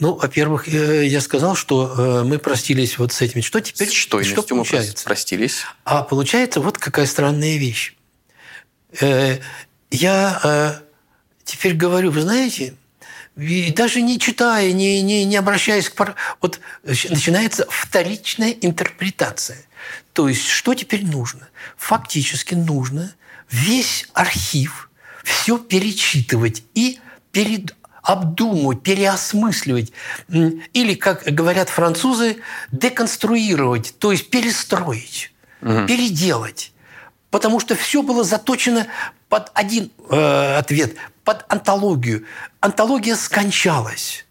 Ну, 0.00 0.14
во-первых, 0.14 0.66
э, 0.68 1.04
я 1.06 1.20
сказал, 1.20 1.54
что 1.54 1.94
э, 1.96 2.24
мы 2.24 2.38
простились 2.38 2.96
вот 2.98 3.12
с 3.12 3.20
этим. 3.20 3.42
Что 3.42 3.60
теперь? 3.60 3.88
С 3.88 3.92
что 3.92 4.16
мы 4.16 4.32
получается? 4.48 5.04
простились. 5.04 5.64
А 5.84 6.02
получается 6.02 6.60
вот 6.60 6.78
какая 6.78 7.04
странная 7.06 7.58
вещь. 7.58 7.94
Э, 9.00 9.38
Я 9.90 10.80
теперь 11.44 11.74
говорю, 11.74 12.10
вы 12.10 12.22
знаете, 12.22 12.74
и 13.36 13.72
даже 13.72 14.02
не 14.02 14.18
читая, 14.18 14.72
не, 14.72 15.00
не, 15.02 15.24
не 15.24 15.36
обращаясь 15.36 15.88
к... 15.88 15.94
пар- 15.94 16.16
Вот 16.40 16.60
начинается 16.84 17.66
вторичная 17.70 18.50
интерпретация. 18.50 19.58
То 20.12 20.28
есть, 20.28 20.46
что 20.46 20.74
теперь 20.74 21.04
нужно? 21.06 21.48
Фактически 21.76 22.54
нужно 22.54 23.14
весь 23.50 24.06
архив, 24.12 24.90
все 25.24 25.56
перечитывать 25.58 26.62
и 26.74 26.98
перед, 27.30 27.74
обдумывать, 28.02 28.82
переосмысливать. 28.82 29.92
Или, 30.28 30.94
как 30.94 31.24
говорят 31.24 31.70
французы, 31.70 32.38
деконструировать, 32.70 33.94
то 33.98 34.12
есть 34.12 34.30
перестроить, 34.30 35.32
переделать. 35.60 36.71
Потому 37.32 37.60
что 37.60 37.74
все 37.74 38.02
было 38.02 38.24
заточено 38.24 38.86
под 39.30 39.50
один 39.54 39.90
э, 40.10 40.56
ответ, 40.58 40.96
под 41.24 41.46
антологию. 41.48 42.26
Антология 42.60 43.16
скончалась. 43.16 44.26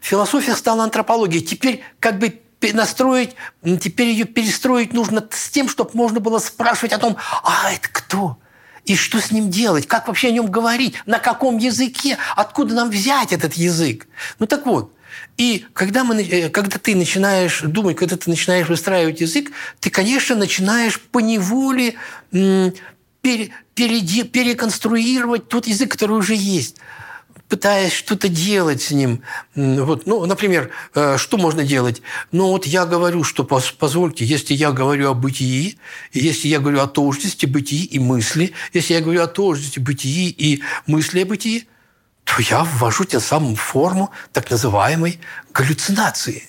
Философия 0.00 0.56
стала 0.56 0.82
антропологией. 0.82 1.46
Теперь 1.46 1.84
как 2.00 2.18
бы 2.18 2.40
настроить, 2.72 3.36
теперь 3.80 4.08
ее 4.08 4.24
перестроить 4.24 4.92
нужно 4.92 5.24
с 5.30 5.48
тем, 5.48 5.68
чтобы 5.68 5.92
можно 5.94 6.18
было 6.18 6.40
спрашивать 6.40 6.92
о 6.92 6.98
том, 6.98 7.16
а 7.44 7.70
это 7.72 7.88
кто? 7.88 8.36
И 8.84 8.96
что 8.96 9.20
с 9.20 9.30
ним 9.30 9.48
делать? 9.48 9.86
Как 9.86 10.08
вообще 10.08 10.28
о 10.28 10.32
нем 10.32 10.50
говорить? 10.50 10.96
На 11.06 11.20
каком 11.20 11.56
языке? 11.56 12.18
Откуда 12.34 12.74
нам 12.74 12.90
взять 12.90 13.32
этот 13.32 13.54
язык? 13.54 14.08
Ну 14.40 14.46
так 14.46 14.66
вот, 14.66 14.92
и 15.36 15.64
когда, 15.72 16.04
мы, 16.04 16.22
э, 16.22 16.48
когда 16.50 16.78
ты 16.78 16.94
начинаешь 16.96 17.60
думать, 17.62 17.96
когда 17.96 18.16
ты 18.16 18.30
начинаешь 18.30 18.68
выстраивать 18.68 19.20
язык, 19.20 19.50
ты, 19.80 19.90
конечно, 19.90 20.36
начинаешь 20.36 21.00
поневоле 21.00 21.94
пере- 22.30 23.50
переде- 23.74 24.24
переконструировать 24.24 25.48
тот 25.48 25.66
язык, 25.66 25.90
который 25.92 26.16
уже 26.16 26.34
есть. 26.34 26.76
пытаясь 27.48 27.92
что-то 27.92 28.28
делать 28.28 28.80
с 28.80 28.92
ним. 28.92 29.22
Вот, 29.56 30.06
ну, 30.06 30.24
например, 30.24 30.70
э, 30.94 31.16
что 31.18 31.36
можно 31.36 31.64
делать? 31.64 32.00
Ну, 32.30 32.46
вот 32.46 32.64
я 32.64 32.86
говорю, 32.86 33.24
что, 33.24 33.42
позвольте, 33.42 34.24
если 34.24 34.54
я 34.54 34.70
говорю 34.70 35.10
о 35.10 35.14
бытии, 35.14 35.76
если 36.12 36.46
я 36.46 36.60
говорю 36.60 36.80
о 36.80 36.86
тождестве 36.86 37.48
бытии 37.48 37.84
и 37.84 37.98
мысли, 37.98 38.52
если 38.72 38.94
я 38.94 39.00
говорю 39.00 39.22
о 39.22 39.26
тождестве 39.26 39.82
бытии 39.82 40.30
и 40.30 40.62
мысли 40.86 41.22
о 41.22 41.26
бытии, 41.26 41.66
то 42.24 42.42
я 42.42 42.64
ввожу 42.64 43.04
тем 43.04 43.20
самым 43.20 43.56
форму 43.56 44.10
так 44.32 44.50
называемой 44.50 45.20
галлюцинации. 45.52 46.48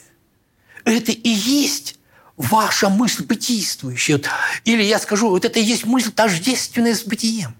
Это 0.85 1.11
и 1.11 1.29
есть 1.29 1.97
ваша 2.37 2.89
мысль 2.89 3.23
бытийствующая. 3.25 4.21
Или 4.63 4.83
я 4.83 4.99
скажу, 4.99 5.29
вот 5.29 5.45
это 5.45 5.59
и 5.59 5.63
есть 5.63 5.85
мысль 5.85 6.11
тождественная 6.11 6.95
с 6.95 7.03
бытием. 7.03 7.55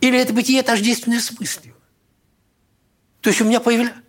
Или 0.00 0.18
это 0.18 0.32
бытие 0.32 0.62
тождественное 0.62 1.20
с 1.20 1.38
мыслью. 1.38 1.74
То 3.20 3.30
есть 3.30 3.40
у 3.40 3.44
меня 3.44 3.60
появляется... 3.60 4.02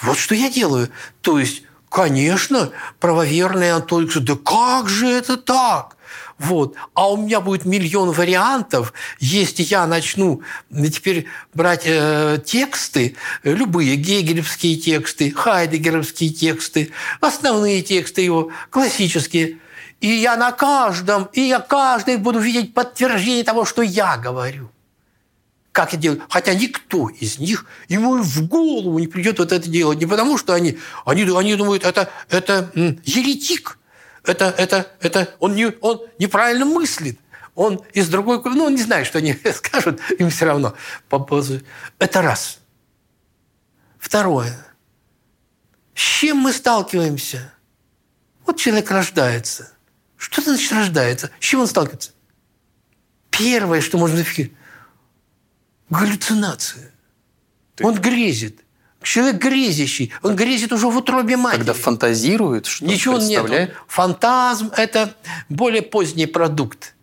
Вот 0.00 0.18
что 0.18 0.34
я 0.34 0.50
делаю. 0.50 0.90
То 1.22 1.38
есть, 1.38 1.62
конечно, 1.88 2.70
правоверный 3.00 3.72
Антон 3.72 4.08
да 4.14 4.36
как 4.36 4.88
же 4.88 5.08
это 5.08 5.36
так? 5.36 5.96
Вот. 6.38 6.76
А 6.94 7.10
у 7.10 7.16
меня 7.16 7.40
будет 7.40 7.64
миллион 7.64 8.12
вариантов, 8.12 8.92
если 9.18 9.62
я 9.64 9.86
начну 9.86 10.42
теперь 10.70 11.26
брать 11.52 11.82
э, 11.84 12.38
тексты, 12.44 13.16
любые 13.42 13.96
гегелевские 13.96 14.76
тексты, 14.76 15.32
хайдегеровские 15.32 16.30
тексты, 16.30 16.92
основные 17.20 17.82
тексты 17.82 18.22
его, 18.22 18.50
классические, 18.70 19.58
и 20.00 20.08
я 20.08 20.36
на 20.36 20.52
каждом, 20.52 21.28
и 21.32 21.40
я 21.40 21.58
каждый 21.58 22.18
буду 22.18 22.38
видеть 22.38 22.72
подтверждение 22.72 23.42
того, 23.42 23.64
что 23.64 23.82
я 23.82 24.16
говорю 24.16 24.70
как 25.78 25.92
я 25.92 25.98
делаю. 26.00 26.22
Хотя 26.28 26.54
никто 26.54 27.08
из 27.08 27.38
них, 27.38 27.64
ему 27.86 28.20
в 28.20 28.48
голову 28.48 28.98
не 28.98 29.06
придет 29.06 29.38
вот 29.38 29.52
это 29.52 29.68
делать. 29.68 30.00
Не 30.00 30.06
потому, 30.06 30.36
что 30.36 30.52
они, 30.52 30.76
они, 31.04 31.22
они 31.22 31.54
думают, 31.54 31.84
это, 31.84 32.10
это 32.30 32.72
еретик, 32.74 33.77
это, 34.28 34.54
это, 34.56 34.90
это 35.00 35.34
он, 35.38 35.54
не, 35.54 35.66
он 35.80 36.02
неправильно 36.18 36.64
мыслит. 36.64 37.18
Он 37.54 37.82
из 37.92 38.08
другой... 38.08 38.40
Ну, 38.44 38.64
он 38.64 38.74
не 38.74 38.82
знает, 38.82 39.06
что 39.06 39.18
они 39.18 39.32
скажут, 39.54 40.00
им 40.18 40.30
все 40.30 40.44
равно. 40.44 40.74
Это 41.98 42.22
раз. 42.22 42.58
Второе. 43.98 44.56
С 45.94 46.00
чем 46.00 46.36
мы 46.38 46.52
сталкиваемся? 46.52 47.52
Вот 48.46 48.58
человек 48.58 48.90
рождается. 48.90 49.72
Что 50.16 50.42
значит 50.42 50.70
рождается? 50.72 51.30
С 51.40 51.44
чем 51.44 51.60
он 51.60 51.66
сталкивается? 51.66 52.12
Первое, 53.30 53.80
что 53.80 53.98
можно 53.98 54.16
зафиксировать, 54.16 54.56
галлюцинация. 55.90 56.92
Ты... 57.76 57.84
Он 57.84 57.94
грезит. 58.00 58.64
Человек 59.02 59.36
грезящий. 59.36 60.12
Он 60.22 60.34
грезит 60.34 60.72
уже 60.72 60.88
в 60.88 60.96
утробе 60.96 61.36
матери. 61.36 61.58
Когда 61.58 61.72
фантазирует, 61.72 62.66
что 62.66 62.84
Ничего 62.84 63.18
нет. 63.18 63.74
Фантазм– 63.86 64.72
это 64.76 65.14
более 65.48 65.82
поздний 65.82 66.26
продукт. 66.26 66.94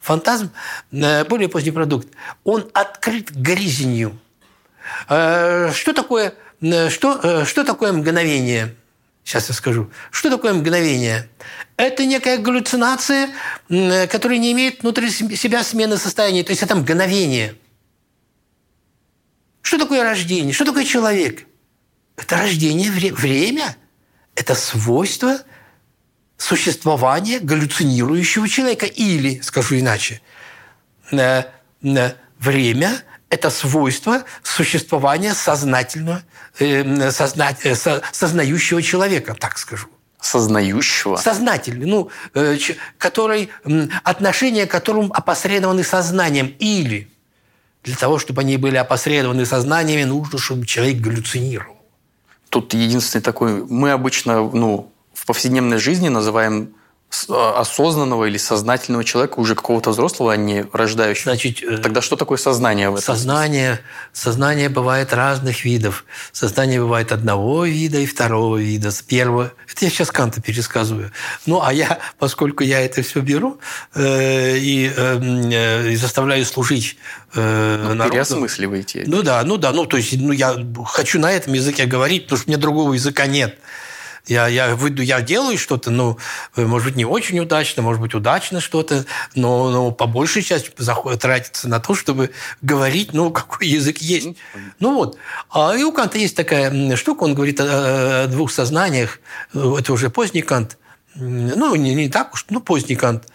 Фантазм 0.00 0.50
э,– 0.92 1.24
более 1.28 1.48
поздний 1.48 1.72
продукт. 1.72 2.08
Он 2.44 2.68
открыт 2.74 3.30
грезенью. 3.30 4.18
Э, 5.08 5.72
что 5.72 5.94
такое, 5.94 6.34
э, 6.60 6.90
что, 6.90 7.44
что 7.44 7.64
такое 7.64 7.92
мгновение? 7.92 8.74
Сейчас 9.24 9.48
я 9.48 9.54
скажу. 9.54 9.90
Что 10.12 10.30
такое 10.30 10.52
мгновение? 10.54 11.28
Это 11.76 12.04
некая 12.06 12.38
галлюцинация, 12.38 13.30
которая 13.68 14.38
не 14.38 14.52
имеет 14.52 14.82
внутри 14.82 15.10
себя 15.10 15.64
смены 15.64 15.96
состояния. 15.96 16.44
То 16.44 16.50
есть 16.50 16.62
это 16.62 16.76
мгновение. 16.76 17.56
Что 19.66 19.78
такое 19.78 20.04
рождение? 20.04 20.52
Что 20.52 20.64
такое 20.64 20.84
человек? 20.84 21.44
Это 22.16 22.36
рождение, 22.36 22.88
время. 22.88 23.76
Это 24.36 24.54
свойство 24.54 25.38
существования 26.36 27.40
галлюцинирующего 27.40 28.48
человека. 28.48 28.86
Или, 28.86 29.40
скажу 29.40 29.76
иначе, 29.80 30.20
время 31.10 33.02
это 33.28 33.50
свойство 33.50 34.22
существования 34.44 35.34
сознательного, 35.34 36.22
э, 36.60 37.10
созна, 37.10 37.56
э, 37.64 37.74
сознающего 38.12 38.80
человека, 38.80 39.34
так 39.34 39.58
скажу. 39.58 39.88
Сознающего? 40.20 41.16
Сознательный, 41.16 41.86
ну, 41.86 42.10
э, 42.34 42.56
который, 42.98 43.50
отношения 44.04 44.66
к 44.66 44.70
которому 44.70 45.12
опосредованы 45.12 45.82
сознанием. 45.82 46.54
Или 46.60 47.08
для 47.86 47.94
того, 47.94 48.18
чтобы 48.18 48.40
они 48.40 48.56
были 48.56 48.76
опосредованы 48.76 49.46
сознаниями, 49.46 50.02
нужно, 50.02 50.38
чтобы 50.38 50.66
человек 50.66 51.00
галлюцинировал. 51.00 51.76
Тут 52.50 52.74
единственный 52.74 53.22
такой... 53.22 53.64
Мы 53.64 53.92
обычно 53.92 54.42
ну, 54.42 54.92
в 55.14 55.24
повседневной 55.24 55.78
жизни 55.78 56.08
называем 56.08 56.74
осознанного 57.28 58.26
или 58.26 58.36
сознательного 58.36 59.04
человека, 59.04 59.38
уже 59.38 59.54
какого-то 59.54 59.90
взрослого, 59.90 60.32
а 60.32 60.36
не 60.36 60.64
рождающего. 60.72 61.32
Значит, 61.32 61.62
э, 61.62 61.78
Тогда 61.78 62.00
что 62.02 62.16
такое 62.16 62.38
сознание 62.38 62.90
в 62.90 62.94
этом 62.94 63.04
Сознание, 63.04 63.80
сознание 64.12 64.68
бывает 64.68 65.12
разных 65.12 65.64
видов. 65.64 66.04
Сознание 66.32 66.80
бывает 66.80 67.12
одного 67.12 67.64
вида 67.64 67.98
и 67.98 68.06
второго 68.06 68.56
вида. 68.56 68.90
С 68.90 69.02
первого... 69.02 69.52
Это 69.70 69.84
я 69.84 69.90
сейчас 69.90 70.10
Канта 70.10 70.40
пересказываю. 70.40 71.12
Ну, 71.46 71.62
а 71.62 71.72
я, 71.72 71.98
поскольку 72.18 72.64
я 72.64 72.80
это 72.80 73.02
все 73.02 73.20
беру 73.20 73.58
э, 73.94 74.56
и, 74.58 74.92
э, 74.94 75.90
и 75.92 75.96
заставляю 75.96 76.44
служить 76.44 76.96
э, 77.34 77.82
ну, 77.82 77.94
народу... 77.94 78.12
Переосмысливаете. 78.12 79.04
Ну 79.06 79.22
да, 79.22 79.42
ну 79.44 79.56
да. 79.56 79.72
Ну, 79.72 79.86
то 79.86 79.96
есть 79.96 80.18
ну, 80.18 80.32
я 80.32 80.56
хочу 80.86 81.18
на 81.18 81.32
этом 81.32 81.52
языке 81.52 81.86
говорить, 81.86 82.24
потому 82.24 82.38
что 82.38 82.48
у 82.48 82.50
меня 82.50 82.60
другого 82.60 82.94
языка 82.94 83.26
нет. 83.26 83.58
Я, 84.26 84.48
я, 84.48 84.74
выйду, 84.74 85.02
я 85.02 85.20
делаю 85.20 85.56
что-то, 85.56 85.90
ну, 85.90 86.18
может 86.56 86.88
быть, 86.88 86.96
не 86.96 87.04
очень 87.04 87.38
удачно, 87.38 87.82
может 87.82 88.02
быть, 88.02 88.14
удачно 88.14 88.60
что-то, 88.60 89.06
но, 89.36 89.70
но 89.70 89.92
по 89.92 90.06
большей 90.06 90.42
части 90.42 90.72
заходит, 90.78 91.20
тратится 91.20 91.68
на 91.68 91.78
то, 91.78 91.94
чтобы 91.94 92.30
говорить, 92.60 93.12
ну, 93.12 93.30
какой 93.32 93.68
язык 93.68 93.98
есть. 93.98 94.36
Ну 94.80 94.94
вот. 94.94 95.16
А 95.50 95.74
и 95.76 95.82
у 95.84 95.92
Канта 95.92 96.18
есть 96.18 96.36
такая 96.36 96.96
штука, 96.96 97.24
он 97.24 97.34
говорит 97.34 97.60
о, 97.60 98.24
о 98.24 98.26
двух 98.26 98.50
сознаниях, 98.50 99.20
это 99.52 99.92
уже 99.92 100.10
поздний 100.10 100.42
Кант, 100.42 100.76
ну, 101.14 101.74
не, 101.76 101.94
не 101.94 102.08
так 102.08 102.34
уж, 102.34 102.46
ну, 102.50 102.60
поздний 102.60 102.96
Кант, 102.96 103.26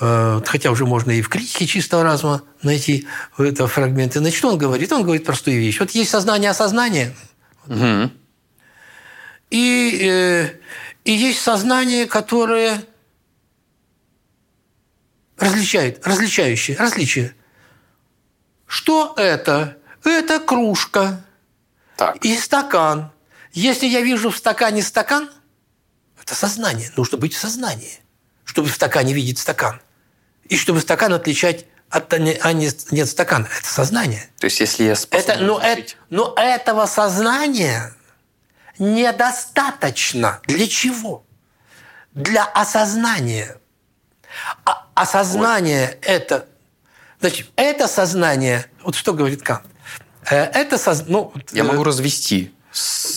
э, 0.00 0.40
хотя 0.46 0.70
уже 0.70 0.86
можно 0.86 1.10
и 1.10 1.20
в 1.20 1.28
критике 1.28 1.66
чистого 1.66 2.02
разума 2.02 2.42
найти 2.62 3.06
это 3.36 3.66
фрагменты. 3.66 4.20
Значит, 4.20 4.38
что 4.38 4.50
он 4.50 4.58
говорит? 4.58 4.92
Он 4.92 5.02
говорит 5.02 5.24
простую 5.24 5.58
вещь. 5.58 5.80
Вот 5.80 5.90
есть 5.90 6.10
сознание 6.10 6.50
осознание. 6.50 7.14
Угу. 7.66 8.10
И, 9.50 9.98
э, 10.02 10.58
и 11.04 11.12
есть 11.12 11.40
сознание, 11.40 12.06
которое 12.06 12.84
различает, 15.38 16.06
различающее, 16.06 16.76
различие. 16.76 17.34
Что 18.66 19.14
это? 19.16 19.78
Это 20.04 20.40
кружка 20.40 21.24
так. 21.96 22.16
и 22.24 22.36
стакан. 22.36 23.10
Если 23.52 23.86
я 23.86 24.02
вижу 24.02 24.30
в 24.30 24.36
стакане 24.36 24.82
стакан, 24.82 25.30
это 26.20 26.34
сознание. 26.34 26.92
Нужно 26.96 27.18
быть 27.18 27.34
в 27.34 27.38
сознании, 27.38 27.98
чтобы 28.44 28.68
в 28.68 28.74
стакане 28.74 29.14
видеть 29.14 29.38
стакан. 29.38 29.80
И 30.48 30.56
чтобы 30.56 30.80
стакан 30.80 31.12
отличать 31.14 31.66
от 31.90 32.12
а 32.12 32.18
нет, 32.52 32.92
нет 32.92 33.08
стакана. 33.08 33.48
Это 33.58 33.68
сознание. 33.68 34.28
То 34.38 34.44
есть, 34.44 34.60
если 34.60 34.84
я 34.84 34.94
способен... 34.94 35.30
Это, 35.30 35.42
но, 35.42 35.58
это, 35.58 35.94
но 36.10 36.34
этого 36.36 36.86
сознания 36.86 37.94
недостаточно. 38.78 40.40
Для 40.46 40.66
чего? 40.66 41.24
Для 42.12 42.44
осознания. 42.44 43.58
А 44.64 44.86
осознание 44.94 45.86
вот. 45.88 45.98
это... 46.02 46.48
Значит, 47.20 47.50
это 47.56 47.88
сознание... 47.88 48.66
Вот 48.82 48.94
что 48.94 49.12
говорит 49.12 49.42
Кант? 49.42 49.64
Э, 50.30 50.44
это 50.44 50.78
сознание... 50.78 51.12
Ну, 51.12 51.32
Я 51.52 51.64
могу 51.64 51.82
развести 51.82 52.54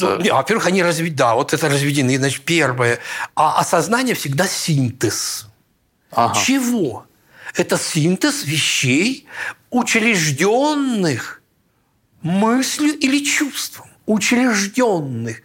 ну, 0.02 0.34
во-первых, 0.34 0.68
они 0.68 0.82
разведены, 0.82 1.18
да, 1.18 1.36
вот 1.36 1.54
это 1.54 1.70
разведены, 1.70 2.18
значит, 2.18 2.44
первое. 2.44 3.00
А 3.36 3.60
осознание 3.60 4.16
всегда 4.16 4.48
синтез. 4.48 5.48
Ага. 6.12 6.40
Чего? 6.40 7.06
Это 7.56 7.78
синтез 7.78 8.46
вещей, 8.46 9.28
учрежденных 9.70 11.42
мыслью 12.22 12.98
или 12.98 13.24
чувством, 13.24 13.90
учрежденных 14.06 15.42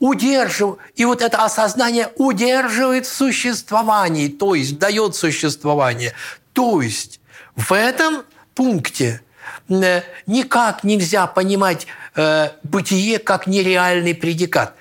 удерживает, 0.00 0.80
и 0.96 1.04
вот 1.04 1.22
это 1.22 1.44
осознание 1.44 2.10
удерживает 2.16 3.06
в 3.06 3.14
существовании, 3.14 4.28
то 4.28 4.56
есть 4.56 4.78
дает 4.78 5.14
существование. 5.14 6.14
То 6.52 6.82
есть 6.82 7.20
в 7.54 7.72
этом 7.72 8.24
пункте 8.54 9.20
э, 9.68 10.02
никак 10.26 10.82
нельзя 10.82 11.26
понимать 11.26 11.86
э, 12.16 12.48
бытие 12.64 13.18
как 13.18 13.46
нереальный 13.46 14.14
предикат. 14.14 14.74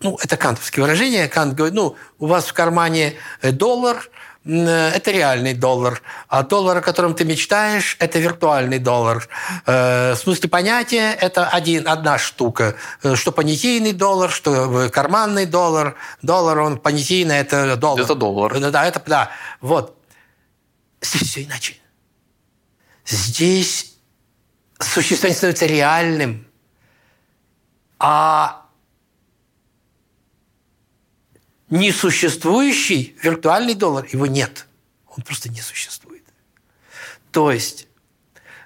Ну, 0.00 0.18
это 0.22 0.36
кантовские 0.36 0.84
выражения. 0.84 1.28
Кант 1.28 1.54
говорит, 1.54 1.74
ну, 1.74 1.96
у 2.18 2.26
вас 2.26 2.46
в 2.46 2.52
кармане 2.52 3.14
э, 3.42 3.52
доллар, 3.52 4.08
это 4.48 5.10
реальный 5.10 5.52
доллар, 5.52 6.00
а 6.28 6.42
доллар, 6.42 6.78
о 6.78 6.80
котором 6.80 7.14
ты 7.14 7.24
мечтаешь, 7.24 7.96
это 7.98 8.18
виртуальный 8.18 8.78
доллар. 8.78 9.28
Э, 9.66 10.14
в 10.14 10.16
смысле 10.16 10.48
понятия 10.48 11.12
это 11.12 11.48
один, 11.48 11.86
одна 11.86 12.16
штука. 12.18 12.74
Э, 13.02 13.14
что 13.14 13.30
понятийный 13.30 13.92
доллар, 13.92 14.30
что 14.30 14.88
карманный 14.90 15.44
доллар. 15.44 15.96
Доллар, 16.22 16.60
он 16.60 16.78
понятийный, 16.78 17.36
это 17.36 17.76
доллар. 17.76 18.04
Это 18.04 18.14
доллар. 18.14 18.58
Да, 18.70 18.86
это, 18.86 19.02
да. 19.06 19.30
Вот. 19.60 19.96
Здесь 21.02 21.28
все 21.28 21.44
иначе. 21.44 21.74
Здесь 23.04 23.96
существование 24.80 25.36
становится 25.36 25.66
реальным. 25.66 26.46
А 27.98 28.57
несуществующий 31.70 33.16
виртуальный 33.22 33.74
доллар, 33.74 34.06
его 34.12 34.26
нет. 34.26 34.66
Он 35.16 35.22
просто 35.22 35.48
не 35.48 35.60
существует. 35.60 36.24
То 37.30 37.52
есть 37.52 37.88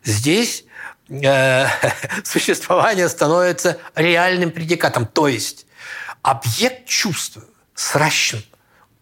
здесь 0.05 0.65
э, 1.09 1.67
существование 2.25 3.09
становится 3.09 3.79
реальным 3.95 4.51
предикатом. 4.51 5.07
То 5.07 5.29
есть 5.29 5.67
объект 6.23 6.87
чувства 6.87 7.45
сращен 7.75 8.43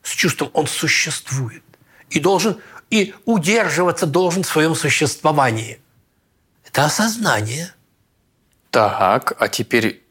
с 0.02 0.10
чувством, 0.10 0.50
он 0.54 0.66
существует. 0.66 1.62
И 2.08 2.20
должен, 2.20 2.60
и 2.88 3.14
удерживаться 3.24 4.06
должен 4.06 4.42
в 4.42 4.48
своем 4.48 4.74
существовании. 4.74 5.80
Это 6.64 6.84
осознание. 6.84 7.74
Так, 8.70 9.34
а 9.38 9.48
теперь 9.48 10.02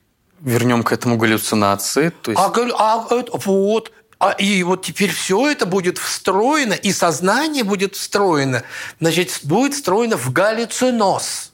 вернем 0.42 0.84
к 0.84 0.92
этому 0.92 1.18
галлюцинации. 1.18 2.10
То 2.22 2.32
есть... 2.32 2.42
а, 2.42 2.52
а, 2.78 3.08
вот, 3.46 3.92
а, 4.20 4.32
и 4.32 4.64
вот 4.64 4.84
теперь 4.84 5.12
все 5.12 5.50
это 5.50 5.66
будет 5.66 5.98
встроено, 5.98 6.74
и 6.74 6.92
сознание 6.92 7.64
будет 7.64 7.96
встроено, 7.96 8.64
значит, 9.00 9.40
будет 9.44 9.74
встроено 9.74 10.18
в 10.18 10.32
галлюциноз. 10.32 11.54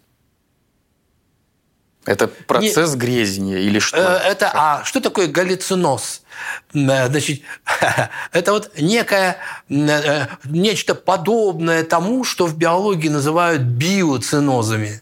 Это 2.05 2.27
процесс 2.27 2.93
Не, 2.93 2.99
грезения 2.99 3.57
или 3.57 3.79
что? 3.79 3.97
Э, 3.97 4.29
это, 4.29 4.51
а 4.53 4.83
что 4.83 5.01
такое 5.01 5.27
галлюциноз? 5.27 6.21
Э, 6.73 7.07
значит, 7.07 7.41
это 8.31 8.51
вот 8.51 8.71
некое, 8.77 9.37
э, 9.69 10.27
нечто 10.43 10.93
подобное 10.93 11.83
тому, 11.83 12.23
что 12.23 12.45
в 12.45 12.55
биологии 12.57 13.09
называют 13.09 13.63
биоцинозами. 13.63 15.01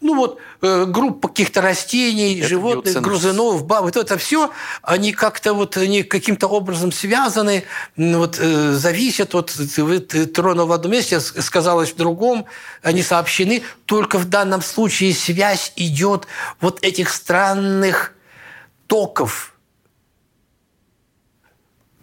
Ну 0.00 0.16
вот 0.16 0.38
э, 0.60 0.84
группа 0.86 1.28
каких-то 1.28 1.60
растений, 1.60 2.38
это 2.38 2.48
животных, 2.48 3.00
грузунов, 3.00 3.64
баб, 3.66 3.82
вот 3.82 3.96
это 3.96 4.18
все, 4.18 4.50
они 4.82 5.12
как-то 5.12 5.54
вот 5.54 5.76
они 5.76 6.02
каким-то 6.02 6.46
образом 6.46 6.92
связаны, 6.92 7.64
вот 7.96 8.38
э, 8.38 8.72
зависят. 8.72 9.34
Вот 9.34 9.54
вы 9.54 10.00
тронул 10.00 10.66
в 10.66 10.72
одном 10.72 10.92
месте, 10.92 11.20
сказалось 11.20 11.92
в 11.92 11.96
другом, 11.96 12.46
они 12.82 13.02
сообщены. 13.02 13.62
Только 13.86 14.18
в 14.18 14.28
данном 14.28 14.62
случае 14.62 15.14
связь 15.14 15.72
идет 15.76 16.26
вот 16.60 16.82
этих 16.82 17.10
странных 17.10 18.14
токов. 18.86 19.54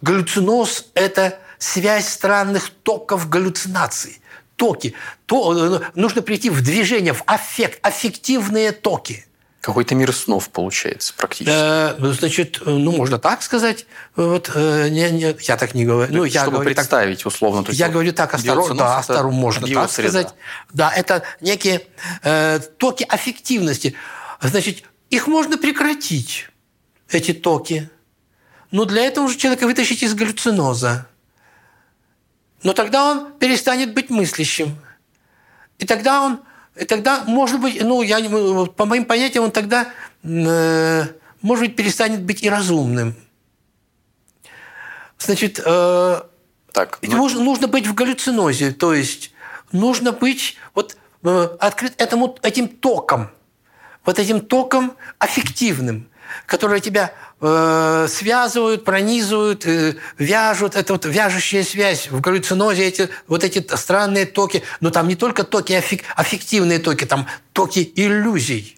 Галлюциноз– 0.02 0.86
это 0.94 1.38
связь 1.58 2.08
странных 2.08 2.70
токов 2.70 3.28
галлюцинаций 3.28 4.20
токи. 4.60 4.92
То, 5.24 5.54
э, 5.56 5.80
нужно 5.94 6.20
прийти 6.20 6.50
в 6.50 6.62
движение, 6.62 7.14
в 7.14 7.22
аффект, 7.24 7.78
аффективные 7.80 8.72
токи. 8.72 9.24
Какой-то 9.62 9.94
мир 9.94 10.14
снов 10.14 10.50
получается 10.50 11.14
практически. 11.16 11.50
Э, 11.50 12.12
значит, 12.12 12.60
э, 12.60 12.70
ну 12.70 12.92
можно 12.92 13.18
так 13.18 13.42
сказать. 13.42 13.86
Вот, 14.16 14.50
э, 14.54 14.88
не, 14.90 15.10
не, 15.10 15.36
я 15.40 15.56
так 15.56 15.74
не 15.74 15.86
говорю. 15.86 16.12
Ну, 16.12 16.24
я 16.24 16.42
Чтобы 16.42 16.56
говорю 16.56 16.74
представить 16.74 17.18
так, 17.20 17.26
условно. 17.26 17.64
Я 17.70 17.86
вот 17.86 17.92
говорю 17.94 18.12
так, 18.12 18.34
осторожно, 18.34 18.74
да, 18.74 18.98
осторожно 18.98 19.30
можно 19.30 19.66
так 19.66 19.90
сказать. 19.90 20.28
Да, 20.74 20.92
это 20.94 21.22
некие 21.40 21.86
э, 22.22 22.60
токи 22.76 23.06
аффективности. 23.08 23.94
Значит, 24.42 24.84
их 25.08 25.26
можно 25.26 25.56
прекратить, 25.56 26.50
эти 27.08 27.32
токи. 27.32 27.88
Но 28.70 28.84
для 28.84 29.04
этого 29.04 29.24
уже 29.24 29.38
человека 29.38 29.64
вытащить 29.64 30.02
из 30.02 30.12
галлюциноза. 30.12 31.06
Но 32.62 32.72
тогда 32.72 33.10
он 33.10 33.32
перестанет 33.38 33.94
быть 33.94 34.10
мыслящим. 34.10 34.76
И 35.78 35.86
тогда 35.86 36.20
он, 36.22 36.40
и 36.76 36.84
тогда, 36.84 37.24
может 37.26 37.60
быть, 37.60 37.82
ну, 37.82 38.02
я, 38.02 38.20
по 38.68 38.84
моим 38.84 39.04
понятиям, 39.06 39.44
он 39.44 39.50
тогда, 39.50 39.90
э, 40.22 41.04
может 41.40 41.66
быть, 41.66 41.76
перестанет 41.76 42.22
быть 42.22 42.42
и 42.42 42.50
разумным. 42.50 43.14
Значит, 45.18 45.60
э, 45.64 46.20
так, 46.72 46.98
ну... 47.02 47.16
нужно, 47.16 47.40
нужно 47.40 47.66
быть 47.66 47.86
в 47.86 47.94
галлюцинозе, 47.94 48.72
то 48.72 48.94
есть 48.94 49.32
нужно 49.72 50.12
быть 50.12 50.56
вот 50.74 50.96
э, 51.22 51.48
открыт 51.58 51.94
этому, 52.00 52.36
этим 52.42 52.68
током, 52.68 53.30
вот 54.04 54.18
этим 54.18 54.40
током 54.40 54.96
аффективным, 55.18 56.08
который 56.46 56.80
тебя 56.80 57.12
э, 57.40 58.06
связывают, 58.08 58.84
пронизывают, 58.84 59.66
э, 59.66 59.96
вяжут. 60.18 60.76
Это 60.76 60.92
вот 60.92 61.04
вяжущая 61.04 61.62
связь 61.62 62.10
в 62.10 62.20
галлюцинозе, 62.20 62.84
эти, 62.84 63.08
вот 63.26 63.44
эти 63.44 63.64
странные 63.76 64.26
токи. 64.26 64.62
Но 64.80 64.90
там 64.90 65.08
не 65.08 65.16
только 65.16 65.44
токи, 65.44 65.72
аффек, 65.72 66.02
аффективные 66.16 66.78
токи, 66.78 67.04
там 67.04 67.26
токи 67.52 67.92
иллюзий. 67.96 68.76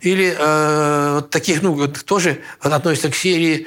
Или 0.00 0.34
э, 0.36 1.14
вот 1.16 1.30
таких, 1.30 1.62
ну, 1.62 1.88
тоже 1.88 2.40
относится 2.60 3.10
к 3.10 3.14
серии 3.14 3.66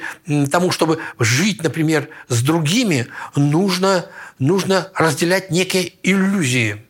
тому, 0.50 0.72
чтобы 0.72 0.98
жить, 1.20 1.62
например, 1.62 2.08
с 2.28 2.42
другими, 2.42 3.06
нужно, 3.36 4.06
нужно 4.40 4.90
разделять 4.96 5.50
некие 5.52 5.92
иллюзии. 6.02 6.84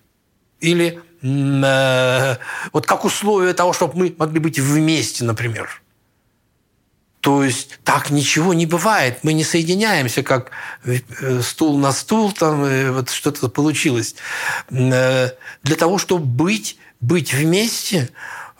Или 0.60 0.98
э, 1.22 2.36
вот 2.72 2.86
как 2.86 3.04
условие 3.04 3.52
того, 3.52 3.74
чтобы 3.74 3.98
мы 3.98 4.14
могли 4.16 4.38
быть 4.38 4.58
вместе, 4.58 5.24
например. 5.24 5.83
То 7.24 7.42
есть 7.42 7.78
так 7.84 8.10
ничего 8.10 8.52
не 8.52 8.66
бывает. 8.66 9.20
Мы 9.22 9.32
не 9.32 9.44
соединяемся, 9.44 10.22
как 10.22 10.50
э, 10.84 11.40
стул 11.40 11.78
на 11.78 11.90
стул, 11.90 12.32
там 12.32 12.62
э, 12.66 12.90
вот 12.90 13.08
что-то 13.08 13.48
получилось. 13.48 14.14
Э, 14.70 15.30
для 15.62 15.76
того, 15.76 15.96
чтобы 15.96 16.26
быть, 16.26 16.76
быть 17.00 17.32
вместе, 17.32 18.10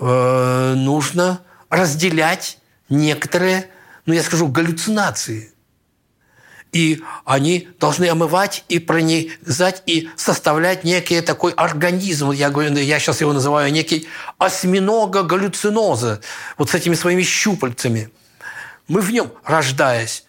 нужно 0.00 1.42
разделять 1.68 2.56
некоторые, 2.88 3.68
ну 4.06 4.14
я 4.14 4.22
скажу, 4.22 4.48
галлюцинации. 4.48 5.52
И 6.72 7.02
они 7.26 7.68
должны 7.78 8.08
омывать 8.08 8.64
и 8.70 8.78
пронизать, 8.78 9.82
и 9.84 10.08
составлять 10.16 10.84
некий 10.84 11.20
такой 11.20 11.52
организм. 11.52 12.30
Я, 12.30 12.48
говорю, 12.48 12.74
я 12.78 12.98
сейчас 12.98 13.20
его 13.20 13.34
называю 13.34 13.70
некий 13.70 14.08
осьминога 14.38 15.22
галлюциноза, 15.22 16.22
вот 16.56 16.70
с 16.70 16.74
этими 16.74 16.94
своими 16.94 17.22
щупальцами– 17.22 18.08
мы 18.88 19.00
в 19.00 19.10
нем, 19.10 19.32
рождаясь, 19.44 20.24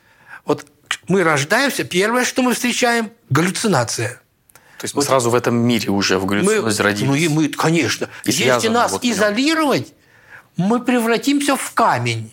вот 0.45 0.65
мы 1.07 1.23
рождаемся, 1.23 1.83
первое, 1.83 2.25
что 2.25 2.41
мы 2.41 2.53
встречаем– 2.53 3.11
галлюцинация. 3.29 4.21
То 4.77 4.85
есть 4.85 4.93
мы 4.93 5.01
вот, 5.01 5.07
сразу 5.07 5.29
в 5.29 5.35
этом 5.35 5.55
мире 5.55 5.89
уже 5.89 6.17
в 6.17 6.25
галлюцинозе 6.25 6.83
мы, 6.83 6.89
родились. 6.89 7.07
Ну 7.07 7.15
и 7.15 7.27
мы, 7.27 7.47
конечно. 7.49 8.09
И 8.25 8.31
Если 8.31 8.67
нас 8.67 8.91
вот 8.91 9.03
изолировать, 9.03 9.93
мы 10.57 10.81
превратимся 10.81 11.55
в 11.55 11.71
камень. 11.71 12.31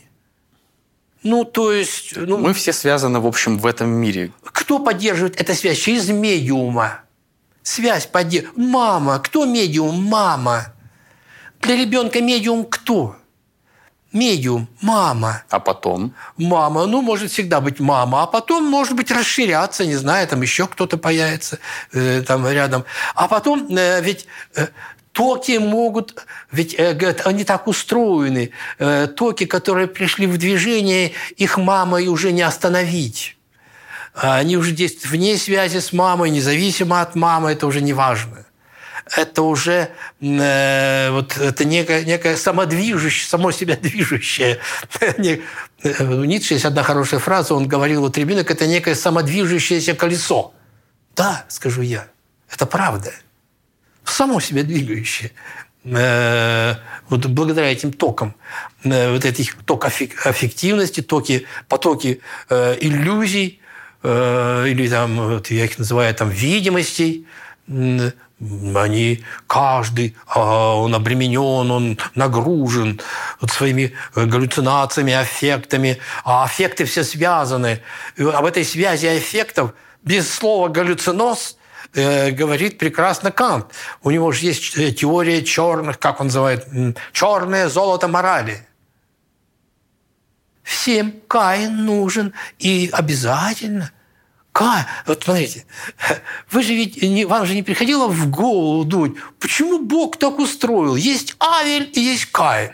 Ну, 1.22 1.44
то 1.44 1.72
есть... 1.72 2.16
Ну, 2.16 2.38
мы 2.38 2.52
все 2.52 2.72
связаны, 2.72 3.20
в 3.20 3.26
общем, 3.26 3.58
в 3.58 3.66
этом 3.66 3.88
мире. 3.88 4.32
Кто 4.44 4.80
поддерживает 4.80 5.40
эту 5.40 5.54
связь? 5.54 5.78
Через 5.78 6.08
медиума. 6.08 7.02
Связь 7.62 8.06
поддерживает. 8.06 8.58
Мама. 8.58 9.20
Кто 9.20 9.44
медиум? 9.44 10.02
Мама. 10.02 10.74
Для 11.60 11.76
ребенка 11.76 12.20
медиум 12.20 12.64
кто? 12.64 13.16
Медиум, 14.12 14.68
мама. 14.80 15.42
А 15.50 15.60
потом? 15.60 16.14
Мама, 16.36 16.86
ну, 16.86 17.02
может 17.02 17.30
всегда 17.30 17.60
быть 17.60 17.80
мама, 17.80 18.22
а 18.22 18.26
потом, 18.26 18.64
может 18.64 18.94
быть, 18.94 19.10
расширяться, 19.10 19.86
не 19.86 19.96
знаю, 19.96 20.26
там 20.28 20.42
еще 20.42 20.66
кто-то 20.66 20.98
появится 20.98 21.58
э, 21.92 22.22
там 22.26 22.48
рядом. 22.48 22.84
А 23.14 23.28
потом 23.28 23.66
э, 23.76 24.00
ведь 24.02 24.26
э, 24.54 24.68
токи 25.12 25.58
могут, 25.58 26.24
ведь 26.50 26.74
э, 26.78 26.94
говорят, 26.94 27.26
они 27.26 27.44
так 27.44 27.66
устроены, 27.66 28.50
э, 28.78 29.08
токи, 29.08 29.46
которые 29.46 29.86
пришли 29.86 30.26
в 30.26 30.38
движение, 30.38 31.12
их 31.36 31.58
мамой 31.58 32.08
уже 32.08 32.32
не 32.32 32.42
остановить. 32.42 33.36
Они 34.14 34.56
уже 34.58 34.72
действуют 34.72 35.10
вне 35.10 35.38
связи 35.38 35.78
с 35.78 35.92
мамой, 35.92 36.30
независимо 36.30 37.00
от 37.00 37.14
мамы, 37.14 37.52
это 37.52 37.66
уже 37.66 37.80
не 37.80 37.94
важно 37.94 38.44
это 39.10 39.42
уже 39.42 39.90
э, 40.20 41.10
вот 41.10 41.36
это 41.36 41.64
некое, 41.64 42.04
некое 42.04 42.36
самодвижущее, 42.36 43.28
само 43.28 43.50
себя 43.50 43.76
движущее. 43.76 44.58
У 46.00 46.24
Ницше 46.24 46.54
есть 46.54 46.64
одна 46.64 46.82
хорошая 46.82 47.20
фраза, 47.20 47.54
он 47.54 47.66
говорил, 47.66 48.02
вот 48.02 48.16
ребенок– 48.16 48.50
это 48.52 48.66
некое 48.66 48.94
самодвижущееся 48.94 49.94
колесо. 49.94 50.54
Да, 51.16 51.44
скажу 51.48 51.82
я, 51.82 52.06
это 52.50 52.66
правда. 52.66 53.12
Само 54.04 54.40
себя 54.40 54.62
двигающее. 54.62 55.32
Э, 55.84 56.76
вот 57.08 57.26
благодаря 57.26 57.72
этим 57.72 57.92
токам, 57.92 58.34
э, 58.84 59.12
вот 59.12 59.24
этих 59.24 59.56
ток 59.64 59.84
аффективности, 59.84 61.02
токи, 61.02 61.46
потоки 61.68 62.20
э, 62.48 62.76
иллюзий, 62.80 63.60
э, 64.02 64.66
или 64.68 64.88
там, 64.88 65.16
вот 65.16 65.50
я 65.50 65.64
их 65.64 65.78
называю 65.78 66.14
там 66.14 66.30
видимостей, 66.30 67.26
они, 68.74 69.24
каждый, 69.46 70.16
а, 70.26 70.74
он 70.76 70.94
обременен, 70.94 71.70
он 71.70 71.98
нагружен 72.14 73.00
вот 73.40 73.50
своими 73.50 73.94
э, 74.14 74.24
галлюцинациями, 74.24 75.12
аффектами, 75.12 75.98
а 76.24 76.44
аффекты 76.44 76.84
все 76.84 77.04
связаны. 77.04 77.80
И 78.16 78.22
об 78.22 78.44
этой 78.44 78.64
связи 78.64 79.06
аффектов 79.06 79.74
без 80.02 80.32
слова 80.32 80.68
«галлюциноз» 80.68 81.56
э, 81.94 82.30
говорит 82.30 82.78
прекрасно 82.78 83.30
Кант. 83.30 83.66
У 84.02 84.10
него 84.10 84.32
же 84.32 84.46
есть 84.46 84.76
э, 84.76 84.90
теория 84.90 85.44
черных, 85.44 85.98
как 85.98 86.20
он 86.20 86.26
называет, 86.26 86.66
черное 87.12 87.68
золото 87.68 88.08
морали. 88.08 88.66
Всем 90.62 91.14
Каин 91.28 91.84
нужен 91.84 92.34
и 92.58 92.90
обязательно– 92.92 93.92
Ка, 94.52 94.86
вот 95.06 95.24
смотрите, 95.24 95.64
вы 96.50 96.62
же 96.62 96.74
ведь, 96.74 97.00
не, 97.00 97.24
вам 97.24 97.46
же 97.46 97.54
не 97.54 97.62
приходило 97.62 98.06
в 98.06 98.30
голову 98.30 98.84
думать, 98.84 99.12
почему 99.40 99.78
Бог 99.78 100.18
так 100.18 100.38
устроил? 100.38 100.94
Есть 100.94 101.36
Авель 101.40 101.90
и 101.94 102.00
есть 102.00 102.26
Каин. 102.26 102.72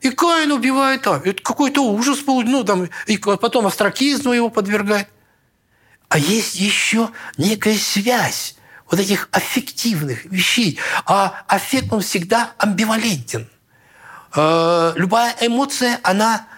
И 0.00 0.10
Каин 0.10 0.50
убивает 0.50 1.06
Авель. 1.06 1.30
Это 1.30 1.42
какой-то 1.42 1.80
ужас 1.80 2.20
был. 2.20 2.42
Ну, 2.42 2.64
там, 2.64 2.88
и 3.06 3.16
потом 3.18 3.66
астракизму 3.66 4.32
его 4.32 4.50
подвергает. 4.50 5.08
А 6.08 6.18
есть 6.18 6.56
еще 6.56 7.10
некая 7.36 7.78
связь 7.78 8.56
вот 8.90 8.98
этих 8.98 9.28
аффективных 9.30 10.24
вещей. 10.24 10.78
А 11.06 11.44
аффект, 11.46 11.92
он 11.92 12.00
всегда 12.00 12.52
амбивалентен. 12.58 13.48
Э, 14.34 14.92
любая 14.96 15.36
эмоция, 15.40 16.00
она 16.02 16.48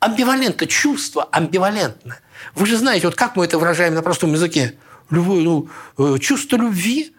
амбивалентна, 0.00 0.66
чувство 0.66 1.24
амбивалентно. 1.32 2.18
Вы 2.54 2.66
же 2.66 2.76
знаете, 2.76 3.06
вот 3.06 3.16
как 3.16 3.36
мы 3.36 3.44
это 3.44 3.58
выражаем 3.58 3.94
на 3.94 4.02
простом 4.02 4.32
языке? 4.32 4.76
Любое, 5.10 5.42
ну, 5.42 5.68
э, 5.98 6.18
чувство 6.18 6.56
любви 6.56 7.14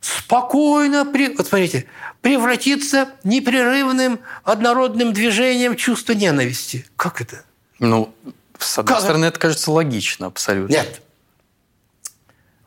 спокойно, 0.00 1.04
вот 1.04 1.46
смотрите, 1.46 1.86
превратиться 2.20 3.08
непрерывным 3.24 4.20
однородным 4.44 5.12
движением 5.12 5.76
чувства 5.76 6.12
ненависти. 6.12 6.86
Как 6.96 7.20
это? 7.20 7.42
Ну, 7.78 8.14
с 8.58 8.78
одной 8.78 8.94
как? 8.94 9.02
стороны, 9.02 9.24
это 9.26 9.38
кажется 9.38 9.70
логично 9.70 10.26
абсолютно. 10.26 10.72
Нет. 10.72 11.02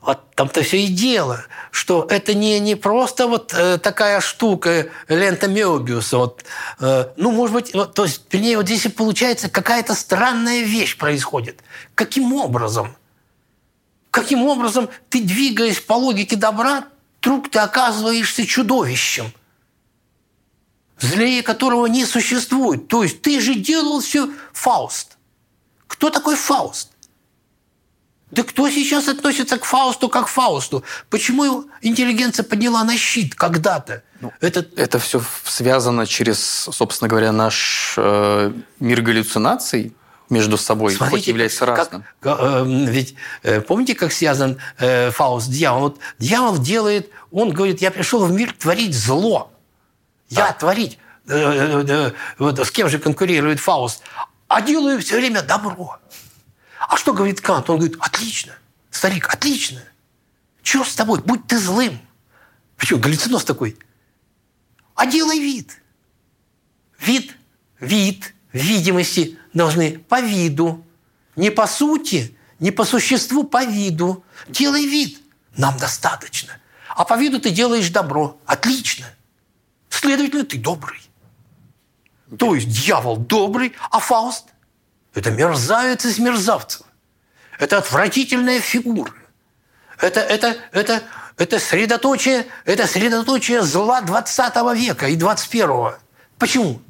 Вот 0.02 0.34
там-то 0.34 0.64
все 0.64 0.86
и 0.86 0.88
дело, 0.88 1.46
что 1.70 2.08
это 2.10 2.34
не, 2.34 2.60
не 2.60 2.74
просто 2.74 3.28
вот 3.28 3.54
э, 3.54 3.78
такая 3.78 4.20
штука, 4.20 4.90
лента 5.08 5.48
Меобиуса. 5.48 6.18
Вот, 6.18 6.44
э, 6.80 7.10
ну, 7.18 7.32
может 7.32 7.54
быть, 7.54 7.74
вот, 7.76 7.94
то 7.94 8.06
есть, 8.06 8.24
вернее, 8.32 8.58
вот 8.58 8.66
здесь 8.66 8.86
и 8.86 8.90
получается 8.90 9.48
какая-то 9.48 9.94
странная 9.94 10.64
вещь 10.64 10.98
происходит. 10.98 11.62
Каким 11.94 12.34
образом? 12.34 12.96
Каким 14.10 14.44
образом 14.44 14.90
ты, 15.10 15.22
двигаясь 15.22 15.80
по 15.80 15.94
логике 15.94 16.36
добра, 16.36 16.86
вдруг 17.20 17.52
ты 17.52 17.60
оказываешься 17.60 18.48
чудовищем, 18.48 19.32
злее 21.00 21.44
которого 21.44 21.86
не 21.86 22.06
существует. 22.06 22.88
То 22.88 23.04
есть 23.04 23.22
ты 23.22 23.40
же 23.40 23.54
делал 23.54 24.02
все 24.02 24.32
Фауст. 24.54 25.18
Кто 25.86 26.10
такой 26.10 26.36
Фауст? 26.36 26.91
Да 28.32 28.44
кто 28.44 28.70
сейчас 28.70 29.08
относится 29.08 29.58
к 29.58 29.66
Фаусту 29.66 30.10
как 30.10 30.26
к 30.26 30.30
Фаусту? 30.30 30.84
Почему 31.10 31.66
интеллигенция 31.82 32.44
подняла 32.44 32.84
на 32.84 32.98
щит 32.98 33.36
когда-то? 33.36 34.04
Ну, 34.22 34.32
это... 34.40 34.66
это 34.78 35.00
все 35.00 35.22
связано 35.44 36.06
через, 36.06 36.40
собственно 36.40 37.10
говоря, 37.10 37.32
наш 37.32 37.96
э, 37.98 38.54
мир 38.80 39.02
галлюцинаций 39.02 39.94
между 40.30 40.58
собой, 40.58 40.94
Смотрите, 40.94 41.18
хоть 41.18 41.28
является 41.28 41.66
разным. 41.66 42.06
Как, 42.22 42.38
э, 42.40 42.64
ведь 42.66 43.16
э, 43.44 43.60
помните, 43.60 43.96
как 43.96 44.14
связан 44.14 44.58
э, 44.80 45.12
Фауст 45.12 45.48
с 45.48 45.50
дьяволом? 45.50 45.84
Вот 45.84 46.00
дьявол 46.20 46.58
делает, 46.58 47.10
он 47.32 47.50
говорит, 47.50 47.82
я 47.82 47.92
пришел 47.92 48.26
в 48.26 48.32
мир 48.32 48.56
творить 48.58 48.96
зло. 48.96 49.52
Я 50.30 50.48
да. 50.48 50.54
творить. 50.54 50.98
Э, 51.28 51.34
э, 51.34 51.86
э, 51.88 52.12
вот, 52.40 52.60
с 52.60 52.72
кем 52.72 52.88
же 52.88 52.98
конкурирует 52.98 53.60
Фауст? 53.60 54.04
А 54.48 54.62
делаю 54.62 55.00
все 55.00 55.18
время 55.18 55.42
добро. 55.42 55.98
А 56.92 56.98
что 56.98 57.14
говорит 57.14 57.40
Кант? 57.40 57.70
Он 57.70 57.78
говорит, 57.78 57.98
отлично, 58.02 58.54
старик, 58.90 59.34
отлично. 59.34 59.82
Чего 60.62 60.84
с 60.84 60.94
тобой? 60.94 61.22
Будь 61.22 61.48
ты 61.48 61.58
злым. 61.58 61.98
Почему? 62.76 63.00
Галлюциноз 63.00 63.46
такой. 63.46 63.78
А 64.94 65.06
делай 65.06 65.40
вид. 65.40 65.72
Вид, 67.00 67.34
вид, 67.80 68.34
видимости 68.52 69.40
должны 69.54 70.00
по 70.00 70.20
виду. 70.20 70.86
Не 71.38 71.50
по 71.50 71.66
сути, 71.66 72.38
не 72.60 72.72
по 72.72 72.84
существу, 72.84 73.46
по 73.46 73.64
виду. 73.64 74.26
Делай 74.50 74.86
вид. 74.86 75.22
Нам 75.56 75.78
достаточно. 75.78 76.52
А 76.90 77.06
по 77.06 77.18
виду 77.18 77.40
ты 77.40 77.52
делаешь 77.52 77.90
добро. 77.90 78.38
Отлично. 78.46 79.06
Следовательно, 79.90 80.44
ты 80.44 80.58
добрый. 80.58 81.00
То 82.38 82.54
есть 82.54 82.68
дьявол 82.68 83.16
добрый, 83.16 83.76
а 83.90 84.00
Фауст 84.00 84.51
это 85.14 85.32
мерзавец 85.32 86.06
из 86.06 86.20
мерзавцев. 86.20 86.86
Это 87.60 87.78
отвратительная 87.78 88.60
фигура. 88.60 89.14
Это, 90.00 90.20
это, 90.20 90.58
это, 90.72 91.04
это 91.38 91.60
средоточие, 91.60 92.48
это 92.66 92.88
средоточие 92.88 93.62
зла 93.62 94.02
20 94.02 94.56
века 94.76 95.08
и 95.08 95.16
21. 95.16 95.94
Почему? 96.40 96.82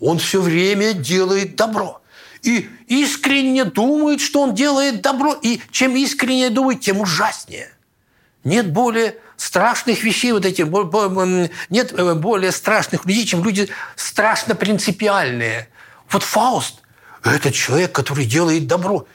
Он 0.00 0.18
все 0.18 0.40
время 0.40 0.92
делает 0.92 1.56
добро. 1.56 2.02
И 2.42 2.68
искренне 2.88 3.64
думает, 3.64 4.20
что 4.20 4.42
он 4.42 4.54
делает 4.54 5.00
добро. 5.00 5.32
И 5.40 5.62
чем 5.70 5.96
искренне 5.96 6.50
думает, 6.50 6.82
тем 6.82 7.00
ужаснее. 7.00 7.72
Нет 8.42 8.70
более 8.70 9.16
страшных 9.38 10.02
вещей, 10.02 10.32
вот 10.32 10.44
эти, 10.44 10.60
нет 11.70 11.92
э, 11.92 12.14
более 12.14 12.52
страшных 12.52 13.06
людей, 13.06 13.24
чем 13.24 13.42
люди 13.42 13.70
страшно 13.96 14.54
принципиальные. 14.54 15.68
Вот 16.10 16.22
Фауст 16.22 16.83
это 17.30 17.50
человек, 17.52 17.92
который 17.92 18.24
делает 18.24 18.66
добро. 18.66 19.06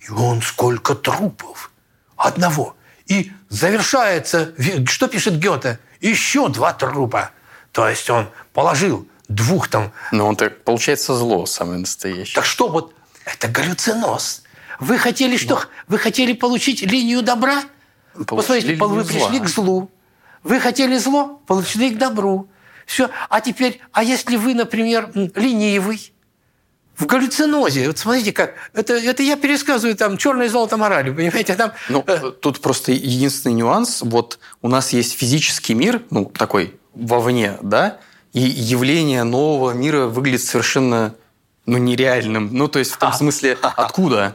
И 0.00 0.10
он 0.10 0.42
сколько 0.42 0.94
трупов. 0.94 1.70
Одного. 2.16 2.76
И 3.06 3.32
завершается, 3.48 4.54
что 4.86 5.08
пишет 5.08 5.38
Гёте? 5.38 5.78
Еще 6.00 6.48
два 6.48 6.72
трупа. 6.72 7.30
То 7.72 7.88
есть 7.88 8.08
он 8.10 8.28
положил 8.52 9.08
двух 9.28 9.68
там... 9.68 9.92
Но 10.12 10.26
он 10.26 10.36
так, 10.36 10.62
получается, 10.64 11.14
зло 11.14 11.46
самое 11.46 11.80
настоящее. 11.80 12.34
Так 12.34 12.44
что 12.44 12.68
вот, 12.68 12.94
это 13.24 13.48
галлюциноз. 13.48 14.42
Вы 14.80 14.98
хотели 14.98 15.36
что? 15.36 15.56
Но. 15.56 15.68
Вы 15.86 15.98
хотели 15.98 16.32
получить 16.32 16.82
линию 16.82 17.22
добра? 17.22 17.62
Посмотрите, 18.26 18.74
вы 18.76 19.04
пришли 19.04 19.40
к 19.40 19.48
злу. 19.48 19.90
Вы 20.42 20.60
хотели 20.60 20.96
зло, 20.98 21.40
получили 21.46 21.94
к 21.94 21.98
добру. 21.98 22.48
Все. 22.86 23.10
А 23.28 23.40
теперь, 23.40 23.80
а 23.92 24.02
если 24.02 24.36
вы, 24.36 24.54
например, 24.54 25.10
ленивый, 25.14 26.12
в 26.98 27.06
галлюцинозе. 27.06 27.86
Вот 27.86 27.98
смотрите, 27.98 28.32
как 28.32 28.54
это, 28.74 28.94
это 28.94 29.22
я 29.22 29.36
пересказываю 29.36 29.96
там 29.96 30.16
черное 30.16 30.48
золото 30.48 30.76
морали, 30.76 31.10
понимаете? 31.10 31.54
Там, 31.54 31.72
ну, 31.88 32.02
э... 32.06 32.32
тут 32.40 32.60
просто 32.60 32.92
единственный 32.92 33.54
нюанс. 33.54 34.02
Вот 34.02 34.38
у 34.62 34.68
нас 34.68 34.92
есть 34.92 35.16
физический 35.16 35.74
мир, 35.74 36.02
ну, 36.10 36.24
такой 36.24 36.74
вовне, 36.94 37.56
да, 37.62 37.98
и 38.32 38.40
явление 38.40 39.22
нового 39.22 39.70
мира 39.72 40.06
выглядит 40.06 40.42
совершенно 40.42 41.14
ну, 41.66 41.78
нереальным. 41.78 42.50
Ну, 42.52 42.66
то 42.66 42.80
есть, 42.80 42.90
в 42.90 42.98
том 42.98 43.12
смысле, 43.12 43.56
откуда? 43.62 44.34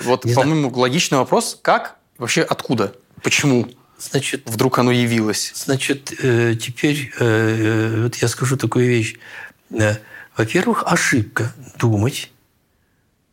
Вот, 0.00 0.22
по-моему, 0.22 0.70
логичный 0.70 1.18
вопрос, 1.18 1.58
как? 1.60 1.96
Вообще, 2.18 2.42
откуда? 2.42 2.94
Почему? 3.22 3.66
Значит, 3.98 4.42
вдруг 4.46 4.78
оно 4.78 4.92
явилось? 4.92 5.52
Значит, 5.54 6.12
э, 6.22 6.54
теперь 6.60 7.12
э, 7.18 8.02
вот 8.04 8.16
я 8.16 8.28
скажу 8.28 8.56
такую 8.56 8.86
вещь. 8.86 9.16
Во-первых, 10.36 10.82
ошибка 10.86 11.52
думать, 11.78 12.30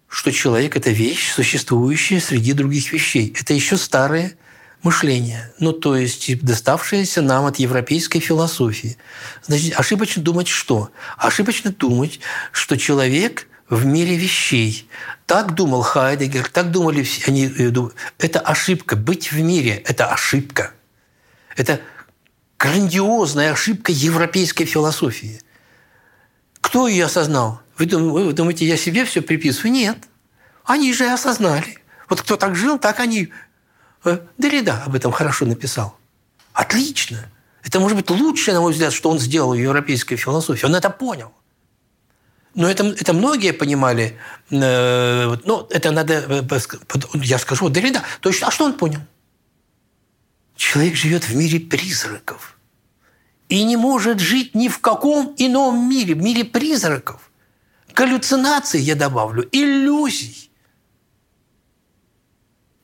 что 0.08 0.32
человек– 0.32 0.76
это 0.78 0.92
вещь, 0.92 1.32
существующая 1.32 2.20
среди 2.20 2.54
других 2.54 2.92
вещей. 2.92 3.34
Это 3.40 3.54
еще 3.54 3.78
старое 3.78 4.36
мышление, 4.84 5.54
ну, 5.60 5.72
то 5.72 5.96
есть 5.96 6.44
доставшееся 6.44 7.22
нам 7.22 7.46
от 7.46 7.60
европейской 7.60 8.20
философии. 8.20 8.98
Значит, 9.44 9.80
ошибочно 9.80 10.22
думать 10.22 10.48
что? 10.48 10.92
Ошибочно 11.18 11.72
думать, 11.72 12.20
что 12.52 12.78
человек 12.78 13.48
в 13.70 13.86
мире 13.86 14.18
вещей. 14.18 14.90
Так 15.26 15.56
думал 15.56 15.82
Хайдегер, 15.82 16.50
так 16.50 16.72
думали 16.72 17.04
все. 17.04 17.24
Они, 17.28 17.46
э, 17.46 17.72
это 18.18 18.40
ошибка. 18.40 18.98
Быть 18.98 19.32
в 19.32 19.40
мире– 19.40 19.82
это 19.88 20.08
ошибка. 20.08 20.72
Это 21.56 21.80
грандиозная 22.60 23.54
ошибка 23.54 23.92
европейской 23.94 24.66
философии– 24.66 25.42
кто 26.72 26.88
ее 26.88 27.04
осознал? 27.04 27.60
Вы 27.78 27.86
думаете, 28.32 28.66
я 28.66 28.78
себе 28.78 29.04
все 29.04 29.22
приписываю? 29.22 29.74
Нет. 29.74 29.98
Они 30.64 30.94
же 30.94 31.06
осознали. 31.12 31.80
Вот 32.08 32.22
кто 32.22 32.38
так 32.38 32.56
жил, 32.56 32.80
так 32.80 33.02
они... 33.02 33.28
Э, 34.06 34.20
Derrida 34.38 34.82
об 34.86 34.96
этом 34.96 35.12
хорошо 35.12 35.46
написал. 35.46 35.98
Отлично. 36.54 37.30
Это 37.66 37.82
может 37.82 37.98
быть 37.98 38.10
лучшее, 38.10 38.56
на 38.56 38.62
мой 38.62 38.72
взгляд, 38.72 38.94
что 38.94 39.10
он 39.10 39.20
сделал 39.20 39.52
в 39.52 39.60
европейской 39.60 40.16
философии. 40.16 40.66
Он 40.66 40.74
это 40.74 40.90
понял. 40.90 41.34
Но 42.56 42.72
это, 42.72 42.86
это 42.86 43.12
многие 43.12 43.52
понимали. 43.52 44.18
Э, 44.50 45.36
ну, 45.44 45.68
это 45.72 45.92
надо... 45.92 46.14
Э, 46.14 46.60
я 47.16 47.38
скажу, 47.38 47.68
Derrida. 47.68 48.02
То 48.22 48.30
есть, 48.30 48.44
а 48.44 48.50
что 48.50 48.64
он 48.64 48.76
понял? 48.76 49.02
Человек 50.56 50.96
живет 50.96 51.26
в 51.26 51.36
мире 51.36 51.60
призраков. 51.60 52.58
И 53.52 53.66
не 53.66 53.76
может 53.76 54.22
жить 54.22 54.56
ни 54.56 54.70
в 54.70 54.80
каком 54.80 55.36
ином 55.38 55.90
мире, 55.90 56.16
в 56.16 56.20
мире 56.20 56.46
призраков. 56.46 57.30
Галлюцинации, 57.94 58.80
я 58.80 58.96
добавлю, 58.96 59.46
иллюзий, 59.52 60.50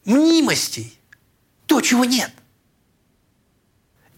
мнимостей, 0.04 1.00
то, 1.68 1.80
чего 1.80 2.04
нет. 2.04 2.34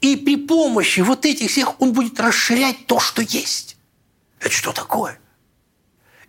И 0.02 0.16
при 0.16 0.38
помощи 0.38 1.02
вот 1.02 1.24
этих 1.24 1.52
всех 1.52 1.80
он 1.80 1.94
будет 1.94 2.20
расширять 2.20 2.88
то, 2.88 3.00
что 3.00 3.22
есть. 3.22 3.78
Это 4.40 4.50
что 4.50 4.72
такое? 4.72 5.20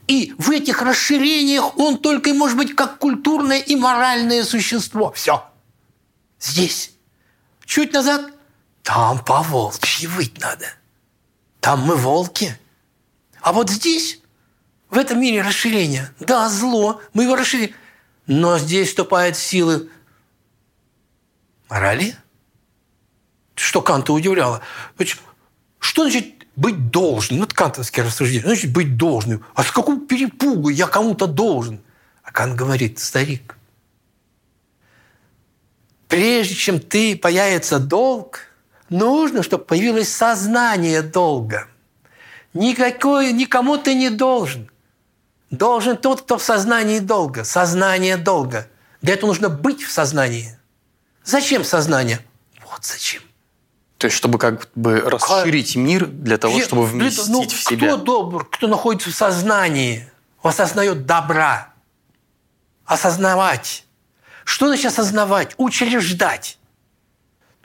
И 0.07 0.35
в 0.37 0.51
этих 0.51 0.83
расширениях 0.83 1.79
он 1.79 1.97
только 1.97 2.35
может 2.35 2.59
быть 2.59 2.77
как 2.77 2.99
культурное 2.99 3.61
и 3.61 3.75
моральное 3.75 4.45
существо. 4.45 5.13
Все. 5.13 5.51
Здесь. 6.39 6.93
Чуть 7.65 7.95
назад. 7.95 8.35
Там 8.83 9.23
по 9.25 9.43
волчьи 9.43 10.07
выть 10.07 10.41
надо. 10.41 10.67
Там 11.61 11.81
мы 11.81 11.97
волки. 11.97 12.59
А 13.41 13.53
вот 13.53 13.71
здесь, 13.71 14.21
в 14.89 14.97
этом 14.97 15.21
мире 15.21 15.43
расширения, 15.43 16.13
да, 16.19 16.49
зло, 16.49 17.01
мы 17.13 17.25
его 17.25 17.37
расширим. 17.37 17.75
Но 18.27 18.59
здесь 18.59 18.89
вступают 18.89 19.37
силы 19.37 19.91
морали. 21.69 22.17
Что 23.55 23.83
Канта 23.83 24.13
удивляло. 24.13 24.61
Что 25.79 26.03
значит 26.03 26.47
быть 26.57 26.91
должным. 26.91 27.41
Ну, 27.41 27.47
это 27.47 27.55
кантовские 27.55 28.05
рассуждения. 28.05 28.45
Значит, 28.45 28.73
быть 28.73 28.97
должным. 28.97 29.45
А 29.55 29.63
с 29.63 29.71
какого 29.71 30.01
перепугу 30.01 30.69
я 30.69 30.87
кому-то 30.87 31.27
должен? 31.27 31.81
А 32.23 32.33
Кант 32.33 32.55
говорит, 32.55 32.99
старик, 32.99 33.57
прежде 36.09 36.55
чем 36.55 36.79
ты 36.79 37.17
появится 37.17 37.79
долг, 37.79 38.50
нужно, 38.91 39.43
чтобы 39.43 39.65
появилось 39.65 40.13
сознание 40.13 41.03
долга. 41.03 41.69
Никакой, 42.53 43.33
никому 43.33 43.79
ты 43.79 43.95
не 43.95 44.11
должен. 44.11 44.71
Должен 45.51 45.97
тот, 45.97 46.23
кто 46.23 46.39
в 46.39 46.43
сознании 46.43 46.99
долга. 46.99 47.45
Сознание 47.45 48.17
долга. 48.17 48.69
Для 49.03 49.15
этого 49.15 49.29
нужно 49.29 49.49
быть 49.49 49.83
в 49.83 49.91
сознании. 49.91 50.59
Зачем 51.25 51.65
сознание? 51.65 52.21
Вот 52.71 52.85
зачем. 52.85 53.23
То 53.99 54.07
есть, 54.07 54.17
чтобы 54.17 54.39
как 54.39 54.69
бы 54.75 55.01
расширить 55.01 55.77
мир 55.77 56.07
для 56.07 56.39
того, 56.39 56.57
Я, 56.57 56.65
чтобы 56.65 56.87
вместить 56.87 57.29
ну, 57.29 57.43
в 57.43 57.53
себя. 57.53 57.89
Кто 57.89 57.97
добр, 57.99 58.49
кто 58.49 58.67
находится 58.67 59.11
в 59.11 59.15
сознании, 59.15 60.11
осознает 60.43 61.05
добра. 61.05 61.75
Осознавать. 62.87 63.85
Что 64.45 64.69
значит 64.69 64.87
осознавать? 64.87 65.55
Учреждать. 65.59 66.59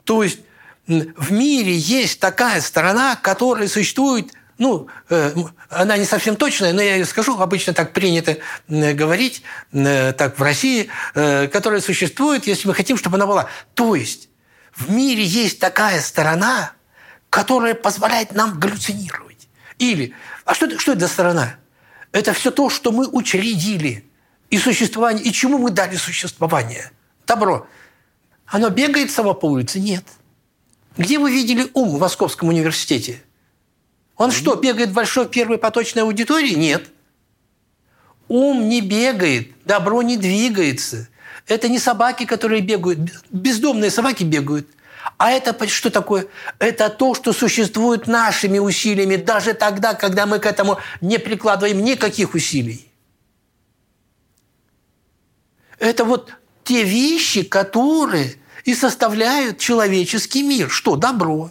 То 0.04 0.22
есть 0.22 0.40
в 0.86 1.32
мире 1.32 1.76
есть 1.76 2.20
такая 2.20 2.60
сторона, 2.60 3.16
которая 3.16 3.68
существует, 3.68 4.32
ну, 4.58 4.88
э, 5.10 5.34
она 5.68 5.96
не 5.96 6.04
совсем 6.04 6.36
точная, 6.36 6.72
но 6.72 6.80
я 6.80 6.96
ее 6.96 7.04
скажу, 7.04 7.38
обычно 7.38 7.74
так 7.74 7.92
принято 7.92 8.38
говорить, 8.68 9.42
так 9.72 10.38
в 10.38 10.42
России, 10.42 10.88
э, 11.14 11.48
которая 11.48 11.80
существует, 11.80 12.46
если 12.46 12.68
мы 12.68 12.74
хотим, 12.74 12.96
чтобы 12.96 13.16
она 13.16 13.26
была. 13.26 13.48
То 13.74 13.94
есть 13.94 14.28
в 14.74 14.90
мире 14.90 15.24
есть 15.24 15.58
такая 15.58 16.00
сторона, 16.00 16.72
которая 17.30 17.74
позволяет 17.74 18.32
нам 18.32 18.58
галлюцинировать. 18.58 19.48
Или, 19.78 20.14
а 20.44 20.54
что, 20.54 20.78
что 20.78 20.92
это 20.92 21.02
за 21.02 21.08
сторона? 21.08 21.56
Это 22.12 22.32
все 22.32 22.50
то, 22.50 22.70
что 22.70 22.92
мы 22.92 23.06
учредили. 23.08 24.08
И 24.48 24.58
существование, 24.58 25.24
и 25.24 25.32
чему 25.32 25.58
мы 25.58 25.70
дали 25.70 25.96
существование. 25.96 26.92
Добро. 27.26 27.66
Оно 28.46 28.70
бегает 28.70 29.10
само 29.10 29.34
по 29.34 29.46
улице? 29.46 29.80
Нет. 29.80 30.04
Где 30.96 31.18
вы 31.18 31.30
видели 31.30 31.70
ум 31.74 31.90
в 31.96 32.00
Московском 32.00 32.48
университете? 32.48 33.22
Он 34.16 34.30
что, 34.30 34.54
бегает 34.54 34.90
в 34.90 34.94
большой 34.94 35.28
первой 35.28 35.58
поточной 35.58 36.04
аудитории? 36.04 36.54
Нет. 36.54 36.88
Ум 38.28 38.68
не 38.68 38.80
бегает, 38.80 39.50
добро 39.64 40.02
не 40.02 40.16
двигается. 40.16 41.08
Это 41.46 41.68
не 41.68 41.78
собаки, 41.78 42.24
которые 42.24 42.62
бегают, 42.62 42.98
бездомные 43.30 43.90
собаки 43.90 44.24
бегают. 44.24 44.68
А 45.18 45.30
это 45.30 45.68
что 45.68 45.90
такое? 45.90 46.26
Это 46.58 46.88
то, 46.88 47.14
что 47.14 47.32
существует 47.32 48.06
нашими 48.06 48.58
усилиями, 48.58 49.16
даже 49.16 49.54
тогда, 49.54 49.94
когда 49.94 50.26
мы 50.26 50.40
к 50.40 50.46
этому 50.46 50.78
не 51.00 51.18
прикладываем 51.18 51.84
никаких 51.84 52.34
усилий. 52.34 52.88
Это 55.78 56.04
вот 56.04 56.32
те 56.64 56.82
вещи, 56.82 57.42
которые 57.42 58.36
и 58.66 58.74
составляют 58.74 59.58
человеческий 59.58 60.42
мир. 60.42 60.68
Что? 60.68 60.96
Добро. 60.96 61.50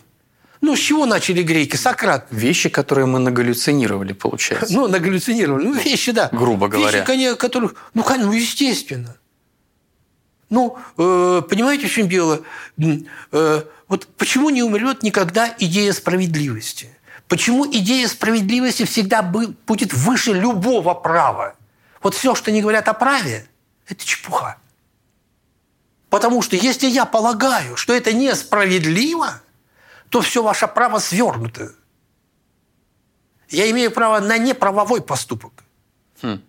Ну, 0.62 0.76
с 0.76 0.80
чего 0.80 1.06
начали 1.06 1.44
греки? 1.44 1.78
Сократ. 1.78 2.28
Вещи, 2.30 2.70
которые 2.70 3.06
мы 3.06 3.20
нагаллюцинировали, 3.20 4.14
получается. 4.14 4.74
Ну, 4.74 4.88
нагаллюцинировали. 4.88 5.68
Ну, 5.68 5.74
вещи, 5.74 6.12
да. 6.12 6.30
Грубо 6.32 6.68
говоря. 6.68 7.06
Вещи, 7.06 7.36
которых... 7.36 7.76
Ну, 7.94 8.06
ну, 8.06 8.32
естественно. 8.32 9.16
Ну, 10.50 10.78
э, 10.98 11.42
понимаете, 11.50 11.88
в 11.88 11.92
чем 11.92 12.10
дело? 12.10 12.42
Э, 13.32 13.64
вот 13.88 14.08
почему 14.18 14.50
не 14.50 14.62
умрет 14.62 15.02
никогда 15.02 15.54
идея 15.58 15.94
справедливости? 15.94 16.90
Почему 17.28 17.66
идея 17.66 18.08
справедливости 18.08 18.84
всегда 18.84 19.22
будет 19.24 19.94
выше 19.94 20.34
любого 20.34 20.94
права? 20.94 21.56
Вот 22.04 22.14
все, 22.14 22.36
что 22.36 22.52
не 22.52 22.62
говорят 22.62 22.88
о 22.88 22.94
праве, 22.94 23.48
это 23.88 24.06
чепуха. 24.06 24.58
Потому 26.16 26.42
что 26.42 26.56
если 26.56 26.88
я 26.88 27.04
полагаю, 27.04 27.76
что 27.76 27.94
это 27.94 28.14
несправедливо, 28.14 29.42
то 30.08 30.22
все 30.22 30.42
ваше 30.42 30.66
право 30.66 31.00
свернуто. 31.00 31.74
Я 33.50 33.70
имею 33.72 33.92
право 33.92 34.22
на 34.22 34.38
неправовой 34.38 35.02
поступок. 35.02 35.52
Хм 36.22 36.42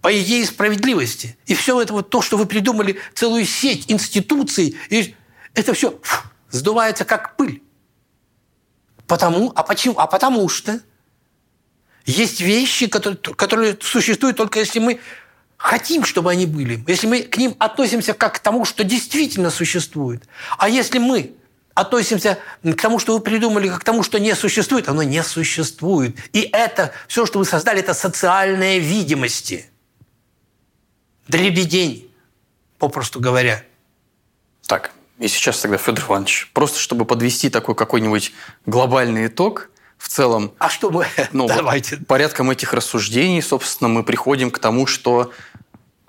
по 0.00 0.20
идее 0.20 0.44
справедливости. 0.44 1.38
И 1.46 1.54
все 1.54 1.80
это 1.80 1.92
вот 1.92 2.10
то, 2.10 2.20
что 2.20 2.36
вы 2.36 2.46
придумали, 2.46 2.98
целую 3.14 3.46
сеть 3.46 3.90
институций, 3.90 4.76
и 4.90 5.14
это 5.54 5.72
все 5.72 5.96
фу, 6.02 6.28
сдувается 6.50 7.04
как 7.04 7.36
пыль. 7.36 7.62
Потому, 9.06 9.52
а 9.54 9.62
почему? 9.62 9.98
А 9.98 10.08
потому 10.08 10.48
что 10.48 10.80
есть 12.06 12.40
вещи, 12.40 12.88
которые, 12.88 13.18
которые 13.18 13.78
существуют 13.80 14.36
только 14.36 14.58
если 14.58 14.80
мы 14.80 15.00
хотим, 15.64 16.04
чтобы 16.04 16.30
они 16.30 16.44
были, 16.44 16.84
если 16.86 17.06
мы 17.06 17.22
к 17.22 17.38
ним 17.38 17.56
относимся 17.58 18.12
как 18.12 18.34
к 18.34 18.38
тому, 18.38 18.64
что 18.64 18.84
действительно 18.84 19.50
существует. 19.50 20.22
А 20.58 20.68
если 20.68 20.98
мы 20.98 21.32
относимся 21.72 22.38
к 22.62 22.80
тому, 22.80 22.98
что 22.98 23.14
вы 23.14 23.20
придумали, 23.20 23.68
как 23.68 23.80
к 23.80 23.84
тому, 23.84 24.02
что 24.02 24.20
не 24.20 24.34
существует, 24.34 24.88
оно 24.88 25.02
не 25.02 25.22
существует. 25.22 26.16
И 26.32 26.48
это, 26.52 26.92
все, 27.08 27.24
что 27.24 27.38
вы 27.38 27.46
создали, 27.46 27.80
это 27.80 27.94
социальные 27.94 28.78
видимости– 28.78 29.70
дребедень, 31.28 32.10
попросту 32.78 33.18
говоря. 33.18 33.64
Так, 34.66 34.92
и 35.18 35.28
сейчас 35.28 35.60
тогда, 35.60 35.78
Федор 35.78 36.04
Иванович, 36.04 36.50
просто 36.52 36.78
чтобы 36.78 37.06
подвести 37.06 37.48
такой 37.48 37.74
какой-нибудь 37.74 38.32
глобальный 38.66 39.28
итог, 39.28 39.70
в 40.04 40.08
целом... 40.08 40.52
А 40.58 40.68
что 40.68 40.90
мы... 40.90 41.06
Ну, 41.32 41.46
Давайте. 41.48 41.96
Вот, 41.96 42.06
порядком 42.06 42.50
этих 42.50 42.74
рассуждений, 42.74 43.40
собственно, 43.40 43.88
мы 43.88 44.02
приходим 44.02 44.50
к 44.50 44.58
тому, 44.58 44.86
что 44.86 45.32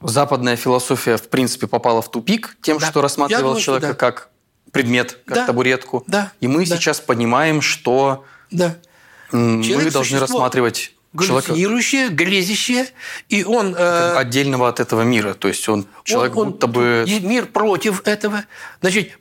западная 0.09 0.55
философия, 0.55 1.17
в 1.17 1.29
принципе, 1.29 1.67
попала 1.67 2.01
в 2.01 2.09
тупик 2.09 2.57
тем, 2.61 2.77
да. 2.77 2.87
что 2.87 3.01
рассматривала 3.01 3.43
думаю, 3.43 3.61
человека 3.61 3.87
да. 3.89 3.93
как 3.93 4.29
предмет, 4.71 5.19
как 5.25 5.35
да. 5.35 5.45
табуретку. 5.45 6.03
Да. 6.07 6.31
И 6.41 6.47
мы 6.47 6.65
да. 6.65 6.75
сейчас 6.75 6.99
понимаем, 6.99 7.61
что 7.61 8.25
да. 8.51 8.75
мы 9.31 9.63
Человек 9.63 9.93
должны 9.93 10.19
рассматривать 10.19 10.91
галлюцинирующее, 11.13 12.09
грезящее, 12.09 12.87
и 13.29 13.43
он... 13.43 13.73
Э, 13.77 14.17
Отдельного 14.17 14.67
от 14.67 14.79
этого 14.79 15.03
мира, 15.03 15.33
то 15.33 15.47
есть 15.47 15.67
он 15.69 15.87
человек 16.03 16.35
он, 16.35 16.51
будто 16.51 16.67
бы... 16.67 17.05
Мир 17.21 17.45
против 17.45 18.05
этого. 18.05 18.43
Значит, 18.81 19.17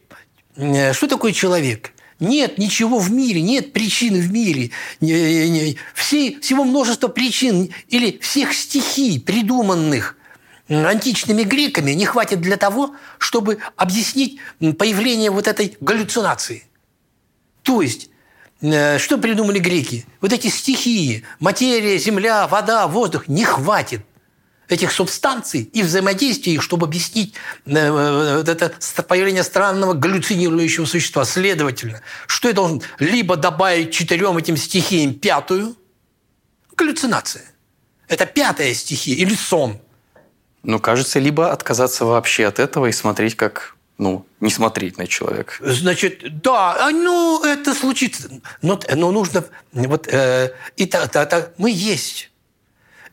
э, 0.57 0.93
что 0.93 1.07
такое 1.07 1.32
человек? 1.32 1.93
Нет 2.20 2.59
ничего 2.59 2.99
в 2.99 3.11
мире, 3.12 3.43
нет 3.43 3.72
причин 3.72 4.14
в 4.14 4.32
мире. 4.32 4.70
Все, 5.95 6.39
всего 6.41 6.64
множество 6.64 7.09
причин 7.09 7.70
или 7.89 8.18
всех 8.18 8.55
стихий, 8.55 9.20
придуманных 9.20 10.16
античными 10.69 11.43
греками, 11.43 11.93
не 11.93 12.07
хватит 12.07 12.41
для 12.41 12.57
того, 12.57 12.95
чтобы 13.19 13.59
объяснить 13.77 14.39
появление 14.59 15.31
вот 15.31 15.47
этой 15.47 15.77
галлюцинации. 15.81 16.67
То 17.62 17.83
есть 17.83 18.11
Э, 18.65 18.99
что 18.99 19.19
придумали 19.19 19.59
греки? 19.59 20.07
Вот 20.21 20.33
эти 20.33 20.49
стихии, 20.49 21.25
материя, 21.39 21.99
земля, 21.99 22.47
вода, 22.47 22.87
воздух, 22.87 23.29
не 23.29 23.45
хватит 23.45 24.01
этих 24.69 24.93
субстанций 24.93 25.69
и 25.75 25.83
взаимодействия 25.83 26.55
их, 26.55 26.62
чтобы 26.62 26.87
объяснить 26.87 27.35
э, 27.67 28.37
вот 28.39 28.49
это 28.49 28.73
появление 29.03 29.43
странного 29.43 29.93
галлюцинирующего 29.93 30.87
существа. 30.87 31.25
Следовательно, 31.25 32.01
что 32.27 32.49
я 32.49 32.55
должен 32.55 32.83
либо 32.99 33.37
добавить 33.37 33.93
четырем 33.93 34.39
этим 34.39 34.57
стихиям 34.57 35.15
пятую 35.15 35.77
галлюцинация. 36.75 37.45
Это 38.09 38.25
пятая 38.25 38.73
стихия 38.73 39.17
или 39.17 39.35
сон. 39.35 39.81
Ну, 40.65 40.81
кажется, 40.81 41.19
либо 41.19 41.53
отказаться 41.53 42.05
вообще 42.05 42.47
от 42.47 42.59
этого 42.59 42.87
и 42.87 42.93
смотреть, 42.93 43.37
как 43.37 43.77
ну, 43.99 44.27
не 44.41 44.51
смотреть 44.51 44.99
на 44.99 45.07
человека. 45.07 45.55
Значит, 45.61 46.41
да, 46.43 46.87
а, 46.87 46.91
ну, 46.91 47.45
это 47.45 47.75
случится. 47.75 48.29
Но, 48.62 48.81
но 48.95 49.12
нужно... 49.12 49.45
Вот, 49.73 50.09
э, 50.09 50.53
и 50.77 50.87
та, 50.87 51.07
та, 51.07 51.27
та, 51.27 51.51
мы 51.59 51.71
есть. 51.71 52.31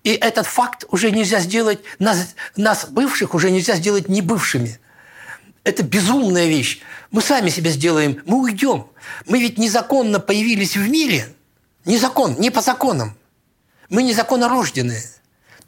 И 0.04 0.12
этот 0.12 0.48
факт 0.48 0.86
уже 0.90 1.12
нельзя 1.12 1.40
сделать... 1.40 1.80
Нас, 2.00 2.36
нас, 2.56 2.88
бывших, 2.90 3.36
уже 3.36 3.52
нельзя 3.52 3.76
сделать 3.76 4.10
не 4.10 4.22
бывшими. 4.22 4.80
Это 5.64 5.84
безумная 5.84 6.48
вещь. 6.48 6.82
Мы 7.12 7.22
сами 7.22 7.50
себя 7.50 7.70
сделаем, 7.70 8.22
мы 8.26 8.40
уйдем. 8.40 8.88
Мы 9.28 9.40
ведь 9.40 9.60
незаконно 9.60 10.20
появились 10.20 10.76
в 10.76 10.90
мире. 10.90 11.28
Незакон, 11.86 12.36
не 12.40 12.50
по 12.50 12.62
законам. 12.62 13.16
Мы 13.90 14.04
незаконно 14.04 14.50
рожденные. 14.50 15.04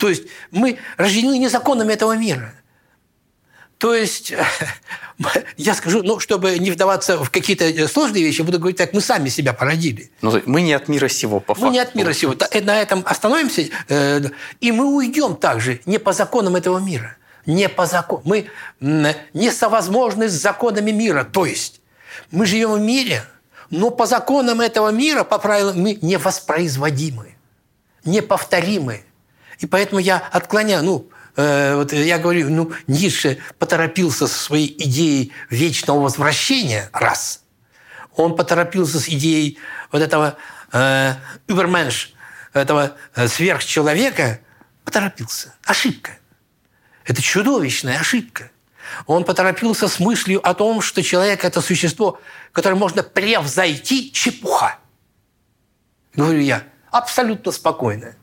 То 0.03 0.09
есть 0.09 0.23
мы 0.51 0.79
рождены 0.97 1.37
незаконами 1.37 1.93
этого 1.93 2.17
мира. 2.17 2.53
То 3.77 3.95
есть, 3.95 4.33
я 5.55 5.73
скажу, 5.75 6.03
ну, 6.03 6.19
чтобы 6.19 6.59
не 6.59 6.71
вдаваться 6.71 7.23
в 7.23 7.29
какие-то 7.29 7.87
сложные 7.87 8.21
вещи, 8.21 8.41
буду 8.41 8.59
говорить 8.59 8.75
так, 8.75 8.91
мы 8.91 8.99
сами 8.99 9.29
себя 9.29 9.53
породили. 9.53 10.11
Ну, 10.21 10.41
мы 10.45 10.61
не 10.61 10.73
от 10.73 10.89
мира 10.89 11.07
сего, 11.07 11.39
по 11.39 11.53
факту. 11.53 11.67
Мы 11.67 11.71
не 11.71 11.79
от 11.79 11.95
мира 11.95 12.11
сего. 12.11 12.35
На 12.63 12.81
этом 12.81 13.03
остановимся, 13.05 13.69
э, 13.87 14.23
и 14.59 14.73
мы 14.73 14.93
уйдем 14.93 15.37
также 15.37 15.79
не 15.85 15.99
по 15.99 16.11
законам 16.11 16.57
этого 16.57 16.79
мира. 16.79 17.15
Не 17.45 17.69
по 17.69 17.85
закону. 17.85 18.23
Мы 18.25 18.47
не 18.81 19.51
совозможны 19.51 20.27
с 20.27 20.33
законами 20.33 20.91
мира. 20.91 21.23
То 21.23 21.45
есть, 21.45 21.79
мы 22.29 22.45
живем 22.45 22.73
в 22.73 22.81
мире, 22.81 23.23
но 23.69 23.89
по 23.89 24.05
законам 24.05 24.59
этого 24.59 24.89
мира, 24.89 25.23
по 25.23 25.39
правилам, 25.39 25.79
мы 25.79 25.97
невоспроизводимы, 26.01 27.37
неповторимы. 28.03 29.05
И 29.59 29.65
поэтому 29.65 29.99
я 29.99 30.17
отклоняю, 30.17 30.83
ну, 30.83 31.09
э, 31.35 31.75
вот 31.75 31.93
я 31.93 32.19
говорю, 32.19 32.49
ну, 32.49 32.71
Ницше 32.87 33.39
поторопился 33.59 34.27
со 34.27 34.37
своей 34.37 34.75
идеей 34.77 35.31
вечного 35.49 36.01
возвращения, 36.01 36.89
раз. 36.93 37.43
Он 38.15 38.35
поторопился 38.35 38.99
с 38.99 39.09
идеей 39.09 39.57
вот 39.91 40.01
этого 40.01 40.37
э, 40.71 41.15
этого 42.53 42.95
э, 43.15 43.27
сверхчеловека, 43.27 44.39
поторопился. 44.85 45.55
Ошибка. 45.65 46.11
Это 47.05 47.21
чудовищная 47.21 47.99
ошибка. 47.99 48.51
Он 49.07 49.23
поторопился 49.23 49.87
с 49.87 49.99
мыслью 49.99 50.45
о 50.47 50.53
том, 50.53 50.81
что 50.81 51.01
человек– 51.01 51.43
это 51.45 51.61
существо, 51.61 52.19
которое 52.51 52.75
можно 52.75 53.01
превзойти 53.01 54.11
чепуха. 54.11 54.77
Говорю 56.13 56.41
я, 56.41 56.63
абсолютно 56.91 57.51
спокойно. 57.51 58.15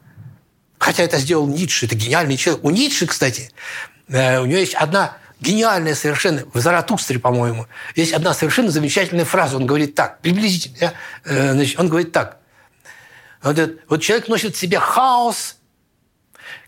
Хотя 0.81 1.03
это 1.03 1.19
сделал 1.19 1.47
Ницше, 1.47 1.85
это 1.85 1.95
гениальный 1.95 2.39
человек. 2.39 2.65
У 2.65 2.71
Ницше, 2.71 3.07
кстати, 3.07 3.53
э, 4.09 4.41
у 4.41 4.47
него 4.47 4.59
есть 4.59 4.75
одна 4.75 5.19
гениальная 5.39 5.95
совершенно, 5.95 6.43
в 6.55 6.59
Заратустре, 6.59 7.19
по-моему, 7.19 7.67
есть 7.95 8.15
одна 8.15 8.33
совершенно 8.33 8.71
замечательная 8.71 9.27
фраза. 9.27 9.57
Он 9.57 9.67
говорит 9.67 9.95
так, 9.95 10.23
приблизительно. 10.23 10.95
Э, 11.25 11.53
значит, 11.53 11.79
он 11.79 11.89
говорит 11.89 12.13
так. 12.13 12.39
Вот, 13.43 13.59
вот 13.89 14.01
человек 14.01 14.29
носит 14.29 14.57
в 14.57 14.59
себе 14.59 14.81
хаос, 14.81 15.57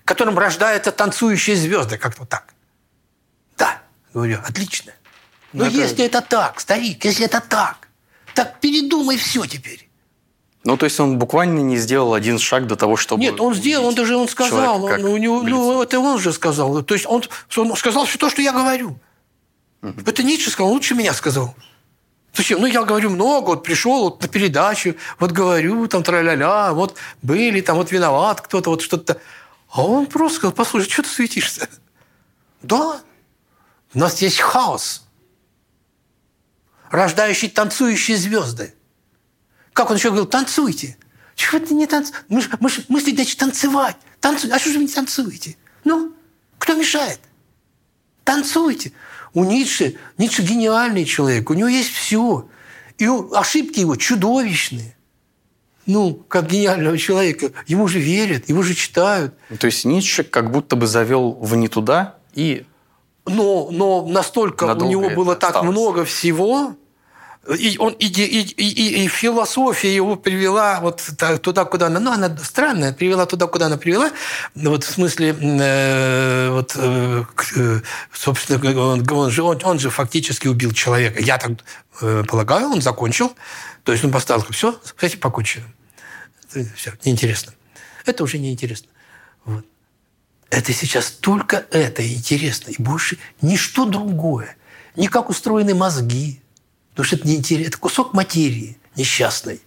которым 0.04 0.38
рождаются 0.38 0.92
танцующие 0.92 1.56
звезды, 1.56 1.96
как-то 1.96 2.26
так. 2.26 2.52
Да, 3.56 3.80
говорю, 4.12 4.40
отлично. 4.46 4.92
Но, 5.54 5.64
Но 5.64 5.70
это... 5.70 5.76
если 5.78 6.04
это 6.04 6.20
так, 6.20 6.60
старик, 6.60 7.02
если 7.06 7.24
это 7.24 7.40
так, 7.40 7.88
так 8.34 8.60
передумай 8.60 9.16
все 9.16 9.46
теперь. 9.46 9.88
Ну, 10.64 10.76
то 10.76 10.84
есть 10.84 11.00
он 11.00 11.18
буквально 11.18 11.60
не 11.60 11.76
сделал 11.76 12.14
один 12.14 12.38
шаг 12.38 12.66
до 12.66 12.76
того, 12.76 12.96
чтобы... 12.96 13.20
Нет, 13.20 13.40
он 13.40 13.54
сделал, 13.54 13.86
он 13.86 13.94
даже 13.94 14.16
он 14.16 14.28
сказал. 14.28 14.84
Он, 14.84 15.04
у 15.04 15.16
него, 15.16 15.42
ну, 15.42 15.82
это 15.82 15.98
он 15.98 16.18
же 16.20 16.32
сказал. 16.32 16.82
То 16.82 16.94
есть 16.94 17.06
он, 17.06 17.24
он 17.56 17.76
сказал 17.76 18.04
все 18.04 18.18
то, 18.18 18.30
что 18.30 18.42
я 18.42 18.52
говорю. 18.52 18.96
Угу. 19.82 20.02
Это 20.06 20.22
Ницше 20.22 20.50
сказал, 20.50 20.70
лучше 20.70 20.94
меня 20.94 21.12
сказал. 21.14 21.54
Зачем? 22.34 22.60
Ну, 22.60 22.66
я 22.66 22.84
говорю 22.84 23.10
много, 23.10 23.48
вот 23.48 23.64
пришел 23.64 24.04
вот 24.04 24.22
на 24.22 24.28
передачу, 24.28 24.94
вот 25.18 25.32
говорю, 25.32 25.86
там, 25.88 26.02
тра-ля-ля, 26.02 26.72
вот 26.72 26.96
были, 27.20 27.60
там, 27.60 27.76
вот 27.76 27.90
виноват 27.90 28.40
кто-то, 28.40 28.70
вот 28.70 28.82
что-то. 28.82 29.18
А 29.70 29.82
он 29.82 30.06
просто 30.06 30.36
сказал, 30.38 30.52
послушай, 30.52 30.88
что 30.90 31.02
ты 31.02 31.08
светишься? 31.08 31.68
Да, 32.62 33.00
у 33.92 33.98
нас 33.98 34.22
есть 34.22 34.38
хаос, 34.38 35.02
рождающий 36.92 37.48
танцующие 37.48 38.16
звезды. 38.16 38.72
Как 39.72 39.90
он 39.90 39.96
еще 39.96 40.08
говорил, 40.08 40.26
танцуйте. 40.26 40.96
Чего 41.34 41.58
ты 41.58 41.74
не 41.74 41.86
танцуешь? 41.86 42.22
Мы, 42.28 42.42
мы, 42.60 42.70
мы 42.88 43.00
значит, 43.00 43.38
танцевать. 43.38 43.96
Танцуйте. 44.20 44.54
А 44.54 44.58
что 44.58 44.70
же 44.70 44.78
вы 44.78 44.84
не 44.84 44.92
танцуете? 44.92 45.56
Ну, 45.84 46.12
кто 46.58 46.74
мешает? 46.74 47.20
Танцуйте. 48.24 48.92
У 49.34 49.44
Ницше, 49.44 49.96
Ницше 50.18 50.42
гениальный 50.42 51.04
человек, 51.04 51.50
у 51.50 51.54
него 51.54 51.68
есть 51.68 51.90
все. 51.90 52.48
И 52.98 53.08
ошибки 53.32 53.80
его 53.80 53.96
чудовищные 53.96 54.94
ну, 55.86 56.14
как 56.28 56.48
гениального 56.48 56.96
человека, 56.98 57.52
ему 57.66 57.88
же 57.88 57.98
верят, 57.98 58.48
его 58.48 58.62
же 58.62 58.74
читают. 58.74 59.34
То 59.58 59.66
есть 59.66 59.84
Ницше 59.84 60.24
как 60.24 60.50
будто 60.50 60.76
бы 60.76 60.86
завел 60.86 61.32
в 61.32 61.56
не 61.56 61.68
туда 61.68 62.16
и... 62.34 62.64
Но, 63.24 63.68
но 63.70 64.04
настолько 64.04 64.64
у 64.74 64.88
него 64.88 65.10
было 65.10 65.36
так 65.36 65.50
осталось. 65.50 65.70
много 65.70 66.04
всего, 66.04 66.74
и, 67.58 67.76
он, 67.78 67.92
и, 67.94 68.06
и, 68.06 68.40
и, 68.40 69.04
и 69.04 69.08
философия 69.08 69.94
его 69.94 70.16
привела 70.16 70.80
вот 70.80 71.02
туда, 71.42 71.64
куда 71.64 71.86
она... 71.86 71.98
Ну, 71.98 72.12
она 72.12 72.36
странная, 72.36 72.92
привела 72.92 73.26
туда, 73.26 73.46
куда 73.46 73.66
она 73.66 73.76
привела. 73.76 74.10
Вот 74.54 74.84
в 74.84 74.90
смысле, 74.90 75.36
э, 75.40 76.50
вот, 76.50 76.74
э, 76.76 77.24
э 77.56 77.80
собственно, 78.12 78.80
он, 78.80 79.04
он, 79.10 79.30
же, 79.30 79.42
он, 79.42 79.60
он 79.64 79.78
же 79.80 79.90
фактически 79.90 80.46
убил 80.46 80.72
человека. 80.72 81.20
Я 81.20 81.38
так 81.38 81.52
э, 82.00 82.24
полагаю, 82.28 82.68
он 82.68 82.80
закончил 82.80 83.32
то 83.84 83.92
есть 83.92 84.04
он 84.04 84.12
поставил, 84.12 84.44
все, 84.50 84.72
кстати, 84.72 85.16
покончено. 85.16 85.66
Все, 86.48 86.92
неинтересно. 87.04 87.54
Это 88.04 88.22
уже 88.24 88.38
неинтересно. 88.38 88.88
Вот. 89.44 89.64
Это 90.50 90.72
сейчас 90.72 91.10
только 91.10 91.66
это 91.70 92.06
интересно, 92.06 92.70
и 92.70 92.80
больше 92.80 93.18
ничто 93.40 93.86
другое. 93.86 94.56
Не 94.96 95.08
как 95.08 95.30
устроены 95.30 95.74
мозги, 95.74 96.41
потому 96.92 97.06
что 97.06 97.16
это 97.16 97.28
неинтересно. 97.28 97.68
Это 97.68 97.78
кусок 97.78 98.14
материи 98.14 98.78
несчастной. 98.96 99.60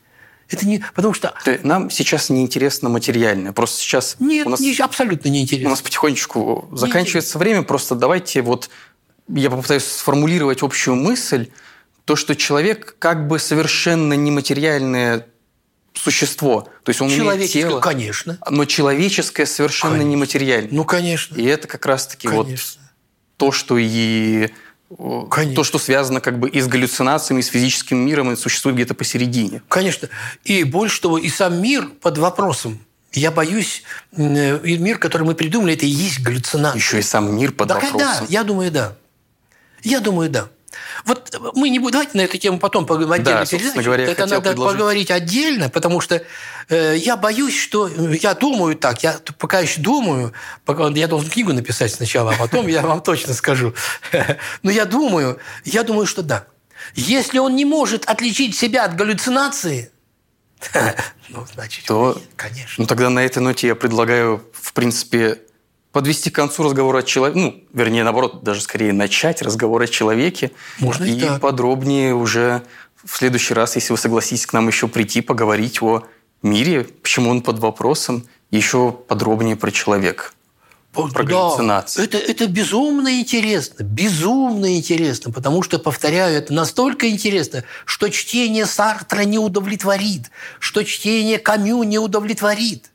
Это 0.50 0.68
не, 0.68 0.84
потому 0.94 1.14
что... 1.14 1.34
Нам 1.64 1.90
сейчас 1.90 2.30
неинтересно 2.30 2.90
материальное. 2.90 3.52
Просто 3.52 3.82
сейчас... 3.82 4.18
Нет, 4.20 4.46
у 4.46 4.52
нас, 4.52 4.60
не, 4.60 4.76
абсолютно 4.76 5.30
неинтересно. 5.30 5.70
У 5.70 5.72
нас 5.72 5.82
потихонечку 5.82 6.70
заканчивается 6.72 7.40
время. 7.40 7.64
Просто 7.64 7.96
давайте 7.96 8.42
вот... 8.42 8.70
Я 9.28 9.50
попытаюсь 9.50 9.86
сформулировать 9.86 10.62
общую 10.62 10.96
мысль 10.96 11.50
то, 12.06 12.16
что 12.16 12.36
человек 12.36 12.96
как 13.00 13.28
бы 13.28 13.40
совершенно 13.40 14.14
нематериальное 14.14 15.28
существо. 15.94 16.70
То 16.84 16.90
есть 16.90 17.02
он 17.02 17.10
имеет 17.10 17.52
тело. 17.52 17.80
конечно. 17.80 18.38
Но 18.48 18.66
человеческое 18.66 19.48
совершенно 19.48 19.94
конечно. 19.94 20.12
нематериальное. 20.12 20.70
Ну, 20.72 20.86
конечно. 20.86 21.36
И 21.36 21.44
это 21.44 21.68
как 21.68 21.88
раз-таки 21.88 22.28
вот 22.28 22.48
то, 23.38 23.52
что 23.52 23.78
и 23.80 24.50
Конечно. 24.90 25.56
То, 25.56 25.64
что 25.64 25.80
связано 25.80 26.22
как 26.22 26.40
бы 26.40 26.48
и 26.48 26.62
с 26.62 26.68
галлюцинациями, 26.68 27.40
и 27.40 27.44
с 27.44 27.48
физическим 27.48 27.98
миром, 27.98 28.32
и 28.32 28.36
существует 28.36 28.76
где-то 28.76 28.94
посередине. 28.94 29.62
Конечно. 29.68 30.10
И 30.44 30.64
больше 30.64 31.02
того, 31.02 31.18
и 31.18 31.30
сам 31.30 31.62
мир 31.62 31.88
под 32.02 32.18
вопросом. 32.18 32.80
Я 33.12 33.32
боюсь, 33.32 33.84
и 34.16 34.78
мир, 34.78 34.98
который 35.00 35.24
мы 35.24 35.36
придумали, 35.36 35.74
это 35.74 35.86
и 35.86 35.90
есть 35.90 36.20
галлюцинация. 36.22 36.78
Еще 36.78 37.00
и 37.00 37.02
сам 37.02 37.36
мир 37.36 37.52
под 37.54 37.70
да, 37.70 37.76
вопросом. 37.76 38.00
Да, 38.00 38.26
я 38.28 38.44
думаю, 38.44 38.72
да. 38.72 38.96
Я 39.84 40.02
думаю, 40.02 40.30
да. 40.30 40.50
Вот 41.06 41.34
мы 41.56 41.70
не 41.70 41.80
будем, 41.80 41.94
давайте 41.94 42.18
на 42.18 42.22
эту 42.22 42.38
тему 42.38 42.60
потом 42.60 42.86
поговорим 42.86 43.12
отдельно. 43.12 43.46
Да, 43.46 43.82
говоря, 43.82 44.06
Это 44.06 44.26
надо 44.26 44.42
предложить. 44.42 44.74
поговорить 44.74 45.12
отдельно, 45.12 45.70
потому 45.70 46.02
что 46.02 46.24
э, 46.70 46.96
я 46.98 47.18
боюсь, 47.18 47.58
что 47.58 47.88
я 47.88 48.34
думаю 48.34 48.76
так, 48.76 49.04
я 49.04 49.20
пока 49.38 49.60
еще 49.60 49.82
думаю, 49.82 50.34
пока 50.66 50.88
я 50.90 51.08
должен 51.08 51.30
книгу 51.30 51.54
написать 51.54 51.94
сначала, 51.94 52.34
а 52.34 52.38
потом 52.38 52.68
я 52.68 52.82
вам 52.82 53.02
точно 53.02 53.34
скажу. 53.34 53.74
Но 54.64 54.72
я 54.72 54.86
думаю, 54.86 55.40
я 55.64 55.84
думаю, 55.84 56.06
что 56.06 56.22
да. 56.22 56.46
Если 56.94 57.40
он 57.40 57.56
не 57.56 57.66
может 57.66 58.06
отличить 58.06 58.56
себя 58.56 58.86
от 58.86 58.96
галлюцинации, 58.96 59.92
ну, 61.30 61.46
значит, 61.54 61.86
то, 61.86 62.22
конечно. 62.36 62.76
Ну, 62.78 62.88
тогда 62.88 63.10
на 63.10 63.20
этой 63.20 63.40
ноте 63.40 63.68
я 63.68 63.76
предлагаю, 63.76 64.44
в 64.54 64.74
принципе, 64.74 65.40
подвести 65.96 66.30
к 66.30 66.36
концу 66.36 66.64
разговора 66.64 66.98
о 66.98 67.04
человеке, 67.04 67.40
ну, 67.40 67.64
вернее, 67.72 68.04
наоборот, 68.04 68.44
даже 68.44 68.60
скорее 68.60 68.92
начать 68.92 69.42
разговор 69.42 69.82
о 69.82 69.88
человеке. 69.88 70.52
Можно 70.78 71.06
и, 71.06 71.16
и 71.16 71.22
так. 71.22 71.40
подробнее 71.40 72.14
уже 72.14 72.64
в 73.02 73.16
следующий 73.16 73.54
раз, 73.54 73.78
если 73.78 73.94
вы 73.94 73.98
согласитесь 73.98 74.46
к 74.46 74.52
нам 74.52 74.68
еще 74.68 74.90
прийти, 74.90 75.22
поговорить 75.22 75.82
о 75.82 76.04
мире, 76.42 76.84
почему 77.02 77.30
он 77.30 77.42
под 77.42 77.60
вопросом, 77.60 78.28
еще 78.52 78.92
подробнее 78.92 79.56
про 79.56 79.72
человека. 79.72 80.32
Про 80.92 81.08
да, 81.08 81.24
галлюцинации. 81.24 82.04
Это, 82.04 82.18
это 82.18 82.48
безумно 82.48 83.22
интересно, 83.22 83.84
безумно 83.84 84.76
интересно, 84.76 85.32
потому 85.32 85.64
что, 85.64 85.80
повторяю, 85.80 86.38
это 86.38 86.54
настолько 86.54 87.10
интересно, 87.10 87.64
что 87.86 88.10
чтение 88.10 88.66
Сартра 88.66 89.22
не 89.22 89.40
удовлетворит, 89.40 90.30
что 90.60 90.84
чтение 90.84 91.40
Камю 91.40 91.84
не 91.84 92.00
удовлетворит. 92.00 92.92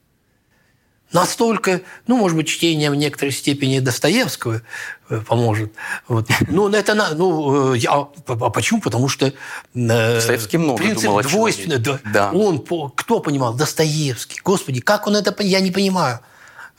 Настолько, 1.12 1.82
ну, 2.06 2.16
может 2.16 2.36
быть, 2.36 2.48
чтение 2.48 2.90
в 2.90 2.94
некоторой 2.94 3.32
степени 3.32 3.78
Достоевского 3.80 4.62
э, 5.08 5.20
поможет. 5.26 5.72
Вот. 6.08 6.28
Ну, 6.48 6.68
это, 6.68 6.94
ну, 7.14 7.74
я, 7.74 7.90
а, 7.92 8.04
почему? 8.50 8.80
Потому 8.80 9.08
что 9.08 9.32
Достоевский 9.74 10.58
много 10.58 10.78
принцип 10.78 11.04
думал 11.04 11.22
двойственно, 11.22 11.78
да, 11.78 11.98
да. 12.12 12.30
Он, 12.32 12.64
кто 12.94 13.20
понимал? 13.20 13.54
Достоевский. 13.54 14.40
Господи, 14.44 14.80
как 14.80 15.06
он 15.06 15.16
это, 15.16 15.34
я 15.42 15.60
не 15.60 15.70
понимаю. 15.70 16.20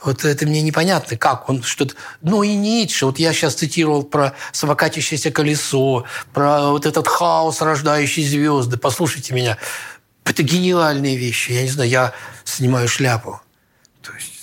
Вот 0.03 0.25
это 0.25 0.47
мне 0.47 0.63
непонятно, 0.63 1.15
как 1.15 1.47
он 1.47 1.61
что-то... 1.61 1.93
Ну 2.21 2.41
и 2.41 2.55
Ницше, 2.55 3.05
вот 3.05 3.19
я 3.19 3.33
сейчас 3.33 3.53
цитировал 3.53 4.01
про 4.01 4.33
самокатящееся 4.51 5.29
колесо, 5.29 6.05
про 6.33 6.71
вот 6.71 6.87
этот 6.87 7.07
хаос, 7.07 7.61
рождающий 7.61 8.25
звезды. 8.25 8.77
Послушайте 8.77 9.35
меня. 9.35 9.57
Это 10.25 10.41
гениальные 10.41 11.17
вещи. 11.17 11.51
Я 11.51 11.61
не 11.61 11.69
знаю, 11.69 11.89
я 11.89 12.13
снимаю 12.45 12.87
шляпу. 12.87 13.41
То 14.01 14.13
есть 14.13 14.41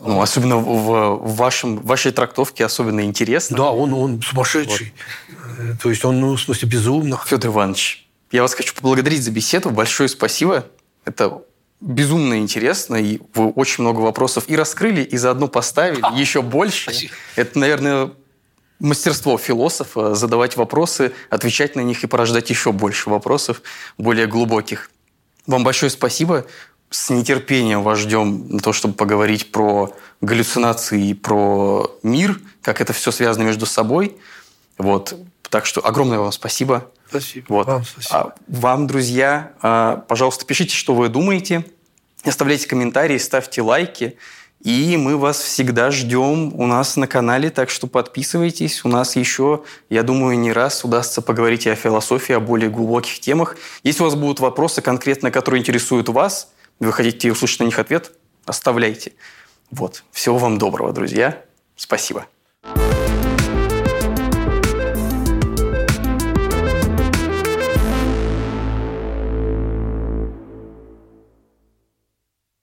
ну, 0.00 0.20
особенно 0.20 0.56
в, 0.56 1.18
в, 1.18 1.36
вашем, 1.36 1.78
в 1.78 1.86
вашей 1.86 2.12
трактовке 2.12 2.64
особенно 2.64 3.02
интересно. 3.02 3.56
Да, 3.56 3.70
он, 3.70 3.92
он 3.92 4.22
сумасшедший. 4.22 4.94
Вот. 5.28 5.82
То 5.82 5.90
есть 5.90 6.04
он, 6.04 6.20
ну, 6.20 6.36
в 6.36 6.40
смысле, 6.40 6.68
безумно. 6.68 7.20
Федор 7.26 7.50
Иванович, 7.50 8.08
я 8.32 8.42
вас 8.42 8.54
хочу 8.54 8.74
поблагодарить 8.74 9.22
за 9.22 9.30
беседу. 9.30 9.70
Большое 9.70 10.08
спасибо. 10.08 10.66
Это 11.04 11.42
безумно 11.80 12.38
интересно, 12.38 12.96
и 12.96 13.20
вы 13.34 13.50
очень 13.50 13.82
много 13.82 14.00
вопросов 14.00 14.44
и 14.46 14.56
раскрыли, 14.56 15.02
и 15.02 15.16
заодно 15.16 15.48
поставили 15.48 16.00
а, 16.02 16.14
еще 16.14 16.40
больше. 16.40 16.84
Спасибо. 16.84 17.12
Это, 17.36 17.58
наверное, 17.58 18.10
мастерство 18.78 19.36
философа 19.36 20.14
задавать 20.14 20.56
вопросы, 20.56 21.12
отвечать 21.28 21.76
на 21.76 21.80
них 21.80 22.04
и 22.04 22.06
порождать 22.06 22.48
еще 22.48 22.72
больше 22.72 23.10
вопросов, 23.10 23.62
более 23.98 24.26
глубоких. 24.26 24.90
Вам 25.46 25.64
большое 25.64 25.90
спасибо. 25.90 26.46
С 26.90 27.10
нетерпением 27.10 27.82
вас 27.82 28.00
ждем 28.00 28.48
на 28.48 28.58
то, 28.58 28.72
чтобы 28.72 28.94
поговорить 28.94 29.52
про 29.52 29.94
галлюцинации 30.20 31.10
и 31.10 31.14
про 31.14 31.90
мир, 32.02 32.40
как 32.62 32.80
это 32.80 32.92
все 32.92 33.12
связано 33.12 33.44
между 33.44 33.64
собой. 33.64 34.16
Вот. 34.76 35.14
Так 35.48 35.66
что 35.66 35.84
огромное 35.84 36.18
вам 36.18 36.32
спасибо. 36.32 36.90
Спасибо. 37.08 37.46
Вот. 37.48 37.66
Вам 37.66 37.84
спасибо. 37.84 38.18
А 38.18 38.34
вам, 38.48 38.86
друзья, 38.86 39.52
а, 39.62 40.04
пожалуйста, 40.08 40.44
пишите, 40.44 40.74
что 40.74 40.94
вы 40.94 41.08
думаете. 41.08 41.64
Оставляйте 42.24 42.66
комментарии, 42.66 43.18
ставьте 43.18 43.62
лайки. 43.62 44.16
И 44.62 44.98
мы 44.98 45.16
вас 45.16 45.40
всегда 45.40 45.90
ждем 45.90 46.52
у 46.54 46.66
нас 46.66 46.96
на 46.96 47.06
канале, 47.06 47.48
так 47.50 47.70
что 47.70 47.86
подписывайтесь. 47.86 48.84
У 48.84 48.88
нас 48.88 49.16
еще, 49.16 49.62
я 49.88 50.02
думаю, 50.02 50.38
не 50.38 50.52
раз 50.52 50.84
удастся 50.84 51.22
поговорить 51.22 51.66
и 51.66 51.70
о 51.70 51.76
философии, 51.76 52.34
о 52.34 52.40
более 52.40 52.68
глубоких 52.68 53.20
темах. 53.20 53.56
Если 53.84 54.02
у 54.02 54.04
вас 54.04 54.16
будут 54.16 54.38
вопросы 54.38 54.82
конкретно, 54.82 55.30
которые 55.30 55.60
интересуют 55.60 56.10
вас, 56.10 56.50
вы 56.86 56.92
хотите 56.92 57.30
услышать 57.30 57.60
на 57.60 57.64
них 57.64 57.78
ответ, 57.78 58.12
оставляйте. 58.44 59.12
Вот. 59.70 60.04
Всего 60.10 60.38
вам 60.38 60.58
доброго, 60.58 60.92
друзья. 60.92 61.44
Спасибо. 61.76 62.26